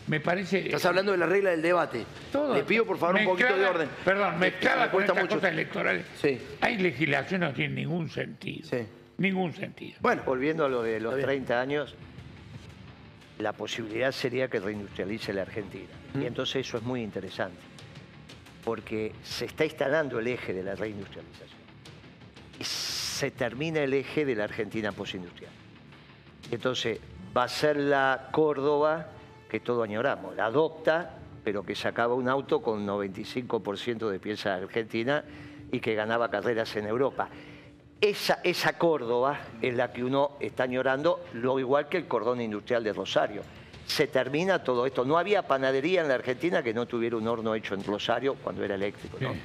Me 0.07 0.19
parece. 0.19 0.65
Estás 0.65 0.85
hablando 0.85 1.11
de 1.11 1.17
la 1.17 1.25
regla 1.25 1.51
del 1.51 1.61
debate. 1.61 2.05
Todo. 2.31 2.53
Le 2.55 2.63
pido 2.63 2.85
por 2.85 2.97
favor 2.97 3.15
un 3.17 3.25
poquito 3.25 3.55
de 3.55 3.65
orden. 3.65 3.89
Perdón, 4.03 4.33
Me 4.39 4.49
mezclada 4.51 4.83
con 4.91 4.91
cuesta 4.91 5.13
estas 5.13 5.23
mucho. 5.23 5.35
cosas 5.35 5.51
electorales. 5.51 6.05
Sí. 6.21 6.39
Hay 6.61 6.77
legislación 6.77 7.41
que 7.41 7.47
no 7.47 7.53
tiene 7.53 7.75
ningún 7.75 8.09
sentido. 8.09 8.67
Sí. 8.67 8.85
Ningún 9.17 9.53
sentido. 9.53 9.97
Bueno, 10.01 10.23
Volviendo 10.25 10.65
a 10.65 10.69
lo 10.69 10.81
de 10.81 10.99
los 10.99 11.13
Está 11.13 11.27
bien. 11.27 11.45
30 11.45 11.61
años, 11.61 11.95
la 13.37 13.53
posibilidad 13.53 14.11
sería 14.11 14.47
que 14.47 14.59
reindustrialice 14.59 15.33
la 15.33 15.43
Argentina. 15.43 15.89
Y 16.19 16.25
entonces 16.25 16.67
eso 16.67 16.77
es 16.77 16.83
muy 16.83 17.01
interesante, 17.03 17.57
porque 18.65 19.13
se 19.23 19.45
está 19.45 19.63
instalando 19.63 20.19
el 20.19 20.27
eje 20.27 20.53
de 20.53 20.63
la 20.63 20.75
reindustrialización. 20.75 21.61
Y 22.59 22.63
se 22.63 23.31
termina 23.31 23.81
el 23.81 23.93
eje 23.93 24.25
de 24.25 24.35
la 24.35 24.43
Argentina 24.45 24.91
postindustrial. 24.91 25.51
Entonces 26.51 26.99
va 27.35 27.43
a 27.43 27.47
ser 27.47 27.77
la 27.77 28.29
Córdoba 28.31 29.07
que 29.51 29.59
todo 29.59 29.83
añoramos, 29.83 30.33
la 30.37 30.45
adopta, 30.45 31.17
pero 31.43 31.61
que 31.61 31.75
sacaba 31.75 32.13
un 32.13 32.29
auto 32.29 32.61
con 32.61 32.87
95% 32.87 34.09
de 34.09 34.17
pieza 34.17 34.55
argentina 34.55 35.25
y 35.69 35.81
que 35.81 35.93
ganaba 35.93 36.31
carreras 36.31 36.73
en 36.77 36.87
Europa. 36.87 37.27
Esa, 37.99 38.39
esa 38.45 38.77
Córdoba 38.77 39.41
es 39.61 39.75
la 39.75 39.91
que 39.91 40.05
uno 40.05 40.37
está 40.39 40.63
añorando, 40.63 41.25
lo 41.33 41.59
igual 41.59 41.89
que 41.89 41.97
el 41.97 42.07
cordón 42.07 42.39
industrial 42.39 42.81
de 42.85 42.93
Rosario. 42.93 43.41
Se 43.85 44.07
termina 44.07 44.63
todo 44.63 44.85
esto. 44.85 45.03
No 45.03 45.17
había 45.17 45.45
panadería 45.45 45.99
en 45.99 46.07
la 46.07 46.13
Argentina 46.13 46.63
que 46.63 46.73
no 46.73 46.85
tuviera 46.85 47.17
un 47.17 47.27
horno 47.27 47.53
hecho 47.53 47.75
en 47.75 47.83
Rosario 47.83 48.35
cuando 48.35 48.63
era 48.63 48.75
eléctrico, 48.75 49.17
¿no? 49.19 49.33
Sí. 49.33 49.39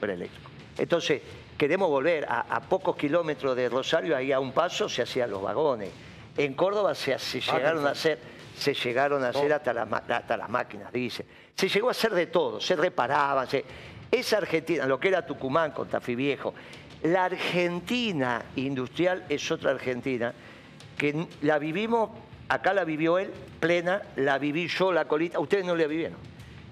Era 0.00 0.14
eléctrico. 0.14 0.50
Entonces, 0.78 1.20
queremos 1.58 1.88
volver 1.90 2.26
a, 2.26 2.42
a 2.42 2.60
pocos 2.60 2.94
kilómetros 2.94 3.56
de 3.56 3.68
Rosario, 3.68 4.16
ahí 4.16 4.30
a 4.30 4.38
un 4.38 4.52
paso 4.52 4.88
se 4.88 5.02
hacían 5.02 5.32
los 5.32 5.42
vagones. 5.42 5.90
En 6.36 6.54
Córdoba 6.54 6.94
se, 6.94 7.18
se 7.18 7.40
llegaron 7.40 7.86
a 7.86 7.90
hacer, 7.90 8.18
se 8.62 8.74
llegaron 8.74 9.24
a 9.24 9.28
hacer 9.28 9.52
hasta 9.52 9.72
las, 9.72 9.88
ma- 9.88 10.02
hasta 10.08 10.36
las 10.36 10.48
máquinas, 10.48 10.92
dice. 10.92 11.26
Se 11.54 11.68
llegó 11.68 11.88
a 11.88 11.90
hacer 11.90 12.12
de 12.12 12.26
todo, 12.28 12.60
se 12.60 12.76
reparaban. 12.76 13.46
se- 13.48 13.64
Esa 14.10 14.38
Argentina, 14.38 14.86
lo 14.86 14.98
que 15.00 15.08
era 15.08 15.26
Tucumán 15.26 15.72
con 15.72 15.88
Tafí 15.88 16.14
Viejo, 16.14 16.54
la 17.02 17.24
Argentina 17.26 18.42
industrial 18.56 19.24
es 19.28 19.50
otra 19.50 19.72
Argentina 19.72 20.32
que 20.96 21.26
la 21.42 21.58
vivimos, 21.58 22.10
acá 22.48 22.72
la 22.72 22.84
vivió 22.84 23.18
él, 23.18 23.30
plena, 23.58 24.02
la 24.16 24.38
viví 24.38 24.68
yo, 24.68 24.92
la 24.92 25.06
colita, 25.06 25.40
ustedes 25.40 25.64
no 25.64 25.74
la 25.74 25.86
vivieron. 25.86 26.16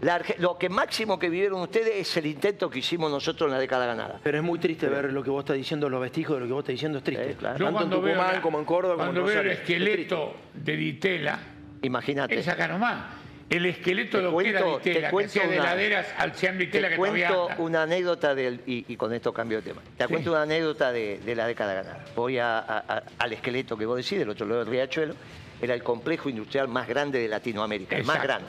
La 0.02 0.22
lo 0.38 0.56
que 0.56 0.70
máximo 0.70 1.18
que 1.18 1.28
vivieron 1.28 1.60
ustedes 1.60 1.94
es 1.94 2.16
el 2.16 2.24
intento 2.24 2.70
que 2.70 2.78
hicimos 2.78 3.10
nosotros 3.10 3.48
en 3.48 3.52
la 3.52 3.58
década 3.58 3.84
ganada. 3.84 4.18
Pero 4.22 4.38
es 4.38 4.44
muy 4.44 4.58
triste 4.58 4.88
ver 4.88 5.12
lo 5.12 5.22
que 5.22 5.28
vos 5.28 5.40
estás 5.40 5.56
diciendo, 5.56 5.90
los 5.90 6.00
vestigios 6.00 6.36
de 6.36 6.40
lo 6.40 6.46
que 6.46 6.52
vos 6.54 6.62
estás 6.62 6.72
diciendo 6.72 6.98
es 6.98 7.04
triste. 7.04 7.34
Claro. 7.34 7.58
Yo 7.58 7.64
Tanto 7.66 7.68
en 7.82 7.88
cuando 7.90 8.00
veo, 8.00 8.14
Tucumán 8.14 8.34
la- 8.36 8.40
como 8.42 8.58
en 8.60 8.64
Córdoba 8.64 8.94
como 8.94 9.08
en 9.10 9.14
cuando 9.14 9.30
veo 9.30 9.40
el. 9.42 9.48
Es 9.50 9.58
esqueleto 9.58 10.34
de 10.54 10.76
Ditela, 10.76 11.38
Imagínate. 11.82 12.38
es 12.38 12.48
acá 12.48 12.68
nomás. 12.68 13.04
El 13.48 13.66
esqueleto 13.66 14.18
Te 14.18 14.24
de 14.24 14.30
cuento- 14.30 14.78
te 14.80 14.90
Ditela, 14.90 15.10
que 15.10 15.24
hacía 15.24 15.46
de 15.48 15.56
una- 15.58 15.64
laderas 15.64 16.06
al 16.18 16.34
Sean 16.36 16.56
Ditela 16.56 16.86
Te 16.88 16.94
que 16.94 16.98
cuento 16.98 17.50
anda. 17.50 17.62
una 17.62 17.82
anécdota 17.82 18.32
del, 18.34 18.60
y, 18.64 18.84
y 18.86 18.96
con 18.96 19.12
esto 19.12 19.32
cambio 19.32 19.58
de 19.60 19.62
tema. 19.70 19.82
Te 19.96 20.04
Sí. 20.04 20.08
cuento 20.10 20.30
una 20.30 20.42
anécdota 20.42 20.92
de, 20.92 21.18
de 21.18 21.34
la 21.34 21.48
década 21.48 21.74
ganada. 21.74 22.04
Voy 22.14 22.38
a- 22.38 22.58
a- 22.60 22.78
a- 22.86 23.02
al 23.18 23.32
esqueleto 23.32 23.76
que 23.76 23.86
vos 23.86 23.96
decís, 23.96 24.18
del 24.20 24.28
otro 24.28 24.46
lado 24.46 24.60
del 24.60 24.68
riachuelo. 24.68 25.14
Era 25.60 25.74
el 25.74 25.82
complejo 25.82 26.28
industrial 26.28 26.68
más 26.68 26.86
grande 26.86 27.18
de 27.18 27.26
Latinoamérica, 27.26 27.96
el 27.96 28.04
más 28.04 28.22
grande. 28.22 28.46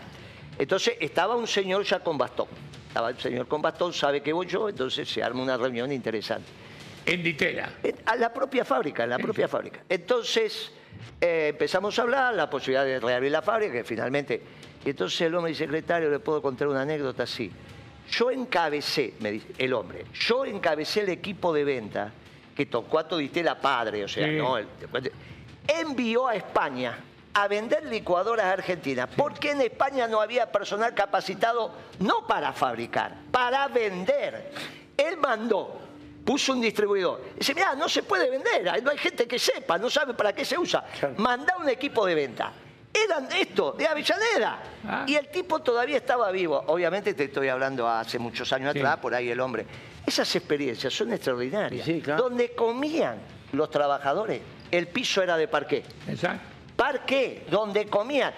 Entonces 0.60 0.96
estaba 1.00 1.36
un 1.36 1.48
señor 1.48 1.84
ya 1.84 2.00
con 2.00 2.18
bastón. 2.20 2.48
Estaba 2.88 3.10
el 3.10 3.18
señor 3.18 3.48
con 3.48 3.62
bastón, 3.62 3.94
sabe 3.94 4.22
que 4.22 4.32
voy 4.34 4.46
yo, 4.46 4.70
entonces 4.70 5.10
se 5.10 5.24
arma 5.24 5.42
una 5.42 5.58
reunión 5.58 5.92
interesante. 5.92 6.48
En 7.08 7.24
Ditela. 7.24 7.70
En- 7.82 7.96
a 8.06 8.16
la 8.18 8.32
propia 8.32 8.64
fábrica, 8.66 9.04
en 9.06 9.10
la 9.10 9.18
propia 9.18 9.48
fábrica. 9.48 9.80
Entonces 9.90 10.72
eh, 11.20 11.48
empezamos 11.50 11.98
a 11.98 12.02
hablar, 12.04 12.34
la 12.34 12.50
posibilidad 12.50 12.86
de 12.86 13.00
reabrir 13.00 13.32
la 13.32 13.42
fábrica, 13.42 13.74
que 13.74 13.84
finalmente. 13.84 14.42
Y 14.86 14.90
entonces 14.90 15.22
el 15.22 15.36
hombre 15.36 15.50
dice, 15.52 15.66
secretario, 15.66 16.10
le 16.10 16.20
puedo 16.20 16.42
contar 16.42 16.68
una 16.68 16.82
anécdota 16.82 17.24
así. 17.24 17.52
Yo 18.10 18.32
encabecé, 18.32 19.14
me 19.20 19.32
dice 19.32 19.48
el 19.58 19.74
hombre, 19.74 20.06
yo 20.14 20.44
encabecé 20.46 21.02
el 21.02 21.10
equipo 21.10 21.54
de 21.54 21.64
venta 21.64 22.12
que 22.56 22.66
Torcuato 22.66 23.18
Ditela 23.18 23.60
padre, 23.62 24.04
o 24.04 24.08
sea, 24.08 24.28
Sí. 24.28 24.36
no, 24.38 24.58
el- 24.58 24.68
envió 25.68 26.28
a 26.28 26.36
España 26.36 26.98
a 27.34 27.48
vender 27.48 27.86
licuadoras 27.86 28.46
a 28.48 28.52
Argentina, 28.54 29.08
porque 29.08 29.52
en 29.52 29.62
España 29.62 30.08
no 30.08 30.20
había 30.20 30.52
personal 30.52 30.94
capacitado 30.94 31.72
no 32.00 32.28
para 32.28 32.52
fabricar, 32.52 33.16
para 33.32 33.68
vender. 33.70 34.52
Él 34.98 35.16
mandó, 35.18 35.80
puso 36.26 36.54
un 36.54 36.62
distribuidor. 36.62 37.22
Dice, 37.38 37.54
mira, 37.54 37.76
no 37.76 37.88
se 37.90 38.04
puede 38.04 38.30
vender, 38.30 38.68
ahí 38.70 38.82
no 38.82 38.92
hay 38.92 38.98
gente 38.98 39.28
que 39.28 39.40
sepa, 39.40 39.78
no 39.78 39.90
sabe 39.90 40.14
para 40.14 40.34
qué 40.34 40.46
se 40.46 40.58
usa. 40.58 40.86
Manda 41.18 41.56
un 41.58 41.68
equipo 41.70 42.06
de 42.06 42.16
venta. 42.16 42.54
Eran 42.94 43.30
esto, 43.32 43.72
de 43.72 43.88
Avellaneda. 43.88 44.62
Ah. 44.86 45.06
Y 45.08 45.16
el 45.16 45.30
tipo 45.30 45.60
todavía 45.60 45.96
estaba 45.98 46.30
vivo. 46.32 46.62
Obviamente 46.68 47.14
te 47.14 47.24
estoy 47.26 47.48
hablando 47.48 47.88
hace 47.88 48.20
muchos 48.20 48.52
años 48.52 48.74
Sí. 48.74 48.80
atrás, 48.80 48.98
por 48.98 49.16
ahí 49.16 49.30
el 49.30 49.40
hombre. 49.40 49.66
Esas 50.06 50.36
experiencias 50.36 50.94
son 50.94 51.14
extraordinarias. 51.14 51.86
Sí, 51.86 52.02
claro. 52.02 52.24
Donde 52.24 52.54
comían 52.54 53.18
los 53.54 53.70
trabajadores, 53.70 54.42
el 54.70 54.88
piso 54.88 55.24
era 55.24 55.38
de 55.38 55.48
parqué. 55.48 55.84
Exacto. 56.08 56.44
Parqué, 56.76 57.46
donde 57.50 57.86
comían. 57.88 58.34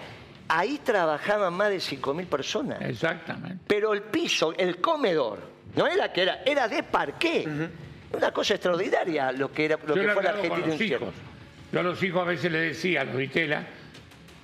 Ahí 0.46 0.78
trabajaban 0.84 1.52
más 1.54 1.70
de 1.70 1.78
5.000 1.80 2.26
personas. 2.26 2.80
Exactamente. 2.82 3.58
Pero 3.66 3.92
el 3.92 4.02
piso, 4.02 4.52
el 4.56 4.80
comedor, 4.80 5.38
no 5.76 5.86
era 5.86 6.12
que 6.12 6.22
era, 6.22 6.42
era 6.44 6.68
de 6.68 6.82
parqué. 6.82 7.68
Una 8.12 8.30
cosa 8.30 8.54
extraordinaria 8.54 9.32
lo 9.32 9.50
que, 9.50 9.64
era, 9.64 9.76
lo 9.86 9.94
Yo 9.96 10.02
que 10.02 10.08
fue 10.10 10.22
la 10.22 10.30
Argentina 10.30 10.66
los 10.68 10.80
hijos. 10.80 11.14
Yo 11.72 11.80
a 11.80 11.82
los 11.82 12.02
hijos 12.02 12.22
a 12.22 12.24
veces 12.24 12.52
les 12.52 12.62
decía, 12.76 13.00
a 13.00 13.04
los 13.04 13.14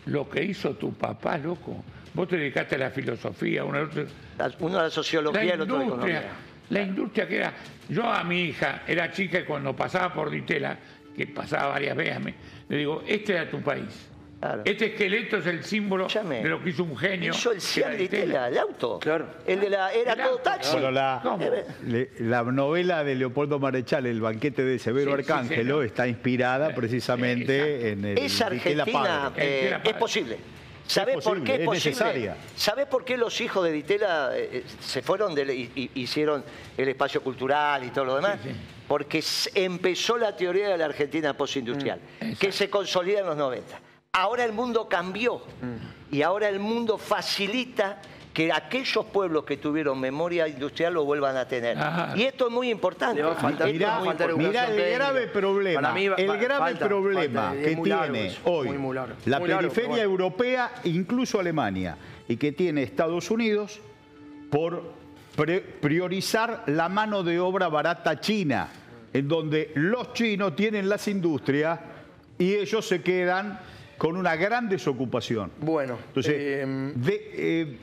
lo 0.06 0.28
que 0.28 0.42
hizo 0.42 0.74
tu 0.74 0.92
papá, 0.94 1.38
loco. 1.38 1.84
Vos 2.14 2.26
te 2.26 2.36
dedicaste 2.36 2.74
a 2.74 2.78
la 2.78 2.90
filosofía. 2.90 3.62
La- 3.62 4.52
Uno 4.58 4.78
a 4.80 4.82
la 4.84 4.90
sociología, 4.90 5.54
el 5.54 5.60
otro 5.60 5.76
a 5.76 5.78
la 5.78 5.84
industria, 5.84 6.18
economía. 6.18 6.36
la 6.70 6.82
industria 6.82 7.28
que 7.28 7.36
era. 7.36 7.52
Yo 7.88 8.04
a 8.04 8.24
mi 8.24 8.42
hija, 8.46 8.82
era 8.86 9.12
chica 9.12 9.38
y 9.40 9.44
cuando 9.44 9.76
pasaba 9.76 10.12
por 10.12 10.30
Ditela, 10.30 10.76
que 11.16 11.26
pasaba 11.28 11.68
varias 11.68 11.96
veces, 11.96 12.34
le 12.68 12.76
digo, 12.76 13.04
este 13.06 13.34
era 13.34 13.48
tu 13.48 13.60
país. 13.60 14.08
Claro. 14.40 14.62
Este 14.64 14.87
esqueleto 14.87 15.37
es 15.37 15.46
el 15.46 15.62
símbolo 15.64 16.09
de 16.09 16.48
lo 16.48 16.62
que 16.64 16.70
hizo 16.70 16.83
un 16.85 16.96
genio. 16.96 17.33
Hizo 17.35 17.53
el 17.53 17.61
Cian 17.61 17.96
de 17.98 18.09
Tela, 18.09 18.48
el 18.48 18.57
auto. 18.57 18.98
Claro. 18.98 19.26
El 19.46 19.61
de 19.61 19.68
la, 19.68 19.92
era 19.92 20.12
El 20.14 20.18
todo 20.18 20.31
auto, 20.31 20.42
taxi. 20.42 20.72
Bueno, 20.72 20.90
la, 20.90 21.20
¿Cómo? 21.22 21.44
le- 21.87 22.11
la 22.20 22.42
novela 22.44 23.05
de 23.05 23.16
Leopoldo 23.16 23.59
Marechal, 23.59 24.07
El 24.07 24.20
banquete 24.22 24.62
de 24.64 24.79
Severo 24.79 25.11
Sí, 25.14 25.22
sí, 25.24 25.31
Arcángelo, 25.33 25.83
está 25.83 26.09
inspirada 26.09 26.70
Eh, 26.70 26.74
precisamente 26.74 27.55
exacto. 27.59 27.87
en 27.88 28.05
el 28.07 28.18
Esa 28.18 28.46
Argentina 28.46 29.33
eh, 29.37 29.79
es 29.85 29.92
posible. 29.94 30.38
¿Sabés 30.87 31.22
por 31.22 31.44
qué 31.44 31.55
es 31.57 31.61
es 31.61 31.66
posible? 31.66 31.90
necesaria. 31.90 32.37
¿Sabés 32.57 32.87
por 32.87 33.05
qué 33.05 33.16
los 33.18 33.38
hijos 33.42 33.62
de 33.64 33.72
Ditela 33.72 34.31
eh, 34.35 34.48
eh, 34.53 34.64
se 34.81 35.03
fueron 35.03 35.35
de, 35.35 35.55
y, 35.55 35.70
y- 35.94 36.00
hicieron 36.00 36.42
el 36.79 36.88
espacio 36.88 37.22
cultural 37.22 37.85
y 37.85 37.90
todo 37.90 38.07
lo 38.07 38.16
demás? 38.16 38.38
Sí, 38.42 38.48
sí. 38.48 38.57
Porque 38.88 39.22
empezó 39.55 40.16
la 40.18 40.35
teoría 40.35 40.70
de 40.70 40.79
la 40.79 40.87
Argentina 40.87 41.35
postindustrial, 41.37 42.00
Mm, 42.22 42.33
que 42.33 42.50
se 42.50 42.68
consolida 42.70 43.20
en 43.20 43.26
los 43.26 43.37
90. 43.37 43.79
Ahora 44.12 44.44
el 44.44 44.53
mundo 44.53 44.88
cambió 44.88 45.37
Mm. 45.38 46.14
y 46.16 46.23
ahora 46.23 46.49
el 46.49 46.59
mundo 46.59 46.99
facilita 46.99 47.99
que 48.35 48.53
aquellos 48.53 49.05
pueblos 49.07 49.44
que 49.44 49.57
tuvieron 49.57 50.01
memoria 50.01 50.49
industrial 50.49 50.94
lo 50.94 51.05
vuelvan 51.05 51.37
a 51.37 51.46
tener. 51.46 51.79
Ajá. 51.79 52.12
Y 52.16 52.23
esto 52.25 52.46
es 52.49 52.53
muy 52.53 52.70
importante. 52.70 53.16
Le 53.16 53.23
va 53.23 53.33
a 53.33 53.37
faltar- 53.37 53.68
Esto 53.68 53.79
le 53.79 53.85
va 53.85 53.90
es 53.92 53.94
a 53.94 53.99
muy 54.01 54.09
faltar 54.09 54.31
importante. 54.31 54.73
Mirá 54.73 54.85
el 54.88 54.94
grave 54.94 55.27
problema, 55.29 55.92
mí 55.92 56.05
el 56.07 56.38
grave 56.38 56.59
falta, 56.59 56.88
problema 56.88 57.40
falta, 57.51 57.62
que 57.62 57.70
largo 57.77 57.83
tiene 58.12 58.37
hoy 58.44 58.68
muy, 58.68 58.79
muy 58.79 58.94
largo. 58.96 59.14
la 59.27 59.38
largo, 59.38 59.57
periferia 59.59 60.03
europea, 60.03 60.73
incluso 60.85 61.38
Alemania, 61.38 61.96
y 62.29 62.37
que 62.37 62.51
tiene 62.51 62.83
Estados 62.83 63.31
Unidos 63.31 63.79
por 64.51 64.92
pre- 65.37 65.61
priorizar 65.61 66.64
la 66.66 66.88
mano 66.88 67.23
de 67.23 67.38
obra 67.38 67.68
barata 67.68 68.18
china, 68.20 68.68
en 69.12 69.29
donde 69.29 69.70
los 69.77 70.12
chinos 70.14 70.57
tienen 70.57 70.88
las 70.88 71.07
industrias 71.07 71.79
y 72.38 72.55
ellos 72.55 72.85
se 72.87 73.03
quedan 73.03 73.61
con 74.00 74.16
una 74.16 74.34
gran 74.34 74.66
desocupación. 74.66 75.50
Bueno, 75.60 75.98
Entonces, 76.08 76.32
eh, 76.34 76.92
de, 76.96 77.30
eh, 77.34 77.76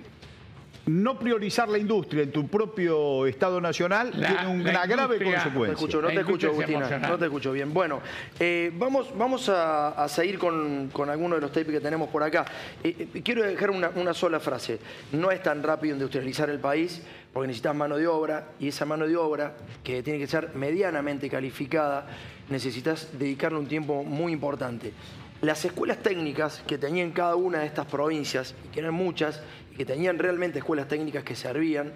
no 0.88 1.20
priorizar 1.20 1.70
la 1.70 1.78
industria 1.78 2.24
en 2.24 2.32
tu 2.32 2.48
propio 2.48 3.28
Estado 3.28 3.62
nacional 3.62 4.10
La- 4.16 4.28
tiene 4.30 4.48
una 4.48 4.72
la 4.74 4.88
grave 4.88 5.18
industria- 5.18 5.20
No 5.20 5.28
te 5.28 5.44
consecuencia. 5.44 5.74
escucho, 5.74 6.02
no 6.02 6.08
te 6.08 6.20
escucho, 6.20 6.48
Agustina. 6.48 6.98
No 7.08 7.18
te 7.20 7.26
escucho 7.26 7.52
bien. 7.52 7.72
Bueno, 7.72 8.00
eh, 8.40 8.72
vamos, 8.80 9.16
vamos 9.16 9.48
a, 9.50 9.90
a 9.90 10.08
seguir 10.08 10.40
con, 10.40 10.90
con 10.92 11.08
algunos 11.12 11.38
de 11.38 11.42
los 11.42 11.52
tapes 11.52 11.72
que 11.74 11.82
tenemos 11.82 12.10
por 12.10 12.24
acá. 12.24 12.46
Eh, 12.84 13.10
eh, 13.14 13.22
quiero 13.22 13.44
dejar 13.44 13.70
una, 13.70 13.92
una 13.94 14.16
sola 14.16 14.40
frase. 14.40 14.80
No 15.12 15.30
es 15.30 15.44
tan 15.44 15.62
rápido 15.62 15.94
industrializar 15.94 16.50
el 16.50 16.58
país 16.60 17.00
porque 17.32 17.46
necesitas 17.46 17.76
mano 17.76 17.96
de 17.98 18.08
obra 18.08 18.48
y 18.60 18.70
esa 18.70 18.86
mano 18.86 19.06
de 19.06 19.16
obra, 19.18 19.54
que 19.84 20.02
tiene 20.02 20.18
que 20.18 20.26
ser 20.26 20.56
medianamente 20.56 21.30
calificada, 21.30 22.08
necesitas 22.50 23.10
dedicarle 23.20 23.60
un 23.60 23.68
tiempo 23.68 24.04
muy 24.04 24.32
importante. 24.32 24.94
Las 25.42 25.64
escuelas 25.66 25.98
técnicas 25.98 26.64
que 26.66 26.78
tenían 26.78 27.12
cada 27.12 27.36
una 27.36 27.60
de 27.60 27.68
estas 27.68 27.86
provincias, 27.86 28.56
y 28.66 28.70
que 28.74 28.80
eran 28.80 28.94
muchas, 28.94 29.42
y 29.72 29.76
que 29.76 29.86
tenían 29.86 30.18
realmente 30.18 30.60
escuelas 30.60 30.88
técnicas 30.88 31.24
que 31.24 31.36
servían, 31.36 31.94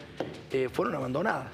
eh, 0.51 0.69
fueron 0.71 0.95
abandonadas. 0.95 1.47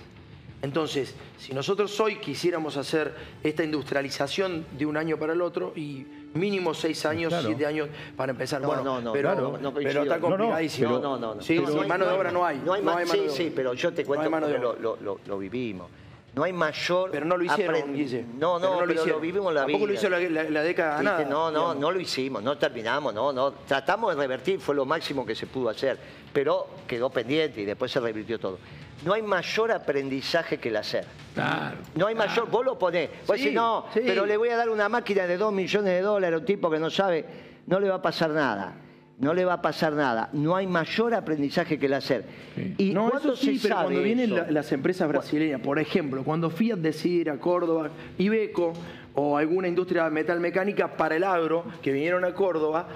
Entonces, 0.62 1.14
si 1.38 1.54
nosotros 1.54 1.98
hoy 2.00 2.18
quisiéramos 2.18 2.78
hacer 2.78 3.14
esta 3.44 3.64
industrialización 3.64 4.66
de 4.78 4.86
un 4.86 4.98
año 4.98 5.18
para 5.18 5.34
el 5.34 5.42
otro 5.42 5.72
y 5.76 6.06
mínimo 6.34 6.74
seis 6.74 7.06
años, 7.06 7.30
Claro. 7.30 7.48
siete 7.48 7.66
años 7.66 7.88
para 8.18 8.32
empezar. 8.32 8.60
No, 8.62 8.68
bueno, 8.68 8.84
no, 8.84 9.00
no, 9.02 9.14
pero, 9.14 9.36
no, 9.36 9.58
no 9.58 9.74
pero 9.74 10.02
está 10.04 10.20
coincido. 10.20 10.20
No, 10.20 10.30
no, 10.30 10.38
complicadísimo. 10.38 10.90
No, 10.90 11.00
no, 11.00 11.18
no. 11.20 11.36
no. 11.36 11.42
Sí, 11.42 11.60
No, 11.60 11.68
sí, 11.68 11.76
no 11.76 11.82
hay- 11.84 11.88
mano 11.88 12.06
de 12.08 12.12
obra 12.12 12.32
no 12.32 12.46
hay. 12.46 12.60
No 12.66 12.74
hay, 12.74 12.82
ma- 12.82 12.96
mano 12.96 13.06
sí, 13.08 13.18
de 13.18 13.24
obra. 13.26 13.34
sí, 13.34 13.54
pero 13.56 13.74
yo 13.76 13.94
te 13.94 14.04
cuento 14.04 14.26
hay 14.26 14.32
mano 14.32 14.48
lo- 14.50 14.98
lo- 15.00 15.20
lo 15.26 15.38
vivimos. 15.38 15.90
No 16.38 16.44
hay 16.44 16.54
mayor... 16.54 17.10
Pero 17.12 17.26
no 17.26 17.36
lo 17.36 17.44
hicieron, 17.44 17.94
Guille. 17.96 18.24
No, 18.38 18.60
no, 18.60 18.76
pero, 18.76 18.86
lo, 18.86 18.94
hicieron. 18.94 19.20
vivimos 19.22 19.52
la 19.54 19.66
vida. 19.66 19.74
Tampoco 19.80 19.88
lo 19.88 19.94
hizo 19.94 20.08
la, 20.08 20.20
la- 20.20 20.44
la 20.50 20.62
década 20.62 21.00
¿Viste? 21.00 21.04
ganada. 21.12 21.30
No, 21.30 21.50
no, 21.50 21.60
digamos. 21.60 21.78
no 21.78 21.92
lo 21.92 22.00
hicimos, 22.00 22.44
no 22.44 22.58
terminamos, 22.60 23.12
no, 23.14 23.34
no. 23.34 23.52
Tratamos 23.68 24.16
de 24.16 24.22
revertir, 24.22 24.60
fue 24.60 24.76
lo 24.76 24.86
máximo 24.86 25.26
que 25.26 25.34
se 25.34 25.48
pudo 25.48 25.70
hacer, 25.70 25.98
pero 26.32 26.68
quedó 26.88 27.10
pendiente 27.10 27.62
y 27.62 27.66
después 27.66 27.92
se 27.92 28.00
revirtió 28.00 28.38
todo. 28.40 28.60
No 29.04 29.14
hay 29.14 29.24
mayor 29.24 29.72
aprendizaje 29.72 30.60
que 30.60 30.70
el 30.70 30.76
hacer. 30.78 31.06
Claro. 31.34 31.78
No 31.96 32.06
hay 32.06 32.14
claro. 32.14 32.30
mayor, 32.30 32.50
vos 32.52 32.64
lo 32.66 32.78
ponés. 32.78 33.10
Vos 33.26 33.36
Sí, 33.38 33.44
decís, 33.46 33.56
no, 33.56 33.86
sí. 33.94 34.02
pero 34.06 34.26
le 34.28 34.38
voy 34.38 34.50
a 34.50 34.58
dar 34.58 34.70
una 34.70 34.88
máquina 34.90 35.26
de 35.26 35.38
dos 35.38 35.52
millones 35.52 35.92
de 35.92 36.02
dólares 36.02 36.36
a 36.36 36.40
un 36.40 36.46
tipo 36.46 36.70
que 36.70 36.78
no 36.78 36.92
sabe, 36.92 37.26
no 37.66 37.80
le 37.80 37.90
va 37.90 37.96
a 37.96 38.02
pasar 38.04 38.30
nada. 38.30 38.76
No 39.20 39.34
le 39.34 39.46
va 39.46 39.54
a 39.54 39.62
pasar 39.64 39.94
nada. 39.94 40.30
No 40.34 40.56
hay 40.56 40.68
mayor 40.68 41.14
aprendizaje 41.16 41.80
que 41.80 41.88
el 41.88 41.94
hacer. 41.96 42.26
Sí. 42.56 42.76
Y 42.78 42.94
no, 42.94 43.10
cuando 43.10 43.34
eso 43.34 43.36
sí, 43.42 43.58
se 43.58 43.64
pero 43.68 43.76
sabe 43.76 43.86
cuando 43.88 44.04
vienen 44.04 44.36
la- 44.36 44.52
las 44.52 44.72
empresas 44.72 45.08
brasileñas, 45.08 45.60
por 45.62 45.80
ejemplo, 45.80 46.24
cuando 46.24 46.52
Fiat 46.52 46.78
decide 46.78 47.22
ir 47.22 47.30
a 47.32 47.40
Córdoba, 47.40 47.90
Ibeco 48.20 48.74
o 49.16 49.36
alguna 49.36 49.68
industria 49.68 50.08
metalmecánica 50.12 50.96
para 50.96 51.16
el 51.16 51.24
agro, 51.24 51.66
que 51.82 51.92
vinieron 51.92 52.24
a 52.26 52.34
Córdoba, 52.36 52.88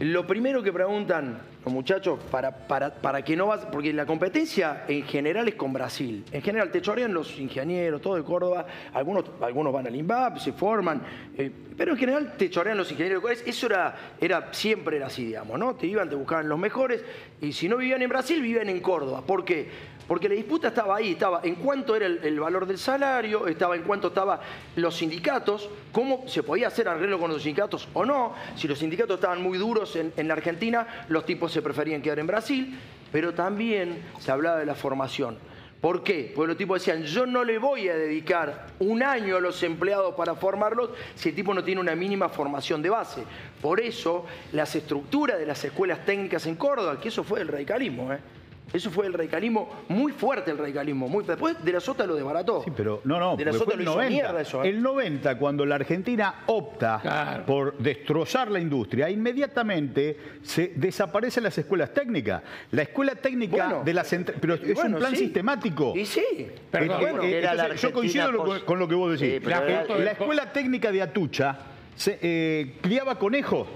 lo 0.00 0.26
primero 0.26 0.60
que 0.64 0.72
preguntan 0.72 1.38
los 1.64 1.72
muchachos, 1.72 2.18
para, 2.30 2.50
para, 2.50 2.92
para 2.92 3.22
que 3.22 3.36
no 3.36 3.46
vas, 3.46 3.64
porque 3.66 3.92
la 3.92 4.04
competencia 4.04 4.84
en 4.88 5.04
general 5.04 5.46
es 5.48 5.54
con 5.54 5.72
Brasil. 5.72 6.24
En 6.32 6.42
general 6.42 6.70
te 6.70 6.80
chorean 6.80 7.14
los 7.14 7.38
ingenieros, 7.38 8.00
todo 8.00 8.16
de 8.16 8.24
Córdoba, 8.24 8.66
algunos, 8.92 9.24
algunos 9.40 9.72
van 9.72 9.86
al 9.86 9.94
INVAP, 9.94 10.38
se 10.38 10.52
forman, 10.52 11.02
eh, 11.36 11.50
pero 11.76 11.92
en 11.92 11.98
general 11.98 12.34
te 12.36 12.50
chorean 12.50 12.76
los 12.76 12.90
ingenieros. 12.90 13.22
Eso 13.46 13.66
era, 13.66 13.94
era, 14.20 14.52
siempre 14.52 14.96
era 14.96 15.06
así, 15.06 15.26
digamos, 15.26 15.58
¿no? 15.58 15.74
Te 15.74 15.86
iban, 15.86 16.08
te 16.08 16.16
buscaban 16.16 16.48
los 16.48 16.58
mejores, 16.58 17.04
y 17.40 17.52
si 17.52 17.68
no 17.68 17.76
vivían 17.76 18.02
en 18.02 18.08
Brasil, 18.08 18.42
vivían 18.42 18.68
en 18.68 18.80
Córdoba. 18.80 19.22
¿Por 19.24 19.44
qué? 19.44 19.68
Porque 20.06 20.28
la 20.28 20.34
disputa 20.34 20.68
estaba 20.68 20.96
ahí, 20.96 21.12
estaba 21.12 21.40
en 21.42 21.54
cuánto 21.56 21.94
era 21.94 22.06
el, 22.06 22.40
valor 22.40 22.66
del 22.66 22.78
salario, 22.78 23.46
estaba 23.46 23.76
en 23.76 23.82
cuánto 23.82 24.08
estaban 24.08 24.40
los 24.76 24.96
sindicatos, 24.96 25.68
cómo 25.92 26.24
se 26.26 26.42
podía 26.42 26.68
hacer 26.68 26.88
arreglo 26.88 27.18
con 27.18 27.30
los 27.30 27.42
sindicatos 27.42 27.88
o 27.94 28.04
no. 28.04 28.34
Si 28.56 28.66
los 28.68 28.78
sindicatos 28.78 29.16
estaban 29.16 29.42
muy 29.42 29.58
duros 29.58 29.96
en, 29.96 30.30
Argentina, 30.30 31.04
los 31.08 31.24
tipos 31.24 31.52
se 31.52 31.62
preferían 31.62 32.02
quedar 32.02 32.18
en 32.18 32.26
Brasil. 32.26 32.78
pero 33.12 33.34
también 33.34 34.02
se 34.20 34.32
hablaba 34.32 34.58
de 34.58 34.64
la 34.64 34.74
formación. 34.74 35.36
¿Por 35.82 36.04
qué? 36.04 36.32
Porque 36.34 36.48
los 36.48 36.56
tipos 36.56 36.80
decían, 36.80 37.02
yo 37.02 37.26
no 37.26 37.42
le 37.42 37.58
voy 37.58 37.88
a 37.88 37.96
dedicar 37.96 38.68
un 38.78 39.02
año 39.02 39.36
a 39.36 39.40
los 39.40 39.62
empleados 39.64 40.14
para 40.14 40.36
formarlos 40.36 40.90
si 41.16 41.30
el 41.30 41.34
tipo 41.34 41.52
no 41.52 41.64
tiene 41.64 41.80
una 41.80 41.96
mínima 41.96 42.28
formación 42.28 42.80
de 42.80 42.88
base. 42.88 43.24
Por 43.60 43.80
eso, 43.80 44.24
las 44.52 44.74
estructuras 44.76 45.40
de 45.40 45.44
las 45.44 45.62
escuelas 45.64 46.04
técnicas 46.04 46.46
en 46.46 46.54
Córdoba, 46.54 47.00
que 47.00 47.08
eso 47.08 47.24
fue 47.24 47.40
el 47.40 47.48
radicalismo, 47.48 48.12
¿eh? 48.12 48.20
Eso 48.72 48.90
fue 48.90 49.06
el 49.06 49.12
radicalismo, 49.12 49.68
muy 49.88 50.12
fuerte 50.12 50.50
el 50.50 50.56
radicalismo. 50.56 51.06
Muy, 51.06 51.24
después 51.24 51.62
de 51.62 51.72
la 51.72 51.80
Sota 51.80 52.06
lo 52.06 52.14
desbarató. 52.14 52.62
Sí, 52.64 52.72
pero 52.74 53.02
no, 53.04 53.18
no, 53.20 53.36
de 53.36 53.44
la 53.44 53.50
porque 53.50 53.64
Sota 53.64 53.76
lo 53.76 53.82
el 53.82 53.82
hizo 53.82 53.94
90. 53.96 54.10
mierda 54.10 54.40
eso. 54.40 54.64
¿eh? 54.64 54.68
El 54.70 54.82
90, 54.82 55.36
cuando 55.38 55.66
la 55.66 55.74
Argentina 55.74 56.34
opta 56.46 56.98
Claro. 57.02 57.44
por 57.44 57.76
destrozar 57.76 58.50
la 58.50 58.60
industria, 58.60 59.10
inmediatamente 59.10 60.16
se 60.42 60.72
desaparecen 60.74 61.42
las 61.44 61.56
escuelas 61.58 61.92
técnicas. 61.92 62.42
La 62.70 62.82
escuela 62.82 63.14
técnica 63.14 63.66
Bueno, 63.66 63.84
de 63.84 63.92
las 63.92 64.08
pero 64.40 64.54
es 64.54 64.74
bueno, 64.74 64.96
un 64.96 65.00
plan 65.00 65.10
sí. 65.12 65.18
sistemático. 65.24 65.92
Y 65.94 66.06
sí. 66.06 66.22
Perdón. 66.70 66.96
Eh, 66.96 67.00
Bueno, 67.02 67.22
eh, 67.24 67.44
entonces, 67.44 67.80
yo 67.82 67.92
coincido 67.92 68.64
con 68.64 68.78
lo 68.78 68.88
que 68.88 68.94
vos 68.94 69.18
decís. 69.20 69.34
Sí, 69.34 69.40
pero 69.44 69.60
la, 69.60 69.66
era- 69.82 69.98
la 69.98 70.10
escuela 70.12 70.52
técnica 70.52 70.90
de 70.90 71.02
Atucha 71.02 71.58
se, 71.94 72.18
eh, 72.22 72.74
criaba 72.80 73.18
conejos. 73.18 73.66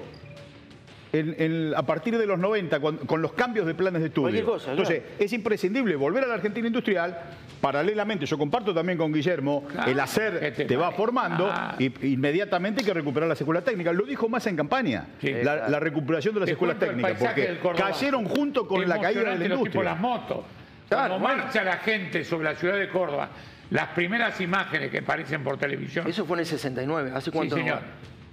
En- 1.18 1.34
en- 1.38 1.74
a 1.76 1.82
partir 1.84 2.16
de 2.18 2.26
los 2.26 2.38
90, 2.38 2.80
cuan- 2.80 2.98
con, 2.98 3.22
los 3.22 3.32
cambios 3.32 3.66
de 3.66 3.74
planes 3.74 4.02
de 4.02 4.08
estudio. 4.08 4.44
Claro. 4.44 4.70
Entonces, 4.70 5.02
es 5.18 5.32
imprescindible 5.32 5.96
volver 5.96 6.24
a 6.24 6.26
la 6.26 6.34
Argentina 6.34 6.66
industrial. 6.66 7.18
Paralelamente, 7.60 8.26
yo 8.26 8.36
comparto 8.36 8.74
también 8.74 8.98
con 8.98 9.12
Guillermo, 9.12 9.64
Claro, 9.70 9.90
el 9.90 9.98
hacer 10.00 10.52
que 10.54 10.64
te 10.66 10.76
va 10.76 10.92
formando 10.92 11.44
Claro. 11.46 11.76
y 11.78 12.12
inmediatamente 12.12 12.80
hay 12.80 12.86
que 12.86 12.94
recuperar 12.94 13.28
las 13.28 13.40
escuelas 13.40 13.64
técnicas. 13.64 13.94
Lo 13.94 14.04
dijo 14.04 14.28
más 14.28 14.46
en 14.46 14.56
campaña, 14.56 15.06
Sí. 15.20 15.32
la, 15.42 15.68
la 15.68 15.80
recuperación 15.80 16.34
de 16.34 16.40
las 16.40 16.46
Te 16.46 16.52
escuelas 16.52 16.78
técnicas, 16.78 17.18
porque 17.18 17.58
cayeron 17.76 18.26
junto 18.26 18.66
con 18.68 18.86
la 18.88 19.00
caída 19.00 19.30
de 19.34 19.38
la 19.38 19.54
industria. 19.54 19.82
las 19.82 19.98
motos. 20.00 20.44
Claro, 20.88 21.14
Cuando 21.14 21.26
bueno. 21.26 21.42
marcha 21.44 21.64
la 21.64 21.78
gente 21.78 22.24
sobre 22.24 22.44
la 22.44 22.54
ciudad 22.54 22.78
de 22.78 22.88
Córdoba, 22.88 23.30
las 23.70 23.88
primeras 23.88 24.40
imágenes 24.40 24.90
que 24.90 24.98
aparecen 24.98 25.42
por 25.42 25.56
televisión. 25.58 26.06
Eso 26.06 26.24
fue 26.26 26.36
en 26.36 26.40
el 26.40 26.46
69. 26.46 27.10
¿Hace 27.12 27.24
sí, 27.24 27.30
cuánto? 27.36 27.56
no 27.56 27.62
señor. 27.62 27.80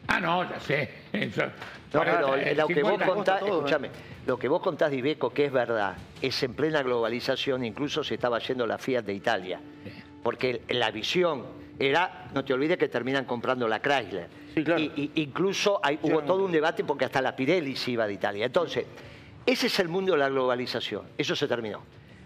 Ah, 0.07 0.19
no, 0.19 0.47
ya 0.47 0.59
sé. 0.59 0.89
Eso- 1.13 1.43
No, 1.93 2.01
pero 2.03 2.35
eh, 2.35 2.55
lo 2.55 2.67
que 2.67 2.81
vos 2.81 2.91
50 2.93 3.05
contás, 3.05 3.39
todo, 3.39 3.49
¿eh? 3.49 3.53
escúchame, 3.57 3.89
lo 4.25 4.37
que 4.37 4.47
vos 4.47 4.61
contás 4.61 4.89
de 4.91 4.97
Ibeco, 4.97 5.29
que 5.31 5.45
es 5.45 5.51
verdad, 5.51 5.95
es 6.21 6.41
en 6.43 6.53
plena 6.53 6.81
globalización, 6.81 7.63
incluso 7.65 8.03
se 8.03 8.15
estaba 8.15 8.39
yendo 8.39 8.65
la 8.65 8.77
Fiat 8.77 9.03
de 9.03 9.13
Italia. 9.13 9.59
Porque 10.23 10.61
la 10.69 10.89
visión 10.91 11.43
era, 11.77 12.29
no 12.33 12.43
te 12.45 12.53
olvides 12.53 12.77
que 12.77 12.87
terminan 12.87 13.25
comprando 13.25 13.67
la 13.67 13.81
Chrysler. 13.81 14.27
Sí, 14.55 14.63
claro. 14.63 14.81
Y, 14.81 15.11
y 15.15 15.21
incluso 15.23 15.79
hay- 15.83 15.99
hubo 16.01 16.21
todo 16.21 16.45
un 16.45 16.51
debate 16.51 16.83
porque 16.83 17.05
hasta 17.05 17.21
la 17.21 17.35
Pirelli 17.35 17.75
se 17.75 17.91
iba 17.91 18.07
de 18.07 18.13
Italia. 18.13 18.45
Entonces, 18.45 18.85
ese 19.45 19.67
es 19.67 19.79
el 19.79 19.89
mundo 19.89 20.13
de 20.13 20.19
la 20.19 20.29
globalización. 20.29 21.03
Eso 21.17 21.35
se 21.35 21.47
terminó. 21.47 21.81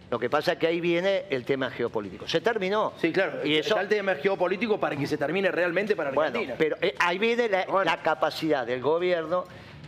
Lo 0.10 0.18
que 0.18 0.30
pasa 0.30 0.54
es 0.54 0.58
que 0.58 0.68
ahí 0.68 0.80
viene 0.80 1.26
el 1.30 1.44
tema 1.44 1.70
geopolítico. 1.70 2.28
Se 2.28 2.40
terminó. 2.40 2.94
Sí, 2.98 3.12
claro. 3.12 3.46
Y 3.46 3.56
eso, 3.56 3.70
Está 3.70 3.82
el 3.82 3.90
tema 3.90 4.16
geopolítico 4.16 4.80
para 4.80 4.96
que 4.96 5.06
se 5.06 5.18
termine 5.18 5.52
realmente 5.52 5.96
para 5.98 6.12
bueno, 6.12 6.30
Argentina. 6.30 6.56
pero 6.58 6.78
eh, 6.82 6.96
ahí 7.00 7.18
viene 7.18 7.50
la, 7.50 7.66
Bueno. 7.66 7.84
la 7.84 8.02
capacidad 8.02 8.66
del 8.66 8.82
gobierno 8.82 9.44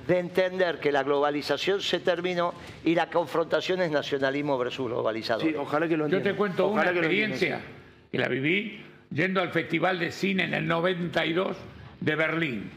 de 0.08 0.20
entender 0.20 0.80
que 0.80 0.92
la 0.92 1.04
globalización 1.04 1.82
se 1.82 2.00
terminó 2.00 2.54
y 2.84 2.96
la 2.96 3.10
confrontación 3.10 3.82
es 3.82 3.92
nacionalismo 3.92 4.58
versus 4.58 4.88
globalizador. 4.88 5.44
Sí, 5.48 5.56
ojalá 5.56 5.88
que 5.88 5.96
lo 5.96 6.08
Yo 6.08 6.18
entiendan. 6.18 6.34
te 6.34 6.38
cuento 6.38 6.68
Ojalá 6.68 6.92
una 6.92 6.94
que 6.94 7.00
lo 7.00 7.06
entiendan, 7.06 7.32
experiencia 7.32 7.72
que 8.12 8.18
la 8.18 8.28
viví 8.28 8.84
yendo 9.14 9.40
al 9.42 9.52
Festival 9.52 10.00
de 10.00 10.12
Cine 10.12 10.44
en 10.46 10.54
el 10.54 10.68
92 10.68 11.56
de 12.02 12.16
Berlín. 12.16 12.72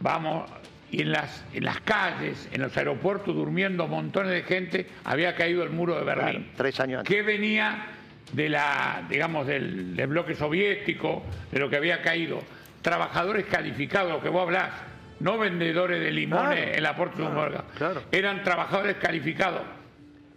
Vamos, 0.00 0.50
y 0.90 1.02
en 1.02 1.12
las, 1.12 1.44
en 1.52 1.64
las 1.64 1.80
calles, 1.80 2.48
en 2.52 2.62
los 2.62 2.76
aeropuertos, 2.76 3.34
durmiendo 3.34 3.86
montones 3.88 4.32
de 4.32 4.42
gente, 4.42 4.86
había 5.04 5.34
caído 5.34 5.62
el 5.62 5.70
muro 5.70 5.96
de 5.98 6.04
Berlín. 6.04 6.42
Claro, 6.42 6.44
tres 6.56 6.80
años 6.80 7.00
antes. 7.00 7.14
Que 7.14 7.22
venía 7.22 7.86
de 8.32 8.48
la, 8.48 9.02
digamos, 9.08 9.46
del, 9.46 9.96
del 9.96 10.06
bloque 10.06 10.34
soviético, 10.34 11.24
de 11.50 11.58
lo 11.58 11.68
que 11.68 11.76
había 11.76 12.02
caído. 12.02 12.40
Trabajadores 12.82 13.46
calificados, 13.46 14.12
lo 14.12 14.20
que 14.22 14.28
vos 14.28 14.42
hablás, 14.42 14.70
no 15.20 15.38
vendedores 15.38 16.00
de 16.00 16.10
limones 16.12 16.58
Claro, 16.64 16.76
en 16.76 16.82
la 16.82 16.94
Puerta 16.96 17.16
de 17.22 17.24
claro. 17.76 18.02
Eran 18.12 18.42
trabajadores 18.42 18.96
calificados. 18.96 19.62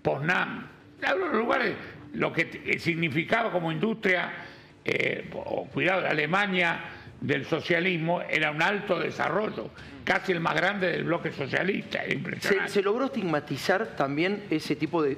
Poznan, 0.01 0.67
los 1.01 1.33
lugares, 1.33 1.73
lo 2.13 2.31
que 2.33 2.45
t- 2.45 2.79
significaba 2.79 3.51
como 3.51 3.71
industria, 3.71 4.31
eh, 4.85 5.29
o 5.33 5.65
cuidado, 5.67 6.07
Alemania 6.07 6.79
del 7.21 7.45
socialismo 7.45 8.21
era 8.21 8.51
un 8.51 8.61
alto 8.61 8.97
desarrollo, 8.97 9.69
casi 10.09 10.31
el 10.31 10.39
más 10.39 10.55
grande 10.55 10.87
del 10.89 11.03
bloque 11.03 11.31
socialista, 11.31 12.03
Se, 12.03 12.13
impresionante. 12.13 12.71
se 12.71 12.81
logró 12.81 13.05
estigmatizar 13.05 13.95
también 13.95 14.41
ese 14.49 14.75
tipo 14.75 15.03
de, 15.03 15.15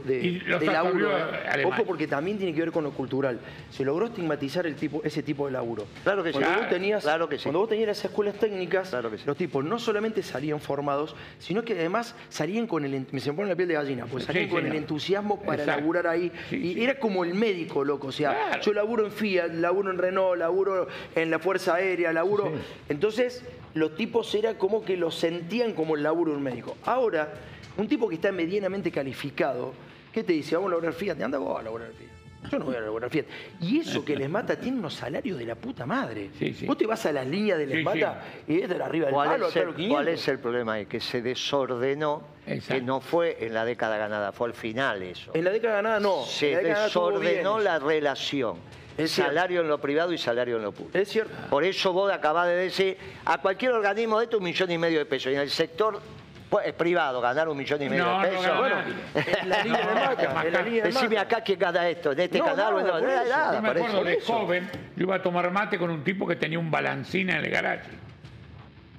laburo. 0.66 1.10
¿eh? 1.18 1.64
Ojo, 1.66 1.86
porque 1.86 2.08
también 2.08 2.38
tiene 2.38 2.54
que 2.54 2.60
ver 2.60 2.74
con 2.74 2.84
lo 2.84 2.92
cultural. 2.92 3.40
Se 3.70 3.86
logró 3.86 4.08
estigmatizar 4.08 4.68
el 4.68 4.76
tipo, 4.76 5.02
ese 5.06 5.24
tipo 5.24 5.46
de 5.46 5.54
laburo. 5.54 5.86
Claro 6.04 6.22
que 6.26 6.34
sí. 6.34 6.40
cuando 6.40 6.60
vos 6.60 6.70
tenías, 6.70 7.04
claro 7.04 7.30
que 7.30 7.38
sí. 7.38 7.44
Cuando 7.44 7.60
vos 7.60 7.70
tenías 7.70 7.88
las 7.88 8.04
escuelas 8.04 8.36
técnicas, 8.36 8.90
Claro 8.90 9.10
que 9.10 9.18
sí. 9.18 9.24
los 9.26 9.38
tipos 9.38 9.64
no 9.64 9.80
solamente 9.80 10.22
salían 10.24 10.60
formados, 10.60 11.16
sino 11.40 11.64
que 11.64 11.72
además 11.72 12.14
salían 12.28 12.68
con 12.68 12.84
el... 12.84 13.08
Me 13.12 13.22
se 13.22 13.32
me 13.32 13.38
pone 13.38 13.48
la 13.48 13.56
piel 13.56 13.70
de 13.70 13.76
gallina, 13.76 14.08
pues 14.08 14.26
salían 14.26 14.48
Sí, 14.48 14.52
con 14.52 14.60
señor. 14.60 14.76
el 14.76 14.82
entusiasmo 14.82 15.40
para 15.42 15.62
Exacto. 15.64 15.80
laburar 15.80 16.08
ahí. 16.08 16.30
Sí, 16.50 16.58
y 16.58 16.74
sí. 16.74 16.84
era 16.84 16.96
como 17.00 17.24
el 17.24 17.34
médico, 17.34 17.86
loco. 17.86 18.08
O 18.08 18.12
sea, 18.12 18.32
Claro. 18.34 18.62
yo 18.62 18.74
laburo 18.74 19.06
en 19.06 19.12
Fiat, 19.14 19.54
laburo 19.54 19.90
en 19.90 19.98
Renault, 20.00 20.38
laburo 20.38 20.90
en 21.16 21.32
la 21.32 21.40
Fuerza 21.40 21.76
Aérea, 21.76 22.12
laburo... 22.12 22.52
Entonces, 22.90 23.42
los 23.74 23.96
tipos 23.96 24.34
era 24.36 24.58
como 24.58 24.84
que 24.84 24.98
lo 24.98 25.12
sentían 25.12 25.74
como 25.74 25.96
el 25.96 26.04
laburo 26.04 26.32
de 26.32 26.38
un 26.38 26.44
médico. 26.44 26.78
Ahora, 26.86 27.32
un 27.78 27.88
tipo 27.88 28.08
que 28.10 28.16
está 28.16 28.32
medianamente 28.32 28.92
calificado, 28.92 29.74
¿qué 30.12 30.24
te 30.24 30.34
dice? 30.34 30.56
Vamos 30.56 30.70
a 30.70 30.72
laburar 30.72 30.94
Fiat. 30.94 31.22
Anda 31.22 31.38
vos 31.38 31.60
a 31.60 31.64
laburar 31.64 31.90
Fiat. 31.94 32.10
Yo 32.52 32.58
no 32.58 32.66
voy 32.66 32.76
a 32.76 32.82
laburar 32.82 33.10
Fiat. 33.12 33.26
Y 33.62 33.80
eso 33.80 34.04
que 34.04 34.16
les 34.16 34.28
mata 34.28 34.56
tiene 34.56 34.80
unos 34.80 34.96
salarios 34.96 35.38
de 35.38 35.46
la 35.46 35.54
puta 35.56 35.86
madre. 35.86 36.32
Sí, 36.40 36.54
sí. 36.54 36.66
Vos 36.66 36.76
te 36.76 36.88
vas 36.88 37.06
a 37.06 37.12
las 37.12 37.28
líneas 37.28 37.60
de 37.60 37.68
les 37.68 37.78
Sí, 37.78 37.84
mata 37.84 38.24
y 38.48 38.62
es 38.62 38.68
de 38.70 38.78
la 38.80 38.86
arriba 38.86 39.06
del 39.06 39.14
¿Cuál 39.14 39.30
palo 39.30 39.44
es, 39.44 39.48
hasta 39.50 39.60
el, 39.60 39.66
los 39.68 39.76
500. 39.76 39.96
cuál 39.96 40.08
es 40.08 40.28
el 40.28 40.40
problema 40.40 40.74
ahí? 40.74 40.86
Que 40.88 41.00
se 41.00 41.22
desordenó, 41.22 42.24
Exacto. 42.48 42.74
que 42.74 42.82
no 42.82 43.00
fue 43.00 43.38
en 43.46 43.54
la 43.54 43.64
década 43.64 43.98
ganada, 43.98 44.32
fue 44.32 44.48
al 44.48 44.54
final 44.56 45.04
eso. 45.04 45.32
En 45.36 45.44
la 45.44 45.52
década 45.52 45.76
ganada 45.76 46.00
no. 46.00 46.24
Se 46.26 46.56
década 46.56 46.86
desordenó 46.86 47.60
la 47.60 47.78
relación. 47.78 48.56
Es 48.98 49.12
cierto. 49.12 49.32
salario 49.34 49.62
en 49.62 49.68
lo 49.68 49.80
privado 49.80 50.12
y 50.14 50.18
salario 50.18 50.58
en 50.58 50.64
lo 50.64 50.72
público. 50.72 50.98
Es 50.98 51.08
cierto. 51.10 51.34
Por 51.50 51.64
eso 51.64 51.94
vos 51.94 52.12
acabás 52.12 52.48
de 52.48 52.56
decir, 52.56 52.98
a 53.26 53.38
cualquier 53.40 53.72
organismo 53.74 54.18
de 54.20 54.26
esto 54.26 54.38
un 54.38 54.44
millón 54.44 54.70
y 54.72 54.78
medio 54.78 55.00
de 55.00 55.06
pesos. 55.06 55.32
Y 55.32 55.36
en 55.36 55.42
el 55.42 55.50
sector 55.50 56.02
pues, 56.50 56.74
privado 56.74 57.22
ganar 57.22 57.48
un 57.48 57.58
millón 57.58 57.82
y 57.82 57.90
medio 57.90 58.04
No, 58.06 58.20
de 58.22 58.32
no 58.32 58.38
pesos. 58.40 58.44
gana 58.46 58.60
bueno, 58.60 58.76
nadie. 58.76 58.94
En 59.42 59.50
la 59.50 59.64
línea 59.64 59.88
de 59.88 59.96
Maca. 59.96 60.44
En 60.48 60.54
la 60.54 60.62
línea 60.62 60.84
de 60.84 60.92
decime 60.92 61.18
acá 61.18 61.42
quién 61.42 61.58
gana 61.60 61.88
esto, 61.90 62.12
en 62.12 62.20
este 62.20 62.40
No, 62.40 62.46
canal 62.46 62.74
no, 62.74 62.80
por 62.92 63.02
nada, 63.02 63.22
eso. 63.24 63.30
nada, 63.32 63.54
Yo 63.56 63.62
me 63.62 63.68
por 63.70 63.78
eso. 63.78 63.88
acuerdo 63.88 64.04
de 64.10 64.22
joven, 64.22 64.70
yo 64.98 65.04
iba 65.04 65.16
a 65.16 65.22
tomar 65.22 65.50
mate 65.52 65.78
con 65.80 65.90
un 65.90 66.04
tipo 66.04 66.28
que 66.28 66.36
tenía 66.36 66.60
un 66.60 66.70
balancina 66.70 67.38
en 67.40 67.46
el 67.46 67.52
garaje. 67.52 67.90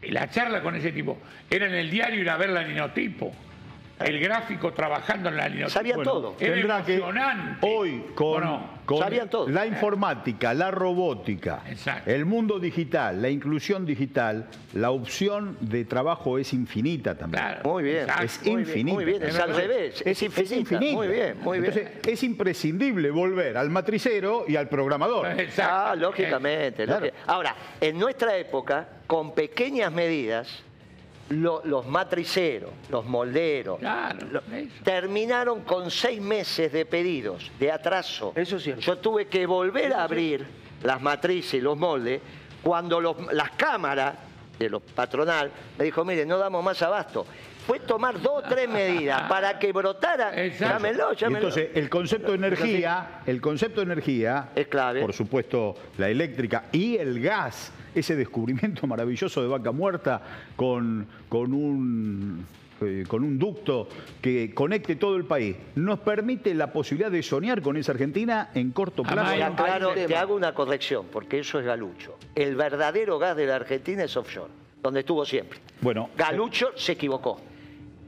Y 0.02 0.10
la 0.10 0.28
charla 0.30 0.62
con 0.62 0.74
ese 0.74 0.90
tipo 0.92 1.18
era 1.50 1.66
en 1.66 1.74
el 1.74 1.90
diario 1.90 2.20
ir 2.20 2.30
a 2.30 2.36
ver 2.36 2.48
la 2.48 2.62
linotipo. 2.62 3.30
El 4.00 4.18
gráfico 4.18 4.72
trabajando 4.72 5.28
en 5.28 5.36
la 5.36 5.48
linotipo. 5.48 5.80
Bueno, 5.94 6.02
todo. 6.02 6.34
Era 6.40 6.54
Tendrá 6.54 6.82
que 6.84 6.94
emocionante. 6.96 7.66
hoy 7.70 8.04
con, 8.14 8.26
¿O 8.26 8.40
no? 8.40 8.71
Con 8.84 8.98
Sabían 8.98 9.28
todo. 9.30 9.48
la 9.48 9.66
informática, 9.66 10.54
la 10.54 10.70
robótica, 10.70 11.62
Exacto. 11.68 12.10
el 12.10 12.24
mundo 12.26 12.58
digital, 12.58 13.22
la 13.22 13.30
inclusión 13.30 13.86
digital, 13.86 14.46
la 14.74 14.90
opción 14.90 15.56
de 15.60 15.84
trabajo 15.84 16.38
es 16.38 16.52
infinita 16.52 17.14
también. 17.16 17.42
Claro, 17.44 17.70
Muy 17.70 17.82
bien. 17.84 18.06
Es 18.22 18.40
Muy 18.42 18.56
bien, 18.56 18.60
infinita. 18.68 18.94
muy 18.94 19.04
bien, 19.04 19.22
es 19.22 19.38
al 19.38 19.54
revés, 19.54 20.02
es 20.04 20.22
infinita. 20.22 20.80
Muy 20.80 21.08
bien, 21.08 21.36
muy 21.40 21.60
bien. 21.60 21.72
Entonces, 21.72 22.06
es 22.06 22.22
imprescindible 22.22 23.10
volver 23.10 23.56
al 23.56 23.70
matricero 23.70 24.44
y 24.48 24.56
al 24.56 24.68
programador. 24.68 25.26
Exacto. 25.40 25.72
Ah, 25.74 25.94
lógicamente. 25.96 26.84
Claro. 26.84 27.06
Ahora, 27.26 27.54
en 27.80 27.98
nuestra 27.98 28.36
época, 28.36 28.88
con 29.06 29.34
pequeñas 29.34 29.92
medidas, 29.92 30.62
lo- 31.30 31.62
los 31.64 31.86
matriceros, 31.86 32.70
los 32.90 33.04
molderos, 33.06 33.78
Claro, 33.78 34.26
lo- 34.30 34.40
eso. 34.54 34.84
terminaron 34.84 35.62
con 35.62 35.90
seis 35.90 36.20
meses 36.20 36.72
de 36.72 36.84
pedidos, 36.84 37.50
de 37.58 37.70
atraso. 37.72 38.32
Eso 38.36 38.56
es 38.56 38.62
cierto. 38.64 38.82
Yo 38.82 38.98
tuve 38.98 39.26
que 39.28 39.46
volver 39.46 39.92
a 39.94 40.04
abrir 40.04 40.46
las 40.82 41.00
matrices 41.00 41.54
y 41.54 41.60
los 41.60 41.76
moldes 41.78 42.20
cuando 42.62 43.00
los- 43.00 43.32
las 43.32 43.50
cámaras 43.52 44.14
de 44.58 44.68
los 44.68 44.82
patronal 44.82 45.50
me 45.78 45.84
dijo, 45.84 46.04
mire, 46.04 46.26
no 46.26 46.38
damos 46.38 46.62
más 46.62 46.80
abasto. 46.82 47.24
Fue 47.66 47.80
tomar 47.80 48.20
dos 48.20 48.42
o 48.44 48.48
tres 48.48 48.68
medidas 48.68 49.22
para 49.28 49.58
que 49.58 49.72
brotara. 49.72 50.30
Exacto. 50.44 50.74
Llámenlo, 50.74 51.12
Y 51.12 51.16
llámenlo. 51.16 51.48
entonces, 51.48 51.70
el 51.74 51.88
concepto 51.88 52.32
de 52.32 52.38
energía, 52.38 53.20
el 53.26 53.40
concepto 53.40 53.80
de 53.80 53.84
energía 53.92 54.50
Es 54.54 54.66
clave. 54.66 55.00
Por 55.00 55.12
supuesto, 55.12 55.74
la 55.98 56.08
eléctrica 56.08 56.64
y 56.72 56.96
el 56.96 57.20
gas, 57.20 57.72
ese 57.94 58.16
descubrimiento 58.16 58.86
maravilloso 58.88 59.42
de 59.42 59.48
vaca 59.48 59.70
muerta 59.72 60.20
con, 60.56 61.06
con 61.28 61.52
un 61.52 62.46
eh, 62.80 63.04
con 63.06 63.22
un 63.22 63.38
ducto 63.38 63.88
que 64.20 64.52
conecte 64.52 64.96
todo 64.96 65.14
el 65.14 65.24
país, 65.24 65.54
nos 65.76 66.00
permite 66.00 66.52
la 66.52 66.72
posibilidad 66.72 67.12
de 67.12 67.22
soñar 67.22 67.62
con 67.62 67.76
esa 67.76 67.92
Argentina 67.92 68.50
en 68.54 68.72
corto 68.72 69.04
plazo. 69.04 69.20
Amaya, 69.20 69.94
Te 69.94 70.16
hago 70.16 70.34
una 70.34 70.52
corrección, 70.52 71.06
porque 71.12 71.38
eso 71.38 71.60
es 71.60 71.64
galucho. 71.66 72.16
El 72.34 72.56
verdadero 72.56 73.20
gas 73.20 73.36
de 73.36 73.46
la 73.46 73.56
Argentina 73.56 74.02
es 74.02 74.16
offshore, 74.16 74.50
donde 74.82 75.00
estuvo 75.00 75.24
siempre. 75.24 75.60
Bueno, 75.80 76.10
Galucho 76.16 76.72
se 76.74 76.92
equivocó. 76.92 77.40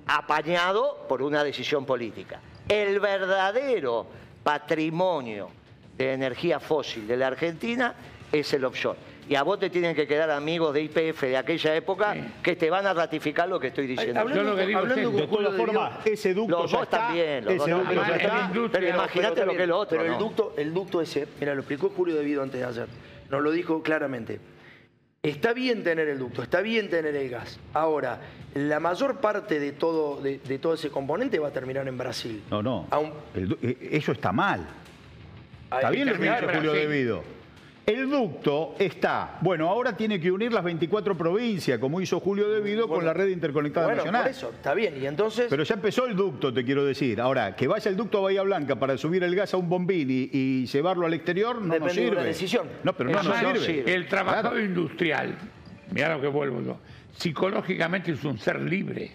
Apañado 0.07 1.05
por 1.09 1.23
una 1.23 1.45
decisión 1.45 1.85
política. 1.85 2.41
El 2.69 3.01
verdadero 3.01 4.07
patrimonio 4.43 5.51
de 5.97 6.13
energía 6.13 6.61
fósil 6.61 7.07
de 7.07 7.17
la 7.17 7.29
Argentina 7.29 7.95
es 8.33 8.53
el 8.53 8.65
offshore. 8.65 8.99
Y 9.27 9.37
a 9.37 9.43
vos 9.43 9.59
te 9.59 9.71
tienen 9.71 9.97
que 9.97 10.07
quedar 10.07 10.31
amigos 10.31 10.75
de 10.75 10.83
IPF 10.83 11.23
de 11.23 11.37
aquella 11.39 11.75
época 11.75 12.15
que 12.43 12.57
te 12.57 12.69
van 12.69 12.87
a 12.87 12.93
ratificar 12.93 13.49
lo 13.49 13.59
que 13.59 13.69
estoy 13.69 13.87
diciendo. 13.87 14.21
Hablando, 14.21 14.43
Yo 14.43 14.51
lo 14.51 14.57
que 14.57 14.67
digo 14.67 14.81
hablando 14.81 15.13
con 15.13 15.21
De 15.21 15.27
todas 15.27 15.57
formas, 15.57 16.07
ese 16.07 16.35
ducto 16.35 16.63
Los 16.63 16.71
ya 16.71 16.77
dos 16.77 16.85
está, 16.85 16.99
también, 16.99 17.45
los 17.45 17.55
ese 17.55 17.71
dos 17.71 17.81
ducto 17.81 17.95
también. 17.95 18.21
está. 18.21 18.51
Pero 18.73 18.89
imagínate 18.89 19.47
lo 19.47 19.53
que 19.57 19.63
es 19.63 19.69
lo 19.69 19.79
otro. 19.79 19.99
Pero 19.99 20.11
¿no? 20.11 20.15
el, 20.15 20.19
ducto, 20.19 20.55
el 20.59 20.75
ducto 20.75 21.01
ese, 21.01 21.27
mira, 21.41 21.55
lo 21.55 21.61
explicó 21.61 21.89
Julio 21.89 22.17
Devido 22.17 22.43
antes 22.43 22.61
de 22.61 22.67
ayer. 22.67 22.87
Nos 23.31 23.43
lo 23.43 23.51
dijo 23.51 23.83
claramente. 23.83 24.41
Está 25.25 25.55
bien 25.55 25.83
tener 25.83 26.07
el 26.09 26.19
ducto, 26.19 26.43
está 26.43 26.61
bien 26.61 26.91
tener 26.91 27.17
el 27.17 27.31
gas. 27.31 27.59
Ahora, 27.73 28.21
la 28.55 28.79
mayor 28.79 29.21
parte 29.21 29.59
de 29.59 29.73
todo, 29.73 30.21
de, 30.21 30.39
de 30.39 30.59
todo 30.59 30.75
ese 30.75 30.91
componente 30.91 31.39
va 31.39 31.49
a 31.49 31.51
terminar 31.51 31.89
en 31.89 31.97
Brasil. 31.97 32.43
No, 32.51 32.63
no. 32.63 32.87
El 33.35 33.57
eh, 33.63 33.89
eso 33.93 34.13
está 34.13 34.33
mal. 34.33 34.67
Está 35.73 35.89
bien 35.89 36.09
lo 36.09 36.19
que 36.19 36.29
Julio 36.29 36.73
Brasil. 36.73 37.21
El 37.87 38.09
ducto 38.09 38.75
está, 38.79 39.37
bueno, 39.43 39.69
ahora 39.69 39.95
tiene 39.95 40.19
que 40.19 40.33
unir 40.33 40.51
las 40.55 40.65
24 40.65 41.19
provincias, 41.19 41.79
como 41.79 42.01
hizo 42.01 42.19
Julio 42.19 42.49
Devido, 42.49 42.89
con 42.89 43.05
la 43.05 43.13
red 43.13 43.29
interconectada 43.29 43.87
Bueno, 43.89 43.99
nacional. 43.99 44.23
por 44.23 44.31
eso, 44.31 44.51
está 44.55 44.73
bien. 44.73 44.95
Y 45.03 45.07
entonces, 45.07 45.49
Pero 45.51 45.65
ya 45.65 45.75
empezó 45.75 46.07
el 46.07 46.17
ducto, 46.17 46.51
te 46.53 46.65
quiero 46.65 46.83
decir. 46.87 47.21
Ahora, 47.21 47.55
que 47.55 47.67
vaya 47.69 47.91
el 47.91 47.97
ducto 47.99 48.19
a 48.19 48.21
Bahía 48.23 48.41
Blanca 48.43 48.77
para 48.77 48.97
subir 48.97 49.23
el 49.23 49.37
gas 49.37 49.53
a 49.53 49.59
un 49.59 49.69
bombín 49.69 50.11
y, 50.11 50.31
y 50.33 50.67
llevarlo 50.67 51.05
al 51.05 51.13
exterior, 51.13 51.57
no 51.57 51.63
nos 51.67 51.73
Depende 51.73 51.89
de 51.89 51.95
sirve. 52.07 52.17
una 52.17 52.23
decisión. 52.27 52.69
No, 52.85 52.95
pero 52.95 53.11
no 53.11 53.21
Eso 53.21 53.29
nos 53.29 53.43
no 53.43 53.49
sirve. 53.55 53.67
sirve. 53.67 53.95
El 53.95 54.09
trabajador 54.09 54.53
Claro. 54.53 54.65
industrial, 54.67 55.35
mira 55.91 56.15
lo 56.15 56.21
que 56.23 56.29
vuelvo 56.29 56.63
yo, 56.63 56.79
psicológicamente 57.13 58.13
es 58.13 58.25
un 58.25 58.39
ser 58.39 58.61
libre. 58.63 59.11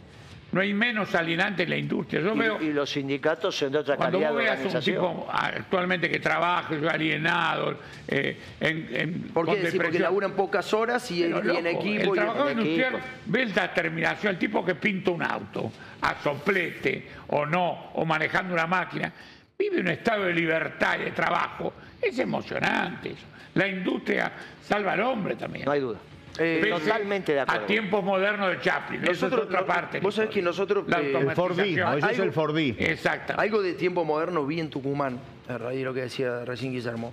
No 0.52 0.62
hay 0.62 0.74
menos 0.74 1.14
alienante 1.14 1.64
en 1.64 1.70
la 1.70 1.78
industria. 1.78 2.22
Yo 2.22 2.36
veo, 2.36 2.58
Y, 2.62 2.66
y 2.66 2.74
los 2.74 2.90
sindicatos 2.90 3.56
son 3.56 3.72
de 3.72 3.78
otra 3.78 3.96
cuando 3.96 4.20
calidad 4.20 4.32
vos 4.32 4.40
de 4.40 4.44
veas 4.46 4.76
un 4.76 4.82
tipo 4.82 5.28
actualmente 5.32 6.10
que 6.10 6.20
trabaja, 6.20 6.76
es 6.76 6.84
alienado, 6.84 7.78
eh, 8.08 8.38
en, 8.60 8.88
en, 8.92 9.22
¿por 9.34 9.46
con 9.46 9.56
qué 9.56 9.62
decir? 9.62 9.82
Porque 9.82 10.00
laburan 10.00 10.32
pocas 10.34 10.74
horas 10.74 11.10
y, 11.12 11.22
Pero, 11.24 11.54
y 11.54 11.58
en 11.58 11.68
equipo. 11.68 12.02
El 12.04 12.10
y 12.10 12.12
trabajador 12.14 12.52
en 12.52 12.60
industrial 12.60 12.94
equipo. 12.96 13.08
ve 13.28 13.46
la 13.46 13.68
determinación, 13.68 14.34
el 14.34 14.40
tipo 14.40 14.66
que 14.66 14.76
pinta 14.76 15.12
un 15.12 15.22
auto 15.24 15.72
a 16.02 16.16
soplete 16.24 17.08
o 17.28 17.46
no, 17.46 17.92
o 17.94 18.06
manejando 18.06 18.54
una 18.54 18.66
máquina, 18.66 19.14
vive 19.58 19.82
un 19.82 19.90
estado 19.90 20.26
de 20.26 20.34
libertad 20.34 20.98
y 21.00 21.06
de 21.06 21.12
trabajo. 21.12 21.74
Es 22.02 22.18
emocionante 22.18 23.10
eso. 23.12 23.26
La 23.54 23.68
industria 23.68 24.32
salva 24.64 24.94
al 24.94 25.02
hombre 25.02 25.36
también. 25.36 25.66
No 25.66 25.72
hay 25.72 25.82
duda. 25.82 26.00
Eh, 26.40 26.66
totalmente 26.70 27.34
de 27.34 27.40
acuerdo. 27.42 27.64
A 27.64 27.68
tiempos 27.68 28.04
modernos 28.04 28.50
de 28.52 28.60
Chaplin. 28.62 29.02
Eso 29.04 29.12
es 29.12 29.22
Nosotros- 29.22 29.46
otra 29.48 29.62
no- 29.62 29.66
parte. 29.68 30.00
vos 30.00 30.16
sabés 30.16 30.30
que 30.32 30.42
nosotros, 30.42 30.86
La 30.88 31.00
eh, 31.02 31.12
El. 31.18 31.32
Fordismo, 31.32 31.94
eso 31.94 32.10
es 32.10 32.20
el 32.20 32.32
Fordismo. 32.32 32.80
Exacto. 32.86 33.34
Algo 33.38 33.62
de 33.62 33.74
tiempo 33.74 34.06
moderno 34.06 34.46
vi 34.46 34.60
en 34.60 34.70
Tucumán, 34.70 35.20
a 35.48 35.58
raíz 35.58 35.80
de 35.80 35.86
lo 35.86 35.94
que 35.94 36.02
decía 36.02 36.46
recién 36.46 36.72
Guillermo, 36.72 37.12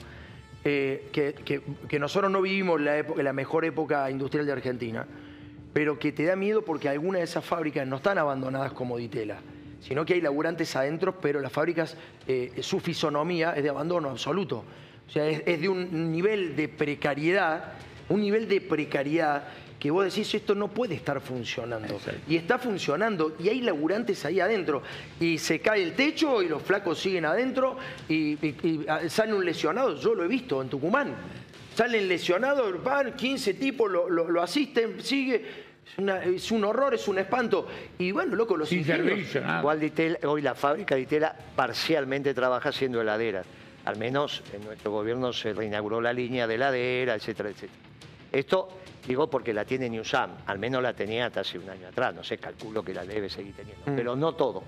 eh, 0.64 1.08
que, 1.12 1.34
que- 1.44 1.60
que 1.88 1.98
nosotros 1.98 2.30
no 2.30 2.40
vivimos 2.42 2.80
la, 2.80 2.96
época- 2.98 3.22
la 3.22 3.32
mejor 3.32 3.64
época 3.64 4.10
industrial 4.10 4.46
de 4.46 4.52
Argentina, 4.52 5.06
pero 5.72 5.98
que 5.98 6.12
te 6.12 6.24
da 6.24 6.36
miedo 6.36 6.62
porque 6.64 6.88
algunas 6.88 7.20
de 7.20 7.24
esas 7.24 7.44
fábricas 7.44 7.86
no 7.86 7.96
están 7.96 8.18
abandonadas 8.18 8.72
como 8.72 8.96
Ditela, 8.96 9.38
sino 9.80 10.04
que 10.04 10.14
hay 10.14 10.20
laburantes 10.20 10.74
adentro, 10.76 11.20
pero 11.20 11.40
las 11.40 11.52
fábricas, 11.52 11.96
eh, 12.26 12.52
su 12.60 12.80
fisonomía 12.80 13.52
es 13.56 13.62
de 13.62 13.68
abandono 13.70 14.08
absoluto. 14.10 14.64
O 15.06 15.10
sea, 15.10 15.26
es, 15.26 15.42
es 15.46 15.60
de 15.60 15.68
un 15.68 16.10
nivel 16.10 16.56
de 16.56 16.68
precariedad, 16.68 17.74
un 18.08 18.20
nivel 18.20 18.48
de 18.48 18.60
precariedad 18.60 19.44
que 19.78 19.90
vos 19.90 20.04
decís, 20.06 20.34
esto 20.34 20.54
no 20.54 20.68
puede 20.68 20.94
estar 20.94 21.20
funcionando. 21.20 21.98
Y 22.26 22.36
está 22.36 22.58
funcionando, 22.58 23.36
y 23.38 23.48
hay 23.50 23.60
laburantes 23.60 24.24
ahí 24.24 24.40
adentro. 24.40 24.82
Y 25.20 25.36
se 25.38 25.60
cae 25.60 25.82
el 25.82 25.92
techo 25.94 26.42
y 26.42 26.48
los 26.48 26.62
flacos 26.62 26.98
siguen 26.98 27.26
adentro 27.26 27.76
y, 28.08 28.32
y- 28.46 28.56
y, 28.62 28.86
ah, 28.88 29.00
sale 29.08 29.34
un 29.34 29.44
lesionado, 29.44 29.94
yo 30.00 30.14
lo 30.14 30.24
he 30.24 30.28
visto 30.28 30.62
en 30.62 30.68
Tucumán. 30.70 31.14
Salen 31.74 32.08
lesionados, 32.08 32.82
van 32.82 33.12
15 33.14 33.52
tipos, 33.54 33.90
lo, 33.90 34.08
lo- 34.08 34.30
lo 34.30 34.42
asisten, 34.42 34.98
sigue. 35.02 35.44
Es, 35.86 35.98
una- 35.98 36.24
es 36.24 36.50
un 36.50 36.64
horror, 36.64 36.94
es 36.94 37.06
un 37.06 37.18
espanto. 37.18 37.68
Y 37.98 38.12
bueno, 38.12 38.34
loco, 38.34 38.56
los 38.56 38.70
Sin 38.70 38.78
ingenios- 38.78 39.08
servicio. 39.10 39.42
Igual 39.58 39.78
Ditela- 39.78 40.24
hoy 40.26 40.40
la 40.40 40.54
fábrica 40.54 40.94
de 40.94 41.02
Itela 41.02 41.36
parcialmente 41.54 42.32
trabaja 42.32 42.70
haciendo 42.70 43.00
heladeras. 43.02 43.44
Al 43.84 43.98
menos 43.98 44.42
en 44.54 44.64
nuestro 44.64 44.90
gobierno 44.90 45.34
se 45.34 45.52
reinauguró 45.52 46.00
la 46.00 46.14
línea 46.14 46.46
de 46.46 46.54
heladera, 46.54 47.14
etcétera, 47.14 47.50
etcétera. 47.50 47.78
Esto 48.36 48.68
digo 49.06 49.30
porque 49.30 49.54
la 49.54 49.64
tiene 49.64 49.88
Newsam, 49.88 50.30
al 50.46 50.58
menos 50.58 50.82
la 50.82 50.92
tenía 50.92 51.26
hasta 51.26 51.40
hace 51.40 51.58
un 51.58 51.70
año 51.70 51.88
atrás, 51.88 52.14
no 52.14 52.22
sé, 52.22 52.36
calculo 52.38 52.82
que 52.82 52.92
la 52.92 53.04
debe 53.04 53.30
seguir 53.30 53.54
teniendo, 53.54 53.82
pero 53.96 54.14
no 54.14 54.34
todo, 54.34 54.62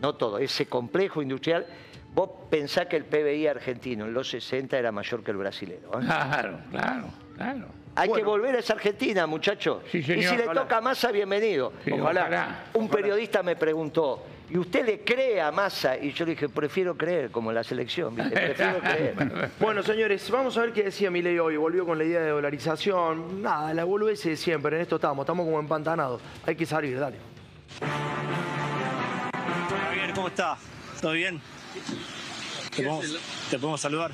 no 0.00 0.14
todo. 0.14 0.38
Ese 0.38 0.66
complejo 0.66 1.20
industrial, 1.20 1.66
vos 2.14 2.30
pensás 2.48 2.86
que 2.86 2.96
el 2.96 3.04
PBI 3.04 3.48
argentino 3.48 4.06
en 4.06 4.14
los 4.14 4.30
60 4.30 4.78
era 4.78 4.92
mayor 4.92 5.22
que 5.22 5.30
el 5.32 5.36
brasilero. 5.36 5.90
¿eh? 6.00 6.04
Claro, 6.06 6.58
claro, 6.70 7.04
claro. 7.36 7.66
Hay 7.96 8.10
que 8.10 8.22
volver 8.22 8.56
a 8.56 8.60
esa 8.60 8.72
Argentina, 8.72 9.26
muchachos. 9.26 9.82
Sí, 9.90 9.98
y 9.98 10.02
si 10.02 10.14
le 10.36 10.44
ojalá. 10.44 10.62
toca 10.62 10.78
a 10.78 10.80
Massa, 10.80 11.12
bienvenido. 11.12 11.74
Sí, 11.84 11.92
Ojalá. 11.92 12.22
ojalá. 12.22 12.64
Un 12.72 12.88
periodista 12.88 13.42
me 13.42 13.54
preguntó, 13.56 14.22
¿y 14.52 14.58
usted 14.58 14.84
le 14.84 15.00
cree 15.00 15.40
a 15.40 15.50
Massa? 15.50 15.96
Y 15.96 16.12
yo 16.12 16.26
le 16.26 16.32
dije, 16.32 16.48
prefiero 16.48 16.94
creer, 16.94 17.30
como 17.30 17.50
en 17.50 17.54
la 17.54 17.64
selección, 17.64 18.14
¿viste? 18.14 18.32
prefiero 18.32 18.78
creer. 18.82 19.50
Bueno, 19.58 19.82
señores, 19.82 20.30
vamos 20.30 20.58
a 20.58 20.60
ver 20.60 20.72
qué 20.74 20.82
decía 20.82 21.10
Milei 21.10 21.38
hoy. 21.38 21.56
Volvió 21.56 21.86
con 21.86 21.96
la 21.96 22.04
idea 22.04 22.20
de 22.20 22.30
dolarización. 22.30 23.40
Nada, 23.40 23.72
la 23.72 23.84
boludez 23.84 24.22
de 24.24 24.36
siempre. 24.36 24.76
En 24.76 24.82
esto 24.82 24.96
estamos, 24.96 25.24
estamos 25.24 25.46
como 25.46 25.58
empantanados. 25.58 26.20
Hay 26.44 26.54
que 26.54 26.66
salir, 26.66 26.98
dale. 26.98 27.16
Javier, 29.86 30.12
¿cómo 30.14 30.28
está? 30.28 30.58
¿Todo 31.00 31.12
bien? 31.12 31.40
¿Te 32.76 32.82
podemos, 32.82 33.18
te 33.50 33.58
podemos 33.58 33.80
saludar? 33.80 34.10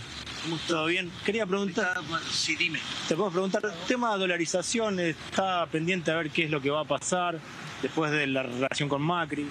¿Todo 0.68 0.86
bien? 0.86 1.10
Quería 1.24 1.46
preguntar. 1.46 1.98
Sí, 2.30 2.54
dime. 2.54 2.78
Te 3.08 3.16
podemos 3.16 3.32
preguntar, 3.32 3.62
tema 3.88 4.12
de 4.12 4.20
dolarización, 4.20 5.00
está 5.00 5.66
pendiente 5.66 6.12
a 6.12 6.16
ver 6.16 6.30
qué 6.30 6.44
es 6.44 6.50
lo 6.50 6.60
que 6.60 6.70
va 6.70 6.82
a 6.82 6.84
pasar 6.84 7.40
después 7.82 8.12
de 8.12 8.28
la 8.28 8.44
relación 8.44 8.88
con 8.88 9.02
Macri. 9.02 9.48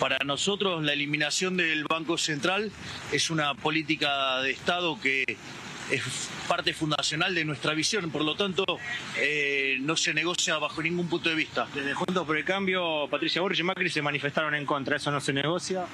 Para 0.00 0.18
nosotros 0.24 0.82
la 0.84 0.92
eliminación 0.92 1.56
del 1.56 1.84
Banco 1.84 2.16
Central 2.18 2.70
es 3.10 3.30
una 3.30 3.54
política 3.54 4.40
de 4.42 4.52
Estado 4.52 4.98
que 5.00 5.24
es 5.90 6.02
parte 6.46 6.72
fundacional 6.72 7.34
de 7.34 7.44
nuestra 7.44 7.74
visión, 7.74 8.10
por 8.10 8.22
lo 8.22 8.36
tanto 8.36 8.64
eh, 9.16 9.78
no 9.80 9.96
se 9.96 10.14
negocia 10.14 10.56
bajo 10.58 10.82
ningún 10.82 11.08
punto 11.08 11.28
de 11.30 11.34
vista. 11.34 11.66
Desde 11.74 11.94
Juntos 11.94 12.24
por 12.26 12.36
el 12.36 12.44
Cambio, 12.44 13.08
Patricia 13.10 13.40
Burri 13.40 13.58
y 13.58 13.62
Macri 13.64 13.90
se 13.90 14.00
manifestaron 14.02 14.54
en 14.54 14.64
contra, 14.66 14.96
eso 14.96 15.10
no 15.10 15.20
se 15.20 15.32
negocia. 15.32 15.86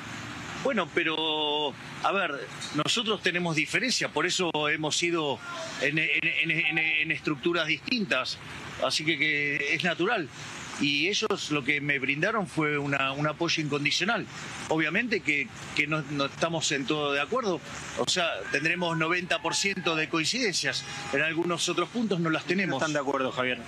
Bueno, 0.65 0.89
pero 0.95 1.73
a 2.03 2.13
ver, 2.13 2.33
nosotros 2.75 3.23
tenemos 3.23 3.55
diferencia, 3.57 4.09
por 4.09 4.27
eso 4.27 4.51
hemos 4.69 5.03
ido 5.03 5.39
en, 5.81 5.99
en- 5.99 6.11
en- 6.23 6.51
en- 6.51 6.79
en 6.79 7.11
estructuras 7.11 7.67
distintas, 7.67 8.39
así 8.85 9.05
que, 9.05 9.17
que 9.19 9.75
es 9.75 9.85
natural. 9.85 10.29
Y 10.81 11.09
ellos 11.09 11.51
lo 11.51 11.63
que 11.63 11.81
me 11.81 11.99
brindaron 11.99 12.47
fue 12.47 12.77
una- 12.79 13.13
un 13.13 13.27
apoyo 13.27 13.63
incondicional. 13.63 14.27
Obviamente 14.69 15.21
que, 15.21 15.47
que 15.77 15.87
no, 15.87 16.03
no 16.11 16.25
estamos 16.27 16.71
en 16.73 16.85
todo 16.87 17.13
de 17.13 17.21
acuerdo, 17.21 17.61
o 17.99 18.09
sea, 18.09 18.27
tendremos 18.51 18.97
90% 18.99 19.95
de 19.95 20.09
coincidencias, 20.09 20.85
en 21.13 21.23
algunos 21.23 21.69
otros 21.69 21.89
puntos 21.91 22.19
no 22.21 22.31
las 22.31 22.43
No 22.45 22.49
tenemos. 22.49 22.77
están 22.83 22.93
de 22.93 22.99
acuerdo, 22.99 23.31
Javier. 23.31 23.59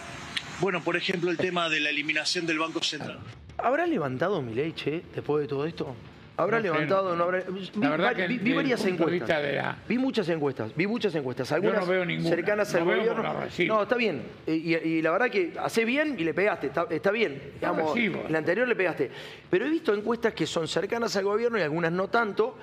Bueno, 0.61 0.83
por 0.83 0.97
ejemplo, 0.97 1.31
el 1.31 1.37
tema 1.37 1.69
de 1.69 1.81
la 1.81 1.91
eliminación 1.91 2.47
del 2.47 2.59
Banco 2.59 2.83
Central. 2.83 3.19
¿Habrá 3.59 3.87
levantado 3.87 4.43
Milei, 4.43 4.73
che, 4.75 5.03
después 5.15 5.43
de 5.43 5.49
todo 5.49 5.67
esto? 5.67 5.95
¿Habrá 6.39 6.59
No 6.59 6.65
levantado 6.65 7.11
no. 7.11 7.17
no 7.17 7.25
habrá? 7.25 7.39
La 7.81 7.89
verdad 7.91 8.13
vari- 8.13 8.17
que 8.17 8.27
vi, 8.29 8.39
vi 8.39 8.53
varias 8.53 8.85
encuestas. 8.85 9.11
vista 9.13 9.41
de 9.41 9.53
la- 9.55 9.79
Vi 9.89 9.97
muchas 9.97 10.29
encuestas, 10.29 10.71
vi 10.77 10.87
muchas 10.87 11.15
encuestas. 11.15 11.51
Algunas 11.53 11.81
no 11.81 11.87
veo 11.91 12.05
ninguna. 12.05 12.29
cercanas 12.29 12.73
No 12.75 12.79
al 12.79 12.85
gobierno. 12.85 13.35
No, 13.69 13.83
está 13.83 13.97
bien. 13.97 14.23
Y, 14.47 14.75
y 14.77 15.01
la 15.03 15.13
verdad 15.13 15.31
que 15.31 15.55
hace 15.59 15.85
bien 15.87 16.17
y 16.19 16.25
le 16.25 16.35
pegaste, 16.35 16.67
está, 16.67 16.87
está 16.91 17.11
bien. 17.11 17.41
Digamos, 17.55 17.95
la 18.29 18.39
anterior 18.39 18.69
le 18.69 18.77
pegaste. 18.77 19.11
Pero 19.49 19.65
he 19.67 19.71
visto 19.71 19.95
encuestas 19.95 20.35
que 20.35 20.47
son 20.47 20.69
cercanas 20.69 21.17
al 21.17 21.25
gobierno 21.25 21.59
y 21.59 21.63
algunas 21.63 21.91
no 21.93 22.09
tanto. 22.09 22.59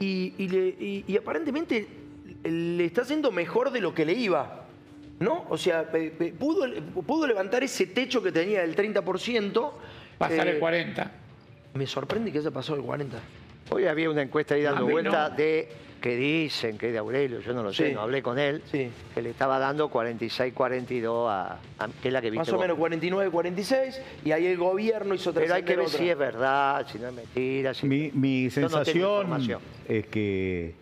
Y, 0.00 0.32
y 0.38 0.48
le- 0.48 0.68
y- 0.80 1.04
y 1.06 1.16
aparentemente 1.16 1.86
le 2.44 2.84
está 2.86 3.02
haciendo 3.02 3.30
mejor 3.30 3.70
de 3.72 3.80
lo 3.82 3.94
que 3.94 4.06
le 4.06 4.14
iba. 4.14 4.60
¿No? 5.20 5.44
O 5.50 5.56
sea, 5.58 5.84
pudo, 6.38 6.66
pudo 7.06 7.26
levantar 7.28 7.62
ese 7.62 7.86
techo 7.86 8.22
que 8.22 8.32
tenía 8.32 8.62
del 8.62 8.74
30%. 8.74 9.72
Pasar 10.18 10.48
el 10.48 10.56
eh, 10.56 10.58
40. 10.58 11.12
Me 11.74 11.86
sorprende 11.86 12.30
que 12.32 12.38
haya 12.38 12.50
pasado 12.50 12.78
el 12.78 12.84
40. 12.84 13.18
Hoy 13.70 13.86
había 13.86 14.10
una 14.10 14.22
encuesta 14.22 14.54
ahí 14.54 14.62
dando 14.62 14.86
vuelta 14.86 15.30
no. 15.30 15.36
de 15.36 15.68
que 16.00 16.16
dicen 16.16 16.76
que 16.78 16.88
es 16.88 16.92
de 16.92 16.98
Aurelio, 16.98 17.38
yo 17.40 17.52
no 17.54 17.62
lo 17.62 17.72
sé, 17.72 17.88
Sí. 17.88 17.94
no 17.94 18.00
hablé 18.00 18.22
con 18.22 18.36
él, 18.38 18.60
Sí. 18.70 18.90
que 19.14 19.22
le 19.22 19.30
estaba 19.30 19.60
dando 19.60 19.88
46-42 19.88 21.28
a, 21.30 21.58
a- 21.78 21.88
que 22.02 22.08
es 22.08 22.12
la 22.12 22.20
que 22.20 22.30
viste 22.30 22.40
Más 22.40 22.48
o 22.48 22.52
vos. 22.56 22.60
menos 22.62 22.76
49, 22.76 23.30
46, 23.30 24.00
y 24.24 24.32
ahí 24.32 24.46
el 24.46 24.56
gobierno 24.58 25.14
hizo 25.14 25.32
Pero 25.32 25.54
hay 25.54 25.62
que 25.62 25.76
ver 25.76 25.86
otra. 25.86 25.98
si 25.98 26.08
es 26.10 26.18
verdad, 26.18 26.86
si 26.90 26.98
no 26.98 27.08
es 27.08 27.14
mentira. 27.14 27.72
Si... 27.72 27.86
Mi, 27.86 28.10
mi 28.12 28.44
no 28.46 28.50
sensación 28.50 29.48
es 29.88 30.06
que 30.08 30.64
eh, 30.68 30.74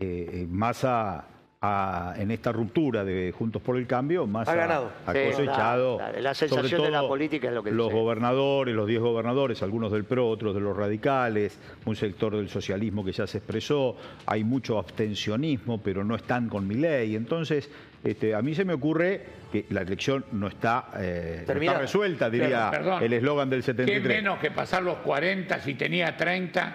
eh, 0.00 0.46
Massa 0.48 1.26
a- 1.66 2.14
en 2.18 2.30
esta 2.30 2.52
ruptura 2.52 3.04
de 3.04 3.32
Juntos 3.32 3.62
por 3.62 3.76
el 3.78 3.86
Cambio, 3.86 4.26
Massa 4.26 4.52
Ha 4.52 4.54
ganado. 4.56 4.92
ha 5.06 5.12
Sí, 5.12 5.18
cosechado. 5.30 5.98
La 6.20 6.34
sobre 6.34 6.48
sensación 6.50 6.82
de 6.82 6.90
la 6.90 7.00
política 7.08 7.48
es 7.48 7.54
lo 7.54 7.62
que 7.62 7.70
Los 7.70 7.86
dice. 7.88 7.98
gobernadores, 7.98 8.74
los 8.74 8.86
10 8.86 9.00
gobernadores, 9.00 9.62
algunos 9.62 9.90
del 9.90 10.04
PRO, 10.04 10.28
otros 10.28 10.54
de 10.54 10.60
los 10.60 10.76
radicales, 10.76 11.58
un 11.86 11.96
sector 11.96 12.36
del 12.36 12.48
socialismo 12.50 13.04
que 13.04 13.12
ya 13.12 13.26
se 13.26 13.38
expresó, 13.38 13.96
hay 14.26 14.44
mucho 14.44 14.78
abstencionismo, 14.78 15.80
pero 15.82 16.04
no 16.04 16.14
están 16.16 16.48
con 16.48 16.66
mi 16.68 16.74
ley. 16.74 17.16
Entonces, 17.16 17.70
este, 18.02 18.34
a 18.34 18.42
mí 18.42 18.54
se 18.54 18.64
me 18.66 18.74
ocurre 18.74 19.22
que 19.50 19.64
la 19.70 19.80
elección 19.82 20.24
no 20.32 20.48
está, 20.48 20.90
eh, 20.98 21.24
no 21.28 21.34
está 21.40 21.52
Terminada. 21.52 21.78
resuelta, 21.78 22.28
diría 22.28 22.70
Perdón. 22.70 23.02
el 23.02 23.12
eslogan 23.14 23.48
del 23.48 23.60
¿Qué 23.60 23.64
73. 23.66 24.16
menos 24.22 24.38
que 24.38 24.50
pasar 24.50 24.82
los 24.82 24.98
40 24.98 25.60
si 25.60 25.74
tenía 25.74 26.14
30 26.16 26.74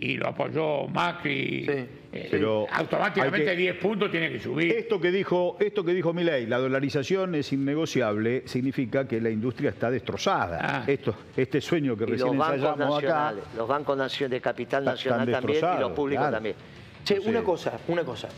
y 0.00 0.16
lo 0.16 0.28
apoyó 0.28 0.86
Macri? 0.88 1.64
Sí. 1.64 1.86
Eh, 2.12 2.28
Pero 2.30 2.66
automáticamente 2.72 3.44
que- 3.50 3.56
10 3.56 3.76
puntos 3.76 4.10
tiene 4.10 4.30
que 4.30 4.40
subir. 4.40 4.72
Esto 4.72 4.98
que 5.00 5.10
dijo, 5.10 5.56
esto 5.60 5.84
que 5.84 5.92
dijo 5.92 6.14
Milei, 6.14 6.46
la 6.46 6.56
dolarización 6.58 7.34
es 7.34 7.52
innegociable, 7.52 8.42
significa 8.46 9.06
que 9.06 9.20
la 9.20 9.28
industria 9.30 9.70
está 9.70 9.90
destrozada. 9.90 10.58
Ah. 10.62 10.84
Esto, 10.86 11.14
este 11.36 11.60
sueño 11.60 11.96
que 11.96 12.04
Y 12.04 12.06
recién 12.06 12.28
los 12.28 12.36
bancos 12.38 12.54
ensayamos 12.56 12.80
acá. 12.98 13.06
nacionales, 13.08 13.44
los 13.56 13.68
bancos 13.68 14.18
de 14.30 14.40
capital 14.40 14.82
Están 14.82 14.94
nacional 14.94 15.30
también 15.30 15.64
y 15.76 15.80
los 15.80 15.92
públicos 15.92 16.22
claro. 16.22 16.36
también. 16.36 16.56
Che, 17.04 17.20
Sí. 17.20 17.28
una 17.28 17.42
cosa, 17.42 17.78
una 17.88 18.04
cosa. 18.04 18.28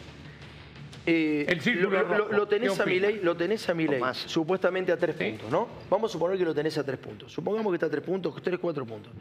Eh, 1.06 1.46
El 1.48 1.60
círculo 1.60 2.02
lo, 2.02 2.08
lo- 2.08 2.18
rojo, 2.18 2.32
lo 2.32 2.48
tenés 2.48 2.72
¿qué 2.72 2.82
a? 2.82 2.84
Milei, 2.86 3.20
lo 3.22 3.34
tenés 3.36 3.68
a 3.68 3.74
Milei, 3.74 4.00
supuestamente 4.26 4.92
a 4.92 4.96
tres 4.98 5.16
Sí. 5.16 5.24
puntos, 5.24 5.50
¿no? 5.50 5.68
Vamos 5.88 6.10
a 6.10 6.12
suponer 6.12 6.36
que 6.36 6.44
lo 6.44 6.54
tenés 6.54 6.76
a 6.76 6.84
tres 6.84 6.98
puntos. 6.98 7.32
Supongamos 7.32 7.70
que 7.72 7.76
está 7.76 7.86
a 7.86 7.90
tres 7.90 8.02
puntos, 8.04 8.34
tres, 8.42 8.58
cuatro 8.58 8.84
puntos. 8.84 9.12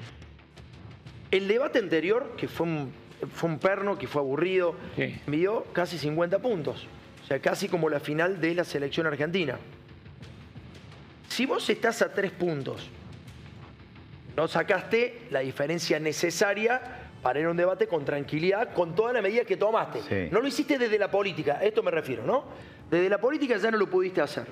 El 1.32 1.48
debate 1.48 1.80
anterior, 1.80 2.34
que 2.38 2.48
fue 2.48 2.66
un, 2.68 2.92
fue 3.34 3.50
un 3.50 3.60
perno, 3.60 3.98
que 3.98 4.08
fue 4.08 4.22
aburrido, 4.22 4.76
Sí. 4.96 5.20
midió 5.28 5.66
casi 5.74 5.98
50 5.98 6.40
puntos. 6.40 6.88
O 7.24 7.28
sea, 7.28 7.40
casi 7.40 7.68
como 7.68 7.90
la 7.90 8.00
final 8.00 8.40
de 8.40 8.56
la 8.56 8.64
selección 8.64 9.06
argentina. 9.08 9.58
Si 11.28 11.46
vos 11.46 11.70
estás 11.70 12.02
a 12.02 12.14
tres 12.14 12.32
puntos, 12.32 12.90
no 14.36 14.48
sacaste 14.48 15.24
la 15.32 15.42
diferencia 15.42 16.00
necesaria 16.00 16.82
para 17.22 17.40
ir 17.40 17.48
a 17.48 17.52
un 17.52 17.58
debate 17.58 17.88
con 17.88 18.06
tranquilidad, 18.06 18.74
con 18.74 18.96
todas 18.96 19.14
las 19.14 19.22
medidas 19.24 19.46
que 19.46 19.58
tomaste. 19.58 20.02
Sí. 20.04 20.30
No 20.32 20.40
lo 20.40 20.48
hiciste 20.48 20.78
desde 20.78 20.98
la 20.98 21.12
política, 21.12 21.58
a 21.60 21.64
esto 21.66 21.84
me 21.84 21.92
refiero, 21.92 22.24
¿no? 22.26 22.46
Desde 22.90 23.10
la 23.10 23.18
política 23.18 23.58
ya 23.58 23.70
no 23.72 23.78
lo 23.78 23.90
pudiste 23.90 24.22
hacer. 24.22 24.46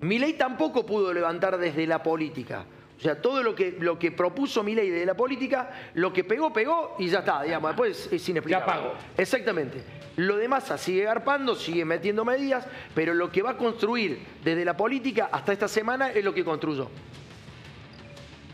Milei 0.00 0.32
tampoco 0.32 0.84
pudo 0.84 1.12
levantar 1.12 1.56
desde 1.58 1.86
la 1.86 2.02
política. 2.02 2.64
O 3.02 3.04
sea, 3.04 3.20
todo 3.20 3.42
lo 3.42 3.52
que, 3.52 3.76
lo 3.80 3.98
que 3.98 4.12
propuso 4.12 4.62
Milei 4.62 4.88
desde 4.88 5.04
la 5.06 5.14
política, 5.14 5.70
lo 5.94 6.12
que 6.12 6.22
pegó, 6.22 6.52
pegó 6.52 6.94
y 7.00 7.08
ya 7.08 7.18
está, 7.18 7.42
digamos, 7.42 7.70
después 7.72 8.08
es 8.12 8.28
inexplicable. 8.28 8.64
Ya 8.64 8.72
pagó. 8.80 8.94
Exactamente. 9.16 9.82
Lo 10.14 10.36
de 10.36 10.46
Massa 10.46 10.78
sigue 10.78 11.02
garpando, 11.02 11.56
sigue 11.56 11.84
metiendo 11.84 12.24
medidas, 12.24 12.64
pero 12.94 13.12
lo 13.12 13.32
que 13.32 13.42
va 13.42 13.50
a 13.50 13.56
construir 13.56 14.20
desde 14.44 14.64
la 14.64 14.76
política 14.76 15.30
hasta 15.32 15.52
esta 15.52 15.66
semana 15.66 16.12
es 16.12 16.24
lo 16.24 16.32
que 16.32 16.44
construyó. 16.44 16.88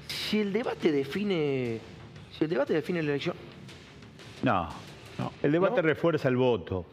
Si 0.06 0.40
el 0.40 0.50
debate 0.50 0.92
define, 0.92 1.78
si 2.38 2.44
el 2.44 2.48
debate 2.48 2.72
define 2.72 3.02
la 3.02 3.10
elección, 3.10 3.36
No, 4.42 4.70
No. 5.18 5.30
el 5.42 5.52
debate 5.52 5.82
¿No? 5.82 5.88
refuerza 5.88 6.26
el 6.28 6.36
voto. 6.36 6.86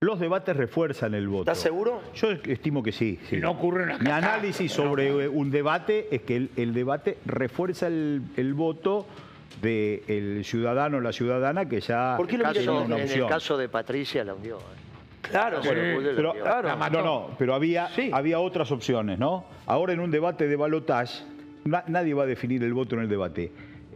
Los 0.00 0.20
debates 0.20 0.56
refuerzan 0.56 1.14
el 1.14 1.26
voto. 1.26 1.50
¿estás 1.50 1.58
seguro? 1.58 2.00
Yo 2.14 2.30
estimo 2.30 2.84
que 2.84 2.92
sí. 2.92 3.18
no 3.32 3.50
ocurre 3.50 3.82
una 3.82 3.98
Mi 3.98 4.10
análisis 4.12 4.70
¿no? 4.78 4.84
sobre 4.84 5.24
eh, 5.24 5.28
un 5.28 5.50
debate 5.50 6.06
es 6.12 6.22
que 6.22 6.36
el, 6.36 6.50
el 6.54 6.72
debate 6.72 7.18
refuerza 7.26 7.88
el, 7.88 8.22
el 8.36 8.54
voto 8.54 9.06
del 9.60 10.44
ciudadano 10.44 10.98
o 10.98 11.00
la 11.00 11.10
ciudadana 11.12 11.68
que 11.68 11.80
ya 11.80 12.14
¿Por 12.16 12.28
qué 12.28 12.38
lo 12.38 12.44
una 12.84 12.96
en 12.96 13.08
el 13.10 13.26
caso 13.26 13.58
de 13.58 13.68
Patricia 13.68 14.22
la 14.22 14.34
hundió. 14.34 14.58
¿eh? 14.58 14.60
Claro, 15.22 15.58
Pero. 15.64 16.32
Claro. 16.34 16.76
No, 16.92 17.02
no, 17.02 17.30
pero 17.36 17.54
había, 17.54 17.88
Sí. 17.88 18.08
había 18.12 18.38
otras 18.38 18.70
opciones, 18.70 19.18
¿no? 19.18 19.46
Ahora 19.66 19.94
en 19.94 19.98
un 19.98 20.12
debate 20.12 20.46
de 20.46 20.54
balotage, 20.54 21.24
na- 21.64 21.82
nadie 21.88 22.14
va 22.14 22.22
a 22.22 22.26
definir 22.26 22.62
el 22.62 22.72
voto 22.72 22.94
en 22.94 23.02
el 23.02 23.08
debate. 23.08 23.50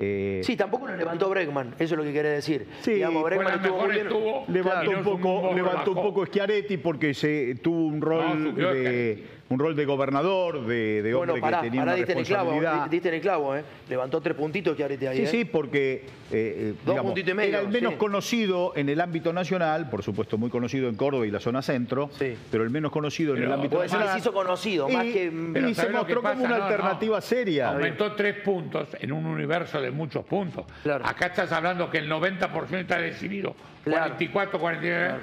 Eh, 0.05 0.41
Sí, 0.43 0.57
tampoco 0.57 0.89
lo 0.89 0.97
levantó 0.97 1.31
Bregman, 1.31 1.75
eso 1.79 1.95
es 1.95 1.99
lo 1.99 2.03
que 2.03 2.13
querés 2.13 2.35
decir. 2.45 2.67
Sí, 2.81 2.95
Digamos, 2.95 3.23
Bregman 3.23 3.55
estuvo 3.55 3.79
muy 3.83 3.91
bien. 3.93 4.07
estuvo. 4.09 4.45
Levantó, 4.49 4.91
no 4.93 4.99
un 4.99 5.05
poco, 5.05 5.41
voto, 5.41 5.55
levantó 5.55 5.91
un 5.93 6.03
poco 6.03 6.27
Schiaretti 6.27 6.77
porque 6.79 7.15
se 7.15 7.55
tuvo 7.63 7.87
un 7.87 8.01
rol, 8.01 8.55
No, 8.57 8.75
de. 8.75 9.25
Un 9.53 9.59
rol 9.59 9.77
de 9.77 9.85
gobernador, 9.85 10.67
de, 10.67 11.03
de 11.03 11.15
Bueno, 11.15 11.35
hombre 11.35 11.41
pará, 11.43 11.61
que 11.61 11.67
tenía 11.69 11.83
pará, 11.83 11.93
una 11.93 11.97
diste 11.97 12.13
en 12.13 12.19
el 12.19 12.25
clavo, 12.25 12.51
responsabilidad. 12.51 12.85
di- 12.85 12.91
diste 12.91 13.09
en 13.09 13.15
el 13.15 13.21
clavo, 13.21 13.57
¿eh? 13.57 13.65
Levantó 13.89 14.21
tres 14.21 14.37
puntitos 14.37 14.77
que 14.77 14.83
ahorita 14.83 15.11
ahí, 15.11 15.17
Sí, 15.19 15.23
¿eh? 15.25 15.27
sí, 15.27 15.45
porque 15.45 15.93
eh, 15.95 16.03
eh, 16.33 16.75
Dos 16.85 16.95
digamos, 16.95 17.05
puntitos 17.13 17.31
y 17.31 17.35
medio, 17.35 17.49
era 17.51 17.61
el 17.61 17.69
menos 17.69 17.93
sí. 17.93 17.99
conocido 17.99 18.73
en 18.77 18.89
el 18.89 19.01
ámbito 19.01 19.33
nacional, 19.33 19.91
por 19.91 20.03
supuesto 20.03 20.39
muy 20.39 20.49
conocido 20.51 20.89
en 20.89 20.95
Córdoba 20.97 21.27
y 21.27 21.31
la 21.31 21.41
zona 21.41 21.61
centro, 21.63 22.11
Sí. 22.19 22.35
pero 22.51 22.65
el 22.65 22.71
menos 22.71 22.91
conocido 22.91 23.37
en 23.37 23.43
el 23.43 23.53
ámbito 23.53 23.77
ser 23.77 23.83
que 23.85 23.89
se 23.91 23.95
nacional. 23.97 24.19
hizo 24.19 24.33
conocido, 24.33 24.89
y, 24.89 24.93
más 24.93 25.05
que... 25.05 25.33
Pero 25.53 25.69
y 25.69 25.75
se 25.75 25.83
¿sabés 25.83 25.93
lo 25.97 26.07
que 26.07 26.15
mostró 26.15 26.23
como 26.23 26.35
pasa? 26.35 26.47
una 26.47 26.49
No, 26.49 26.59
no. 26.59 26.65
alternativa 26.67 27.21
seria. 27.21 27.69
Aumentó 27.71 28.13
tres 28.13 28.37
puntos 28.45 28.89
en 28.99 29.13
un 29.13 29.27
universo 29.27 29.81
de 29.81 29.91
muchos 29.91 30.25
puntos. 30.25 30.65
Claro. 30.83 31.05
Acá 31.07 31.27
estás 31.27 31.53
hablando 31.53 31.91
que 31.91 31.99
el 31.99 32.09
90% 32.11 32.79
está 32.81 32.99
decidido. 32.99 33.55
Claro. 33.85 34.15
44, 34.15 34.59
49. 34.61 35.09
Hay 35.13 35.21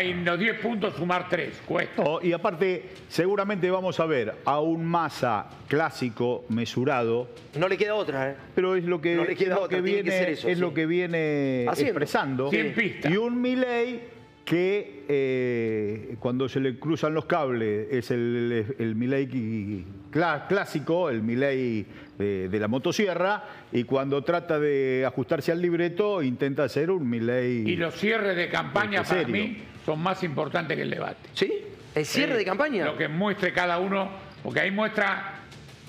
en 0.00 0.24
los 0.24 0.38
10 0.38 0.58
puntos 0.60 0.94
sumar 0.94 1.28
3, 1.28 1.62
cuesta. 1.66 2.02
No, 2.02 2.20
y 2.22 2.32
aparte, 2.32 2.90
seguramente 3.08 3.70
vamos 3.70 4.00
a 4.00 4.06
ver 4.06 4.34
a 4.44 4.60
un 4.60 4.84
masa 4.84 5.48
clásico, 5.68 6.44
mesurado, 6.48 7.28
No 7.58 7.68
le 7.68 7.76
queda 7.76 7.94
otra, 7.94 8.30
¿eh? 8.30 8.36
pero 8.54 8.74
es 8.76 8.84
lo 8.84 9.00
que, 9.00 9.14
No 9.16 9.24
le 9.24 9.34
queda 9.36 9.54
es 9.54 9.58
lo 9.58 9.64
otra, 9.64 9.76
que 9.78 9.82
tiene 9.82 9.98
que 9.98 10.02
viene, 10.10 10.18
ser 10.18 10.28
eso, 10.30 10.48
es 10.48 10.54
sí. 10.56 10.60
lo 10.60 10.72
que 10.72 10.86
viene 10.86 11.66
Haciendo. 11.68 11.90
expresando. 11.90 12.50
Pistas. 12.50 13.12
Y 13.12 13.16
un 13.16 13.40
Milei 13.40 14.00
que 14.44 15.04
eh, 15.08 16.16
cuando 16.18 16.48
se 16.48 16.58
le 16.58 16.76
cruzan 16.78 17.14
los 17.14 17.26
cables 17.26 17.86
es 17.92 18.10
el, 18.10 18.74
el 18.78 18.94
Milei 18.96 19.84
clá- 20.10 20.46
clásico, 20.48 21.08
el 21.10 21.22
Milei 21.22 21.86
de, 22.18 22.48
de 22.48 22.58
la 22.58 22.66
motosierra, 22.66 23.44
y 23.70 23.84
cuando 23.84 24.22
trata 24.24 24.58
de 24.58 25.04
ajustarse 25.06 25.52
al 25.52 25.62
libreto 25.62 26.22
intenta 26.22 26.64
hacer 26.64 26.90
un 26.90 27.08
Milei... 27.08 27.68
Y 27.70 27.76
los 27.76 27.94
cierres 27.94 28.36
de 28.36 28.48
campaña 28.48 29.02
Este, 29.02 29.14
para 29.14 29.26
serio. 29.28 29.44
mí 29.44 29.58
son 29.84 30.00
más 30.02 30.22
importantes 30.22 30.76
que 30.76 30.82
el 30.82 30.90
debate. 30.90 31.28
¿Sí? 31.34 31.52
¿El 31.94 32.06
cierre 32.06 32.36
de 32.36 32.44
campaña? 32.44 32.84
Lo 32.86 32.96
que 32.96 33.08
muestre 33.08 33.52
cada 33.52 33.78
uno, 33.78 34.10
porque 34.42 34.60
ahí 34.60 34.70
muestra 34.70 35.34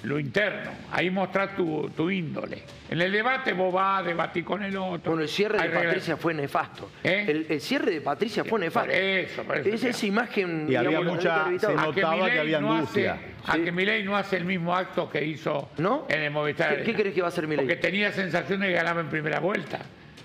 lo 0.03 0.19
interno, 0.19 0.69
ahí 0.91 1.09
muestra 1.09 1.55
tu, 1.55 1.89
tu 1.95 2.11
índole. 2.11 2.63
En 2.89 2.99
el 3.01 3.09
debate 3.09 3.53
vos 3.53 3.73
vas 3.73 4.01
a 4.01 4.03
debatir 4.03 4.43
con 4.43 4.61
el 4.61 4.75
otro. 4.75 5.11
Bueno, 5.11 5.21
el 5.23 5.29
cierre 5.29 5.57
de 5.57 5.63
reglas. 5.63 5.83
Patricia 5.85 6.17
fue 6.17 6.33
nefasto. 6.33 6.91
¿Eh? 7.05 7.25
El, 7.25 7.45
el 7.49 7.61
cierre 7.61 7.91
de 7.91 8.01
Patricia 8.01 8.43
fue 8.43 8.49
Por 8.51 8.59
nefasto. 8.59 8.91
eso, 8.91 9.43
por 9.43 9.57
eso, 9.59 9.69
Es 9.69 9.83
esa 9.85 10.05
imagen... 10.05 10.67
Y 10.69 10.75
había 10.75 10.99
mucha- 10.99 11.45
se 11.57 11.67
que 11.67 11.73
notaba 11.73 12.29
que 12.29 12.39
había 12.39 12.59
no 12.59 12.73
angustia. 12.73 13.13
hace, 13.13 13.23
a 13.45 13.53
Sí. 13.55 13.61
que 13.63 13.71
Milei 13.71 14.03
no 14.03 14.17
hace 14.17 14.35
el 14.35 14.43
mismo 14.43 14.75
acto 14.75 15.09
que 15.09 15.23
hizo 15.23 15.69
¿No? 15.77 16.05
en 16.09 16.19
el 16.21 16.31
Movistar. 16.31 16.77
¿Qué- 16.79 16.83
qué 16.83 16.93
crees 16.95 17.15
que 17.15 17.21
va 17.21 17.27
a 17.27 17.29
hacer 17.29 17.47
Milei? 17.47 17.65
Porque 17.65 17.79
tenía 17.81 18.11
sensación 18.11 18.59
de 18.59 18.67
que 18.67 18.73
ganaba 18.73 18.99
en 18.99 19.07
primera 19.07 19.39
vuelta. 19.39 19.79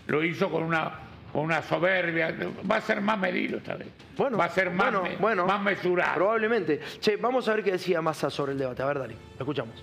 Lo 0.09 0.25
hizo 0.25 0.51
con 0.51 0.65
una, 0.65 0.91
una 1.35 1.63
soberbia. 1.63 2.35
Va 2.71 2.77
a 2.77 2.81
ser 2.81 3.01
más 3.01 3.19
medido 3.19 3.59
esta 3.59 3.75
vez. 3.77 3.89
Bueno, 4.17 4.37
va 4.39 4.47
a 4.47 4.49
ser 4.51 4.71
más, 4.71 4.93
bueno, 4.93 5.03
me- 5.03 5.17
bueno, 5.17 5.47
más 5.47 5.61
mesurado. 5.63 6.15
Probablemente. 6.15 6.81
Che, 7.01 7.17
vamos 7.17 7.49
a 7.49 7.55
ver 7.55 7.65
qué 7.65 7.73
decía 7.73 8.01
Massa 8.03 8.31
sobre 8.31 8.53
el 8.53 8.59
debate. 8.59 8.83
A 8.83 8.87
ver, 8.87 8.99
dale, 8.99 9.15
lo 9.15 9.39
escuchamos. 9.39 9.75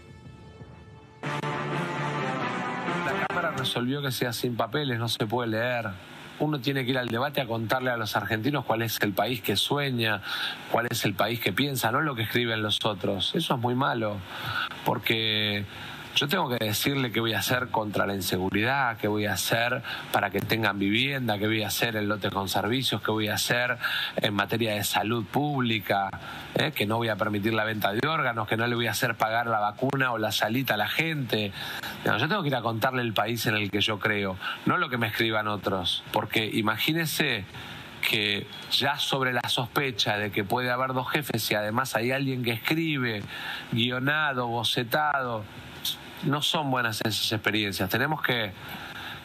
La 3.06 3.28
Cámara 3.28 3.52
resolvió 3.58 4.02
que 4.02 4.12
sea 4.12 4.34
sin 4.34 4.56
papeles, 4.56 4.98
no 5.00 5.08
se 5.08 5.26
puede 5.26 5.50
leer. 5.50 5.90
Uno 6.40 6.60
tiene 6.60 6.84
que 6.84 6.92
ir 6.92 6.98
al 6.98 7.08
debate 7.08 7.40
a 7.40 7.46
contarle 7.48 7.92
a 7.92 7.98
los 7.98 8.16
argentinos 8.18 8.66
cuál 8.66 8.82
es 8.82 9.00
el 9.02 9.14
país 9.14 9.42
que 9.42 9.56
sueña, 9.56 10.22
cuál 10.70 10.88
es 10.90 11.06
el 11.06 11.14
país 11.14 11.40
que 11.40 11.54
piensa, 11.54 11.92
no 11.92 12.02
lo 12.02 12.14
que 12.14 12.24
escriben 12.24 12.62
los 12.62 12.84
otros. 12.84 13.34
Eso 13.36 13.56
es 13.56 13.60
muy 13.62 13.74
malo, 13.74 14.18
porque 14.84 15.64
yo 16.16 16.30
tengo 16.30 16.48
que 16.48 16.64
decirle 16.64 17.12
qué 17.12 17.20
voy 17.20 17.34
a 17.34 17.40
hacer 17.40 17.68
contra 17.68 18.06
la 18.06 18.16
inseguridad, 18.16 18.98
qué 18.98 19.10
voy 19.10 19.26
a 19.26 19.34
hacer 19.34 19.84
para 20.14 20.30
que 20.30 20.40
tengan 20.40 20.80
vivienda, 20.80 21.38
qué 21.38 21.46
voy 21.46 21.62
a 21.62 21.68
hacer 21.68 21.98
en 21.98 22.08
lote 22.08 22.30
con 22.30 22.48
servicios, 22.48 23.02
qué 23.02 23.12
voy 23.12 23.28
a 23.28 23.34
hacer 23.34 23.78
en 24.16 24.34
materia 24.34 24.76
de 24.76 24.84
salud 24.86 25.26
pública, 25.26 26.10
¿eh? 26.56 26.72
que 26.72 26.86
no 26.86 26.98
voy 26.98 27.10
a 27.10 27.18
permitir 27.18 27.54
la 27.54 27.66
venta 27.66 27.92
de 27.92 28.08
órganos, 28.08 28.48
que 28.48 28.56
no 28.56 28.66
le 28.66 28.76
voy 28.76 28.88
a 28.88 28.92
hacer 28.92 29.16
pagar 29.16 29.48
la 29.48 29.60
vacuna 29.60 30.14
o 30.14 30.18
la 30.18 30.32
salita 30.32 30.76
a 30.76 30.78
la 30.78 30.88
gente. 30.88 31.52
No, 32.06 32.18
yo 32.18 32.30
tengo 32.30 32.42
que 32.44 32.48
ir 32.48 32.56
a 32.56 32.62
contarle 32.62 33.02
el 33.02 33.14
país 33.14 33.46
en 33.48 33.56
el 33.56 33.70
que 33.70 33.82
yo 33.82 34.00
creo, 34.00 34.38
no 34.66 34.78
lo 34.78 34.90
que 34.90 34.98
me 34.98 35.08
escriban 35.08 35.50
otros, 35.50 36.02
porque 36.14 36.46
imagínese 36.46 37.44
que 38.10 38.48
ya 38.72 38.98
sobre 39.00 39.34
la 39.34 39.50
sospecha 39.50 40.18
de 40.18 40.32
que 40.32 40.44
puede 40.44 40.70
haber 40.70 40.94
dos 40.94 41.10
jefes 41.10 41.50
y 41.52 41.56
además 41.56 41.96
hay 41.96 42.12
alguien 42.12 42.44
que 42.44 42.52
escribe, 42.52 43.24
guionado, 43.72 44.48
bocetado, 44.48 45.44
no 46.26 46.42
son 46.42 46.70
buenas 46.72 47.02
esas 47.02 47.32
experiencias. 47.32 47.90
Tenemos 47.90 48.22
que, 48.22 48.52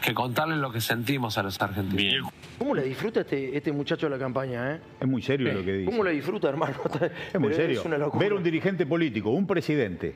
que 0.03 0.15
contarles 0.15 0.59
lo 0.59 0.71
que 0.71 0.81
sentimos 0.81 1.37
a 1.39 1.43
los 1.43 1.61
argentinos. 1.61 2.31
¿Cómo 2.59 2.75
le 2.75 2.83
disfruta 2.83 3.21
este, 3.21 3.57
este 3.57 3.73
muchacho 3.73 4.07
de 4.07 4.11
la 4.11 4.19
campaña, 4.19 4.75
eh? 4.75 4.81
Es 5.01 5.09
muy 5.09 5.23
serio 5.23 5.53
lo 5.53 5.65
que 5.65 5.73
dice. 5.73 5.91
¿Cómo 5.91 6.05
le 6.05 6.13
disfruta, 6.13 6.49
hermano? 6.49 6.75
Es 7.33 7.41
muy 7.41 7.55
serio. 7.55 7.83
una 7.85 7.99
locura. 7.99 8.23
Ver 8.23 8.33
un 8.35 8.43
dirigente 8.43 8.87
político, 8.87 9.31
un 9.31 9.47
presidente, 9.47 10.15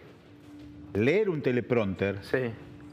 leer 0.94 1.28
un 1.30 1.40
teleprompter 1.42 2.18
Sí. 2.22 2.50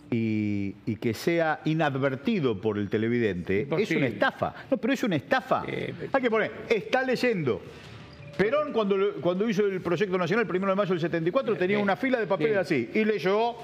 y, 0.09 0.75
y 0.91 0.95
que 0.95 1.13
sea 1.13 1.59
inadvertido 1.65 2.59
por 2.61 2.77
el 2.77 2.89
televidente, 2.89 3.67
es 3.77 3.91
una 3.91 4.07
estafa. 4.07 4.53
No, 4.71 4.77
pero 4.77 4.93
es 4.93 5.03
una 5.03 5.15
estafa. 5.17 5.63
Hay 5.63 6.21
que 6.21 6.29
poner, 6.29 6.51
está 6.69 7.03
leyendo. 7.03 7.61
Perón, 8.37 8.71
cuando, 8.71 8.95
cuando 9.21 9.49
hizo 9.49 9.65
el 9.65 9.81
proyecto 9.81 10.17
nacional, 10.17 10.43
el 10.43 10.47
primero 10.47 10.71
de 10.71 10.75
mayo 10.75 10.89
del 10.89 10.99
74, 10.99 11.55
tenía 11.57 11.79
una 11.79 11.95
fila 11.95 12.19
de 12.19 12.27
papeles 12.27 12.57
así. 12.57 12.89
Y 12.93 13.05
leyó, 13.05 13.55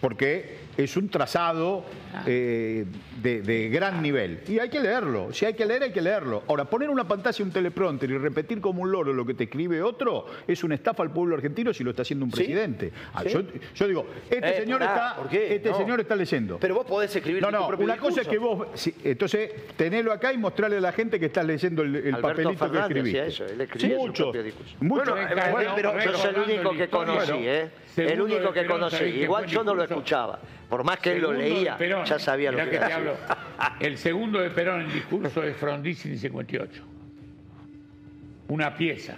porque 0.00 0.66
es 0.76 0.96
un 0.96 1.08
trazado 1.08 1.84
eh, 2.26 2.84
de, 3.22 3.40
de 3.40 3.68
gran 3.70 4.02
nivel. 4.02 4.40
Y 4.46 4.58
hay 4.58 4.68
que 4.68 4.78
leerlo. 4.78 5.32
Si 5.32 5.46
hay 5.46 5.54
que 5.54 5.64
leer, 5.64 5.84
hay 5.84 5.92
que 5.92 6.02
leerlo. 6.02 6.42
Ahora, 6.48 6.66
poner 6.66 6.90
una 6.90 7.08
pantalla, 7.08 7.42
un 7.44 7.50
teleprompter 7.50 8.10
y 8.10 8.18
repetir 8.18 8.60
como 8.60 8.82
un 8.82 8.92
loro 8.92 9.12
lo 9.14 9.24
que 9.24 9.32
te 9.34 9.44
escribe 9.44 9.82
otro 9.82 10.26
es 10.46 10.62
una 10.64 10.74
estafa 10.74 11.02
al 11.02 11.12
pueblo 11.12 11.34
argentino 11.34 11.72
si 11.72 11.82
lo 11.82 11.90
está 11.90 12.02
haciendo 12.02 12.24
un 12.26 12.30
presidente. 12.30 12.92
Ah, 13.14 13.22
¿Sí? 13.24 13.30
Yo, 13.32 13.40
yo 13.74 13.88
digo, 13.88 14.06
este, 14.28 14.48
Eh, 14.48 14.60
señor, 14.60 14.80
pará, 14.80 15.16
está, 15.24 15.36
este 15.54 15.70
No. 15.70 15.78
señor 15.78 16.00
está 16.00 16.14
leyendo. 16.14 16.58
Pero 16.60 16.74
vos 16.74 16.84
podés 16.86 17.16
escribir 17.16 17.40
No, 17.40 17.48
tu 17.48 17.54
no, 17.54 17.66
propio 17.68 17.84
una 17.84 17.96
cosa 17.96 18.20
es 18.20 18.28
que 18.28 18.34
discurso. 18.36 18.56
vos. 18.56 18.68
sí, 18.74 18.94
entonces, 19.02 19.50
tenelo 19.76 20.12
acá 20.12 20.32
y 20.32 20.36
mostrarle 20.38 20.76
a 20.76 20.80
la 20.80 20.92
gente 20.92 21.18
que 21.18 21.26
estás 21.26 21.46
leyendo 21.46 21.82
el, 21.82 22.16
papelito 22.20 22.50
que 22.50 22.56
Fernández 22.58 22.84
escribiste. 22.96 23.26
eso, 23.26 23.46
él 23.46 23.60
escribía 23.62 23.96
su 23.96 24.02
muchos, 24.02 24.24
propio 24.26 24.42
discurso. 24.42 24.76
muchos. 24.80 25.08
Bueno, 25.08 25.50
Bueno, 25.52 25.72
pero- 25.74 25.98
Yo 26.04 26.12
soy 26.18 26.34
el 26.34 26.40
único 26.40 26.72
que 26.76 26.88
conocí, 26.88 27.32
¿eh? 27.38 27.70
El 27.96 28.20
único 28.20 28.52
que 28.52 28.66
conocí. 28.66 28.96
¿sabés 28.96 29.14
qué 29.14 29.22
Igual 29.22 29.46
yo 29.46 29.64
no 29.64 29.74
lo 29.74 29.82
discurso? 29.82 29.85
Escuchaba. 29.86 30.38
Por 30.68 30.84
más 30.84 30.98
que 30.98 31.12
él 31.12 31.22
lo 31.22 31.30
de 31.30 31.38
leía, 31.38 31.76
Perón, 31.76 32.04
ya 32.04 32.18
sabía 32.18 32.50
lo 32.50 32.58
que 32.58 32.64
te 32.66 32.76
era. 32.76 32.96
hablo. 32.96 33.16
El 33.80 33.96
segundo 33.98 34.40
de 34.40 34.50
Perón 34.50 34.82
en 34.82 34.92
discurso 34.92 35.42
es 35.42 35.56
Frondizi 35.56 36.16
58. 36.18 36.82
Una 38.48 38.74
pieza. 38.76 39.16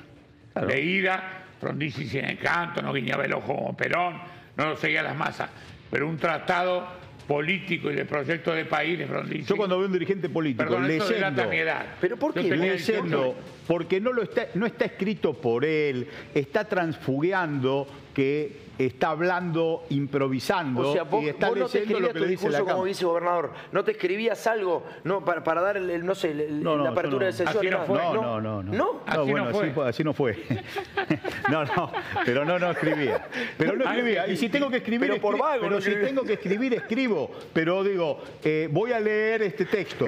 Leída, 0.67 1.45
Frondizi 1.61 2.07
sin 2.07 2.25
encanto, 2.25 2.83
no 2.83 2.93
guiñaba 2.93 3.25
el 3.25 3.33
ojo 3.33 3.55
como 3.55 3.77
Perón, 3.77 4.21
no 4.57 4.71
lo 4.71 4.77
seguía 4.77 5.03
las 5.03 5.17
masas. 5.17 5.51
Pero 5.91 6.09
un 6.09 6.17
tratado 6.17 6.87
político 7.27 7.91
y 7.91 7.95
de 7.95 8.05
proyecto 8.05 8.53
de 8.53 8.65
país 8.65 8.99
de 8.99 9.07
Frondizi. 9.07 9.45
Yo 9.45 9.57
cuando 9.57 9.79
veo 9.79 9.87
un 9.87 9.93
dirigente 9.93 10.29
político 10.29 10.65
Perdón, 10.65 10.89
leyendo, 10.89 11.47
mi 11.47 11.57
edad. 11.59 11.87
¿Pero 12.01 12.17
por 12.17 12.33
qué? 12.35 12.43
leyendo, 12.43 12.73
18. 12.73 13.35
porque 13.67 14.01
no, 14.01 14.13
lo 14.13 14.23
está, 14.23 14.47
no 14.55 14.67
está 14.67 14.87
escrito 14.87 15.35
por 15.35 15.65
él, 15.65 16.09
está 16.35 16.65
transfugueando 16.65 17.87
que 18.15 18.68
está 18.79 19.11
hablando, 19.11 19.85
improvisando 19.91 20.91
O 20.91 20.93
sea, 20.93 21.03
vos, 21.03 21.23
y 21.25 21.29
está 21.29 21.49
vos 21.49 21.59
no 21.59 21.67
te 21.67 21.79
lo 21.81 21.85
escribías 21.85 22.13
que 22.13 22.19
tu 22.19 22.25
le 22.25 22.31
dice 22.31 22.45
la 22.45 22.49
discurso 22.51 22.59
como 22.59 22.67
Cámara. 22.69 22.85
vicegobernador, 22.85 23.53
no 23.73 23.85
te 23.85 23.91
escribías 23.93 24.47
algo 24.47 24.85
no 25.05 25.25
para, 25.25 25.43
para 25.45 25.61
dar 25.63 25.77
el, 25.77 25.91
el- 25.91 26.07
no 26.07 26.15
sé, 26.15 26.31
el- 26.31 26.63
No, 26.63 26.77
no, 26.77 26.85
la 26.85 26.91
apertura 26.91 27.21
no. 27.21 27.27
de 27.27 27.33
sesión. 27.33 27.57
Así 27.59 27.69
no 27.71 27.85
fue. 27.85 27.99
No, 27.99 28.15
no, 28.15 28.41
no, 28.41 28.63
no. 28.63 28.73
¿No? 28.73 29.01
Así 29.07 29.17
No, 29.19 29.25
no 29.25 29.31
bueno, 29.31 29.51
fue. 29.51 29.65
así 29.65 29.73
fue. 29.75 29.89
así 29.89 30.05
no 30.05 30.13
fue. 30.15 30.37
No, 31.51 31.65
no, 31.65 31.91
pero 32.27 32.45
no, 32.45 32.59
no 32.59 32.71
escribía. 32.71 33.27
Pero 33.57 33.75
no 33.77 33.85
escribía. 33.85 34.27
Y 34.29 34.37
si 34.37 34.51
tengo 34.51 34.69
que 34.69 34.77
escribir, 34.79 35.09
Pero 35.09 35.21
por 35.23 35.35
escri- 35.35 35.41
vago 35.41 35.61
pero 35.63 35.75
no 35.77 35.81
si 35.81 35.91
tengo 35.95 36.23
que 36.25 36.35
escribir, 36.35 36.75
escribo. 36.75 37.31
Pero 37.55 37.83
digo, 37.83 38.21
eh, 38.45 38.69
voy 38.71 38.93
a 38.93 39.01
leer 39.01 39.43
este 39.43 39.65
texto. 39.65 40.07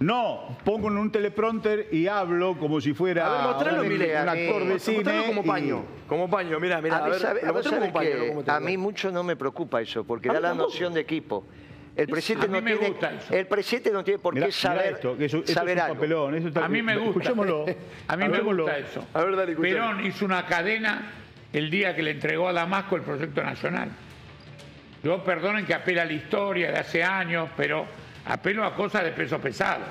No, 0.00 0.58
pongo 0.64 0.88
en 0.88 0.98
un 0.98 1.10
teleprompter 1.10 1.88
y 1.90 2.06
hablo 2.06 2.56
como 2.58 2.80
si 2.80 2.92
fuera 2.92 3.26
A 3.26 3.30
ver, 3.30 3.40
mostralo, 3.54 3.80
un, 3.82 3.92
un 3.92 4.02
a 4.28 4.32
actor 4.32 4.64
de 4.66 4.78
cine. 4.78 4.96
Mostralo 4.98 5.26
como 5.26 5.42
y- 5.42 5.46
paño. 5.46 5.82
Como 6.06 6.30
paño, 6.30 6.58
mira, 6.60 6.80
mira. 6.80 6.98
a 7.04 7.08
ver, 7.08 7.18
sabe- 7.18 7.40
lo 7.42 7.52
que 7.92 8.44
a 8.50 8.60
mí 8.60 8.76
mucho 8.76 9.10
no 9.10 9.22
me 9.22 9.36
preocupa 9.36 9.80
eso, 9.80 10.04
porque 10.04 10.28
da 10.28 10.40
la 10.40 10.54
noción 10.54 10.94
de 10.94 11.00
equipo. 11.00 11.46
El 11.96 12.06
presidente 12.06 12.46
a 12.46 12.48
mí 12.48 12.56
no 12.58 12.62
me 12.62 12.70
tiene, 12.76 12.88
gusta 12.90 13.12
eso. 13.12 13.34
el 13.34 13.46
presidente 13.48 13.90
no 13.90 14.04
tiene 14.04 14.20
por 14.20 14.32
Mirá- 14.34 14.46
qué 14.46 14.52
saber, 14.52 14.78
mirá 14.84 14.96
esto, 14.96 15.16
que 15.18 15.24
eso, 15.24 15.38
esto 15.38 15.52
saber 15.52 15.78
es 15.78 15.82
un 15.82 15.86
algo. 15.86 15.94
papelón. 15.96 16.34
eso 16.36 16.48
está- 16.48 16.64
A 16.64 16.68
mí 16.68 16.80
me 16.80 16.96
gusta. 16.96 17.08
Escuchémoslo. 17.10 17.64
A 18.06 18.16
mí 18.16 18.28
me 18.28 18.40
gusta 18.40 18.78
eso. 18.78 19.04
A 19.14 19.24
ver, 19.24 19.34
dale, 19.36 19.50
escuchame. 19.52 19.74
Perón 19.74 20.06
hizo 20.06 20.24
una 20.24 20.46
cadena 20.46 21.10
el 21.52 21.68
día 21.70 21.96
que 21.96 22.02
le 22.04 22.12
entregó 22.12 22.48
a 22.48 22.52
Damasco 22.52 22.94
el 22.94 23.02
proyecto 23.02 23.42
nacional. 23.42 23.88
Yo 25.02 25.24
perdonen 25.24 25.66
que 25.66 25.74
apela 25.74 26.02
a 26.02 26.04
la 26.04 26.12
historia 26.12 26.70
de 26.70 26.78
hace 26.78 27.02
años, 27.02 27.48
pero 27.56 27.84
apelo 28.26 28.64
a 28.64 28.74
cosas 28.76 29.02
de 29.02 29.10
peso 29.10 29.38
pesado. 29.40 29.86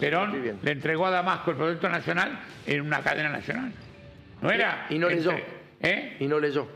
Perón 0.00 0.42
le 0.62 0.70
entregó 0.72 1.06
a 1.06 1.10
Damasco 1.10 1.52
el 1.52 1.56
proyecto 1.56 1.88
nacional 1.88 2.38
en 2.66 2.80
una 2.82 3.00
cadena 3.00 3.30
nacional. 3.30 3.72
No 4.42 4.50
era. 4.50 4.86
Y 4.90 4.98
no 4.98 5.08
leyó. 5.08 5.30
entre- 5.30 5.46
¿Eh? 5.80 6.16
Y 6.20 6.26
no 6.26 6.38
leyó. 6.38 6.66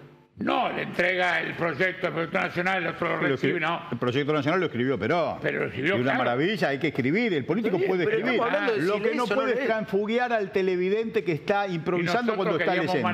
No, 0.41 0.71
le 0.71 0.83
entrega 0.83 1.41
el 1.41 1.55
proyecto, 1.55 2.07
el 2.07 2.13
proyecto 2.13 2.39
nacional, 2.39 2.83
el 2.85 2.89
otro 2.91 3.09
lo 3.17 3.23
Lo 3.23 3.29
recibe, 3.31 3.59
no. 3.59 3.83
El 3.91 3.99
proyecto 3.99 4.33
nacional 4.33 4.61
lo 4.61 4.67
escribió 4.67 4.97
Perón. 4.97 5.39
Pero 5.43 5.61
lo 5.63 5.67
escribió, 5.67 5.97
Y 5.97 6.01
una 6.01 6.13
claro. 6.13 6.19
maravilla, 6.19 6.69
hay 6.69 6.79
que 6.79 6.89
escribir. 6.89 7.35
El 7.35 7.45
político 7.45 7.77
puede 7.85 8.05
escribir. 8.05 8.41
de 8.41 8.83
Lo 8.83 8.95
si 8.95 9.01
que 9.03 9.15
no 9.17 9.25
o 9.25 9.27
no 9.27 9.35
puede 9.35 9.55
es 9.55 9.67
transfugiar 9.67 10.33
al 10.33 10.53
televidente 10.53 11.25
que 11.25 11.33
está 11.33 11.67
improvisando 11.67 12.37
cuando 12.37 12.57
está 12.57 12.77
leyendo. 12.77 13.09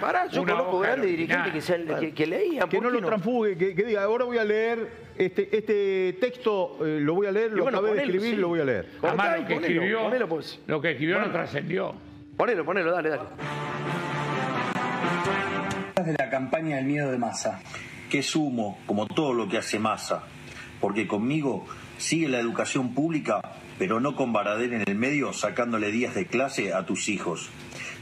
Pará, 0.00 0.26
yo 0.28 0.44
conozco 0.44 0.80
grandes 0.80 1.08
dirigentes 1.10 1.52
que, 1.54 1.60
se- 1.62 1.84
que, 1.98 2.12
que 2.12 2.26
leían. 2.26 2.68
Que 2.68 2.76
¿por 2.76 2.84
no 2.84 2.92
qué 2.92 3.00
lo 3.00 3.06
transfugue, 3.06 3.56
que, 3.56 3.74
que 3.74 3.82
diga, 3.82 4.02
ahora 4.02 4.26
voy 4.26 4.36
a 4.36 4.44
leer 4.44 4.86
este, 5.16 5.48
este 5.56 6.18
texto, 6.20 6.76
eh, 6.84 6.98
lo 7.00 7.14
voy 7.14 7.26
a 7.26 7.32
leer, 7.32 7.52
Y 7.52 7.56
lo 7.56 7.62
bueno, 7.62 7.78
acabé 7.78 7.94
de 7.94 8.00
ponelo, 8.02 8.12
escribir, 8.16 8.34
sí. 8.36 8.40
lo 8.42 8.48
voy 8.48 8.60
a 8.60 8.64
leer. 8.66 8.86
Además, 9.02 9.26
lo 9.40 9.46
que 9.46 9.54
ponelo, 9.54 9.60
escribió, 9.74 10.02
ponelo, 10.02 10.28
pues. 10.28 10.60
lo 10.66 10.80
que 10.82 10.90
escribió 10.90 11.18
no 11.20 11.30
trascendió. 11.30 11.94
Ponelo, 12.36 12.66
ponelo, 12.66 12.92
dale, 12.92 13.08
dale. 13.08 13.22
De 16.06 16.14
la 16.18 16.30
campaña 16.30 16.76
del 16.76 16.86
miedo 16.86 17.10
de 17.10 17.18
masa. 17.18 17.60
que 18.08 18.20
es 18.20 18.36
humo, 18.36 18.78
como 18.86 19.06
todo 19.06 19.34
lo 19.34 19.48
que 19.48 19.58
hace 19.58 19.80
masa, 19.80 20.22
porque 20.80 21.08
conmigo 21.08 21.66
sigue 21.98 22.28
la 22.28 22.38
educación 22.38 22.94
pública, 22.94 23.40
pero 23.78 23.98
no 23.98 24.14
con 24.14 24.32
Baradel 24.32 24.74
en 24.74 24.84
el 24.86 24.94
medio 24.94 25.32
sacándole 25.32 25.90
días 25.90 26.14
de 26.14 26.26
clase 26.26 26.72
a 26.72 26.86
tus 26.86 27.08
hijos. 27.08 27.50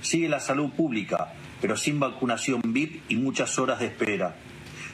Sigue 0.03 0.29
la 0.29 0.41
salud 0.41 0.71
pública, 0.73 1.33
pero 1.63 1.79
sin 1.79 2.01
vacunación 2.01 2.61
VIP 2.63 3.03
y 3.09 3.17
muchas 3.17 3.59
horas 3.59 3.81
de 3.81 3.87
espera. 3.87 4.37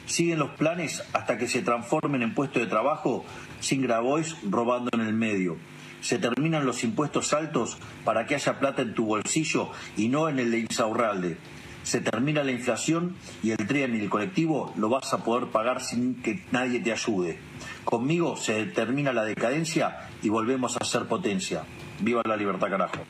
Siguen 0.07 0.39
los 0.39 0.51
planes 0.51 1.03
hasta 1.13 1.39
que 1.39 1.49
se 1.49 1.63
transformen 1.63 2.23
en 2.23 2.35
puestos 2.35 2.63
de 2.63 2.69
trabajo 2.69 3.25
sin 3.59 3.83
Grabois 3.83 4.37
robando 4.49 4.91
en 4.93 5.01
el 5.01 5.13
medio. 5.13 5.57
Se 6.01 6.19
terminan 6.19 6.65
los 6.65 6.85
impuestos 6.85 7.33
altos 7.33 7.79
para 8.05 8.27
que 8.27 8.35
haya 8.35 8.59
plata 8.59 8.83
en 8.83 8.95
tu 8.95 9.07
bolsillo 9.07 9.71
y 9.97 10.09
no 10.09 10.29
en 10.29 10.39
el 10.39 10.51
de 10.51 10.61
Insaurralde. 10.61 11.37
Se 11.83 12.01
termina 12.01 12.45
la 12.45 12.53
inflación 12.53 13.17
y 13.43 13.51
el 13.51 13.67
tren 13.67 13.97
y 13.97 14.01
el 14.01 14.11
colectivo 14.11 14.73
lo 14.77 14.89
vas 14.89 15.13
a 15.13 15.25
poder 15.25 15.49
pagar 15.49 15.83
sin 15.83 16.23
que 16.23 16.43
nadie 16.53 16.81
te 16.81 16.93
ayude. 16.93 17.39
Conmigo 17.85 18.37
se 18.37 18.65
termina 18.67 19.13
la 19.13 19.25
decadencia 19.25 20.09
y 20.23 20.29
volvemos 20.29 20.77
a 20.77 20.85
ser 20.85 21.07
potencia. 21.07 21.65
Viva 22.01 22.23
la 22.25 22.37
libertad, 22.37 22.69
carajo. 22.69 23.05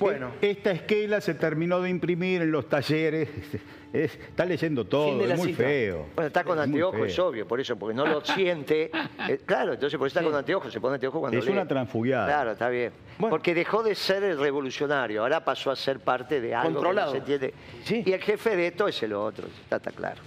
Bueno. 0.00 0.32
Esta 0.40 0.70
esquela 0.72 1.20
se 1.20 1.34
terminó 1.34 1.80
de 1.80 1.90
imprimir 1.90 2.42
en 2.42 2.50
los 2.50 2.68
talleres. 2.68 3.28
Es- 3.92 4.14
está 4.14 4.46
leyendo 4.46 4.86
todo, 4.86 5.22
es 5.22 5.36
muy 5.36 5.48
cita. 5.48 5.64
feo. 5.64 6.06
Bueno, 6.14 6.28
está 6.28 6.44
con 6.44 6.56
Es 6.56 6.64
anteojos, 6.64 7.08
es 7.08 7.18
obvio, 7.18 7.46
por 7.46 7.60
eso, 7.60 7.76
porque 7.76 7.94
no 7.94 8.06
lo 8.06 8.24
siente. 8.24 8.90
Eh, 9.28 9.38
claro, 9.44 9.74
entonces 9.74 9.98
por 9.98 10.06
eso 10.08 10.18
está 10.18 10.26
con 10.28 10.36
anteojos, 10.36 10.72
se 10.72 10.80
pone 10.80 10.94
anteojos 10.94 11.20
cuando 11.20 11.38
Es 11.38 11.44
lee. 11.44 11.52
una 11.52 11.68
transfugiada. 11.68 12.24
Claro, 12.26 12.52
está 12.52 12.70
bien. 12.70 12.90
Porque 13.18 13.54
dejó 13.54 13.82
de 13.82 13.94
ser 13.94 14.22
el 14.24 14.38
revolucionario, 14.38 15.20
ahora 15.20 15.44
pasó 15.44 15.70
a 15.70 15.76
ser 15.76 16.00
parte 16.00 16.40
de 16.40 16.54
algo 16.54 16.72
Controlado. 16.72 17.12
que 17.12 17.18
no 17.20 17.26
se 17.26 17.34
entiende. 17.34 18.10
Y 18.10 18.12
el 18.14 18.20
jefe 18.22 18.56
de 18.56 18.66
esto 18.68 18.88
es 18.88 19.00
el 19.02 19.12
otro, 19.12 19.46
está, 19.62 19.76
está 19.76 19.90
claro. 19.92 20.22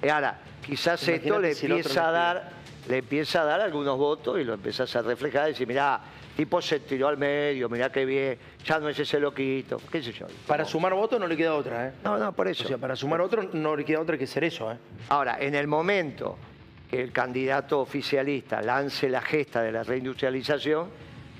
Y 0.00 0.08
ahora, 0.08 0.38
quizás 0.64 1.06
esto 1.08 1.40
le 1.40 1.54
si 1.54 1.66
empieza 1.66 2.08
a 2.08 2.12
dar, 2.12 2.50
le 2.88 2.98
empieza 2.98 3.42
a 3.42 3.44
dar 3.44 3.60
algunos 3.60 3.98
votos 3.98 4.38
y 4.40 4.44
lo 4.44 4.54
empiezas 4.54 4.94
a 4.94 5.02
reflejar 5.02 5.48
y 5.48 5.52
decir, 5.52 5.66
mirá, 5.66 6.00
tipo 6.36 6.60
se 6.62 6.80
tiró 6.80 7.08
al 7.08 7.16
medio, 7.16 7.68
mirá 7.68 7.90
qué 7.90 8.04
bien, 8.04 8.38
ya 8.64 8.78
no 8.78 8.88
es 8.88 8.98
ese 8.98 9.20
loquito, 9.20 9.80
qué 9.90 10.02
sé 10.02 10.12
yo. 10.12 10.26
Para 10.46 10.64
sumar 10.64 10.94
votos 10.94 11.20
no 11.20 11.26
le 11.26 11.36
queda 11.36 11.54
otra, 11.54 11.88
¿eh? 11.88 11.92
No, 12.04 12.18
no, 12.18 12.32
por 12.32 12.48
eso. 12.48 12.64
O 12.64 12.68
sea, 12.68 12.78
para 12.78 12.96
sumar 12.96 13.20
otro 13.20 13.42
no 13.52 13.76
le 13.76 13.84
queda 13.84 14.00
otra 14.00 14.16
que 14.16 14.26
ser 14.26 14.44
eso, 14.44 14.70
¿eh? 14.72 14.76
Ahora, 15.08 15.36
en 15.40 15.54
el 15.54 15.66
momento 15.66 16.38
que 16.90 17.02
el 17.02 17.12
candidato 17.12 17.80
oficialista 17.80 18.60
lance 18.62 19.08
la 19.08 19.20
gesta 19.20 19.62
de 19.62 19.72
la 19.72 19.82
reindustrialización, 19.82 20.88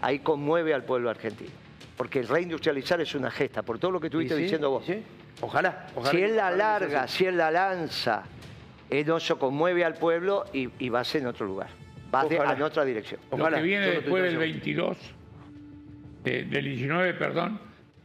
ahí 0.01 0.20
conmueve 0.20 0.74
al 0.74 0.84
pueblo 0.84 1.11
argentino. 1.11 1.51
Porque 1.97 2.20
el 2.20 2.28
reindustrializar 2.28 3.01
es 3.01 3.14
una 3.14 3.30
gesta, 3.30 3.62
por 3.62 3.78
todo 3.78 3.90
lo 3.90 4.01
que 4.01 4.07
estuviste 4.07 4.34
sí, 4.34 4.43
diciendo 4.43 4.70
vos. 4.70 4.84
sí. 4.86 5.03
Ojalá, 5.40 5.86
ojalá. 5.97 6.11
Si 6.11 6.22
él 6.22 6.36
la 6.36 6.51
larga, 6.51 7.09
si 7.09 7.24
él 7.24 7.36
la 7.36 7.51
lanza, 7.51 8.22
eso 8.88 9.38
conmueve 9.38 9.84
al 9.84 9.95
pueblo 9.95 10.45
y, 10.53 10.68
y 10.78 10.88
vas 10.88 11.14
en 11.14 11.26
otro 11.26 11.47
lugar. 11.47 11.68
Vas 12.13 12.29
de- 12.29 12.37
Ojalá. 12.39 12.53
en 12.53 12.63
otra 12.63 12.85
dirección. 12.85 13.19
Lo 13.37 13.49
que 13.49 13.63
viene 13.63 13.87
no 13.87 13.93
después 13.93 14.23
del 14.23 14.37
22, 14.37 14.99
de- 16.23 16.45
del 16.45 16.65
19, 16.67 17.15
perdón, 17.15 17.59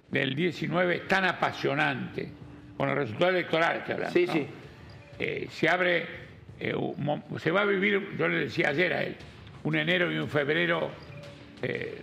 del 0.10 0.34
19 0.34 0.95
es 0.95 1.08
tan 1.10 1.26
apasionante, 1.26 2.30
con 2.78 2.88
el 2.89 2.95
resultado 2.95 3.32
electoral 3.32 3.84
que 3.84 3.91
hablamos. 3.93 4.14
Sí, 4.14 4.26
¿no? 4.26 4.34
sí. 4.34 4.47
Eh, 5.20 5.47
se 5.51 5.68
abre, 5.68 6.05
eh, 6.60 6.74
un 6.74 7.22
se 7.39 7.51
va 7.51 7.62
a 7.62 7.66
vivir, 7.66 8.16
yo 8.18 8.30
le 8.30 8.39
decía 8.39 8.70
ayer 8.70 8.93
a 8.93 9.03
él, 9.03 9.18
un 9.64 9.76
enero 9.76 10.10
y 10.10 10.18
un 10.18 10.30
febrero, 10.30 10.89
eh, 11.62 12.01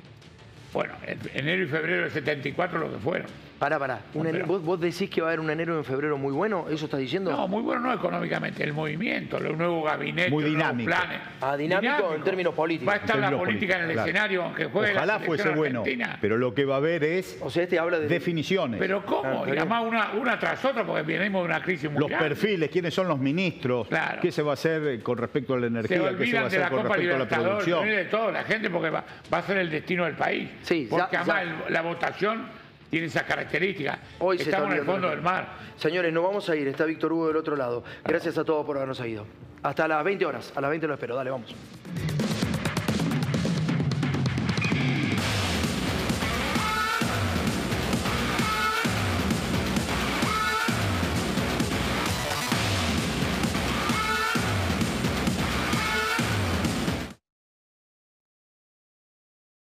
bueno, 0.74 0.92
en- 1.06 1.18
enero 1.32 1.62
y 1.62 1.66
febrero 1.66 2.02
del 2.02 2.10
74 2.10 2.78
lo 2.80 2.92
que 2.92 2.98
fueron. 2.98 3.28
Pará, 3.64 3.78
pará. 3.78 4.00
Un 4.12 4.26
ene- 4.26 4.42
¿Vos, 4.42 4.62
vos 4.62 4.78
decís 4.78 5.08
que 5.08 5.22
va 5.22 5.28
a 5.28 5.30
haber 5.30 5.40
un 5.40 5.48
enero 5.48 5.72
y 5.72 5.78
un 5.78 5.84
febrero 5.86 6.18
muy 6.18 6.34
bueno? 6.34 6.66
¿Eso 6.68 6.84
estás 6.84 7.00
diciendo? 7.00 7.30
No, 7.32 7.48
muy 7.48 7.62
bueno 7.62 7.80
no 7.80 7.94
económicamente, 7.94 8.62
el 8.62 8.74
movimiento, 8.74 9.40
los 9.40 9.56
nuevos 9.56 9.82
gabinetes, 9.86 10.30
Muy 10.30 10.44
los 10.44 10.52
nuevos 10.52 10.76
dinámico. 10.76 10.90
planes. 10.90 11.20
Ah, 11.40 11.56
dinámico 11.56 12.14
en 12.14 12.22
términos 12.22 12.52
políticos. 12.52 12.92
Va 12.92 12.96
a 12.98 13.00
estar 13.00 13.16
la 13.18 13.30
política 13.30 13.76
en 13.78 13.84
el 13.84 13.92
claro. 13.92 14.06
escenario, 14.06 14.42
aunque 14.42 14.66
juegue 14.66 14.92
la 14.92 14.98
Ojalá 15.00 15.12
selección 15.14 15.26
fuese 15.46 15.58
bueno, 15.58 15.80
argentina. 15.80 16.18
pero 16.20 16.36
lo 16.36 16.52
que 16.52 16.66
va 16.66 16.74
a 16.74 16.76
haber 16.76 17.04
es 17.04 17.38
O 17.40 17.48
sea, 17.48 17.62
este 17.62 17.78
habla 17.78 18.00
de... 18.00 18.06
definiciones. 18.08 18.78
Pero 18.78 19.02
¿cómo? 19.06 19.22
Claro, 19.22 19.46
y 19.46 19.48
está 19.52 19.60
además 19.62 19.84
una, 19.86 20.12
una 20.12 20.38
tras 20.38 20.62
otra, 20.62 20.84
porque 20.84 21.00
venimos 21.00 21.40
de 21.40 21.46
una 21.48 21.62
crisis 21.62 21.90
muy 21.90 22.00
los 22.00 22.10
grande. 22.10 22.28
perfiles, 22.28 22.68
quiénes 22.68 22.92
son 22.92 23.08
los 23.08 23.18
ministros, 23.18 23.88
Claro. 23.88 24.18
qué 24.20 24.30
se 24.30 24.42
va 24.42 24.50
a 24.50 24.54
hacer 24.54 25.02
con 25.02 25.16
respecto 25.16 25.54
a 25.54 25.56
la 25.56 25.62
Se 25.62 25.66
energía, 25.68 26.18
qué 26.18 26.26
se 26.26 26.36
va 26.36 26.42
a 26.42 26.46
hacer 26.48 26.60
la 26.60 26.68
con 26.68 26.82
Copa 26.82 26.96
respecto 26.96 27.16
a 27.16 27.18
la 27.18 27.24
se 27.30 27.34
producción. 27.42 27.88
de 27.88 28.04
todo 28.04 28.30
la 28.30 28.44
gente 28.44 28.68
porque 28.68 28.90
va, 28.90 29.04
va 29.32 29.38
a 29.38 29.42
ser 29.42 29.56
el 29.56 29.70
destino 29.70 30.04
del 30.04 30.16
país. 30.16 30.50
Sí, 30.60 30.84
ya- 30.84 30.90
porque 30.90 31.16
además 31.16 31.26
ya. 31.26 31.42
el- 31.68 31.72
la 31.72 31.80
votación 31.80 32.62
tiene 32.90 33.06
esas 33.06 33.24
características. 33.24 33.98
Hoy 34.18 34.38
se 34.38 34.44
está 34.44 34.56
Estamos 34.56 34.74
en 34.74 34.80
el 34.80 34.86
fondo 34.86 35.08
del 35.10 35.22
mar. 35.22 35.48
Señores, 35.76 36.12
nos 36.12 36.24
vamos 36.24 36.48
a 36.48 36.56
ir. 36.56 36.68
Está 36.68 36.84
Víctor 36.84 37.12
Hugo 37.12 37.28
del 37.28 37.36
otro 37.36 37.56
lado. 37.56 37.84
Gracias 38.04 38.38
a 38.38 38.44
todos 38.44 38.64
por 38.64 38.76
habernos 38.76 38.98
seguido. 38.98 39.26
Hasta 39.62 39.88
las 39.88 40.04
20 40.04 40.26
horas. 40.26 40.52
A 40.54 40.60
las 40.60 40.70
20 40.70 40.86
lo 40.86 40.94
espero. 40.94 41.16
Dale, 41.16 41.30
vamos. 41.30 41.54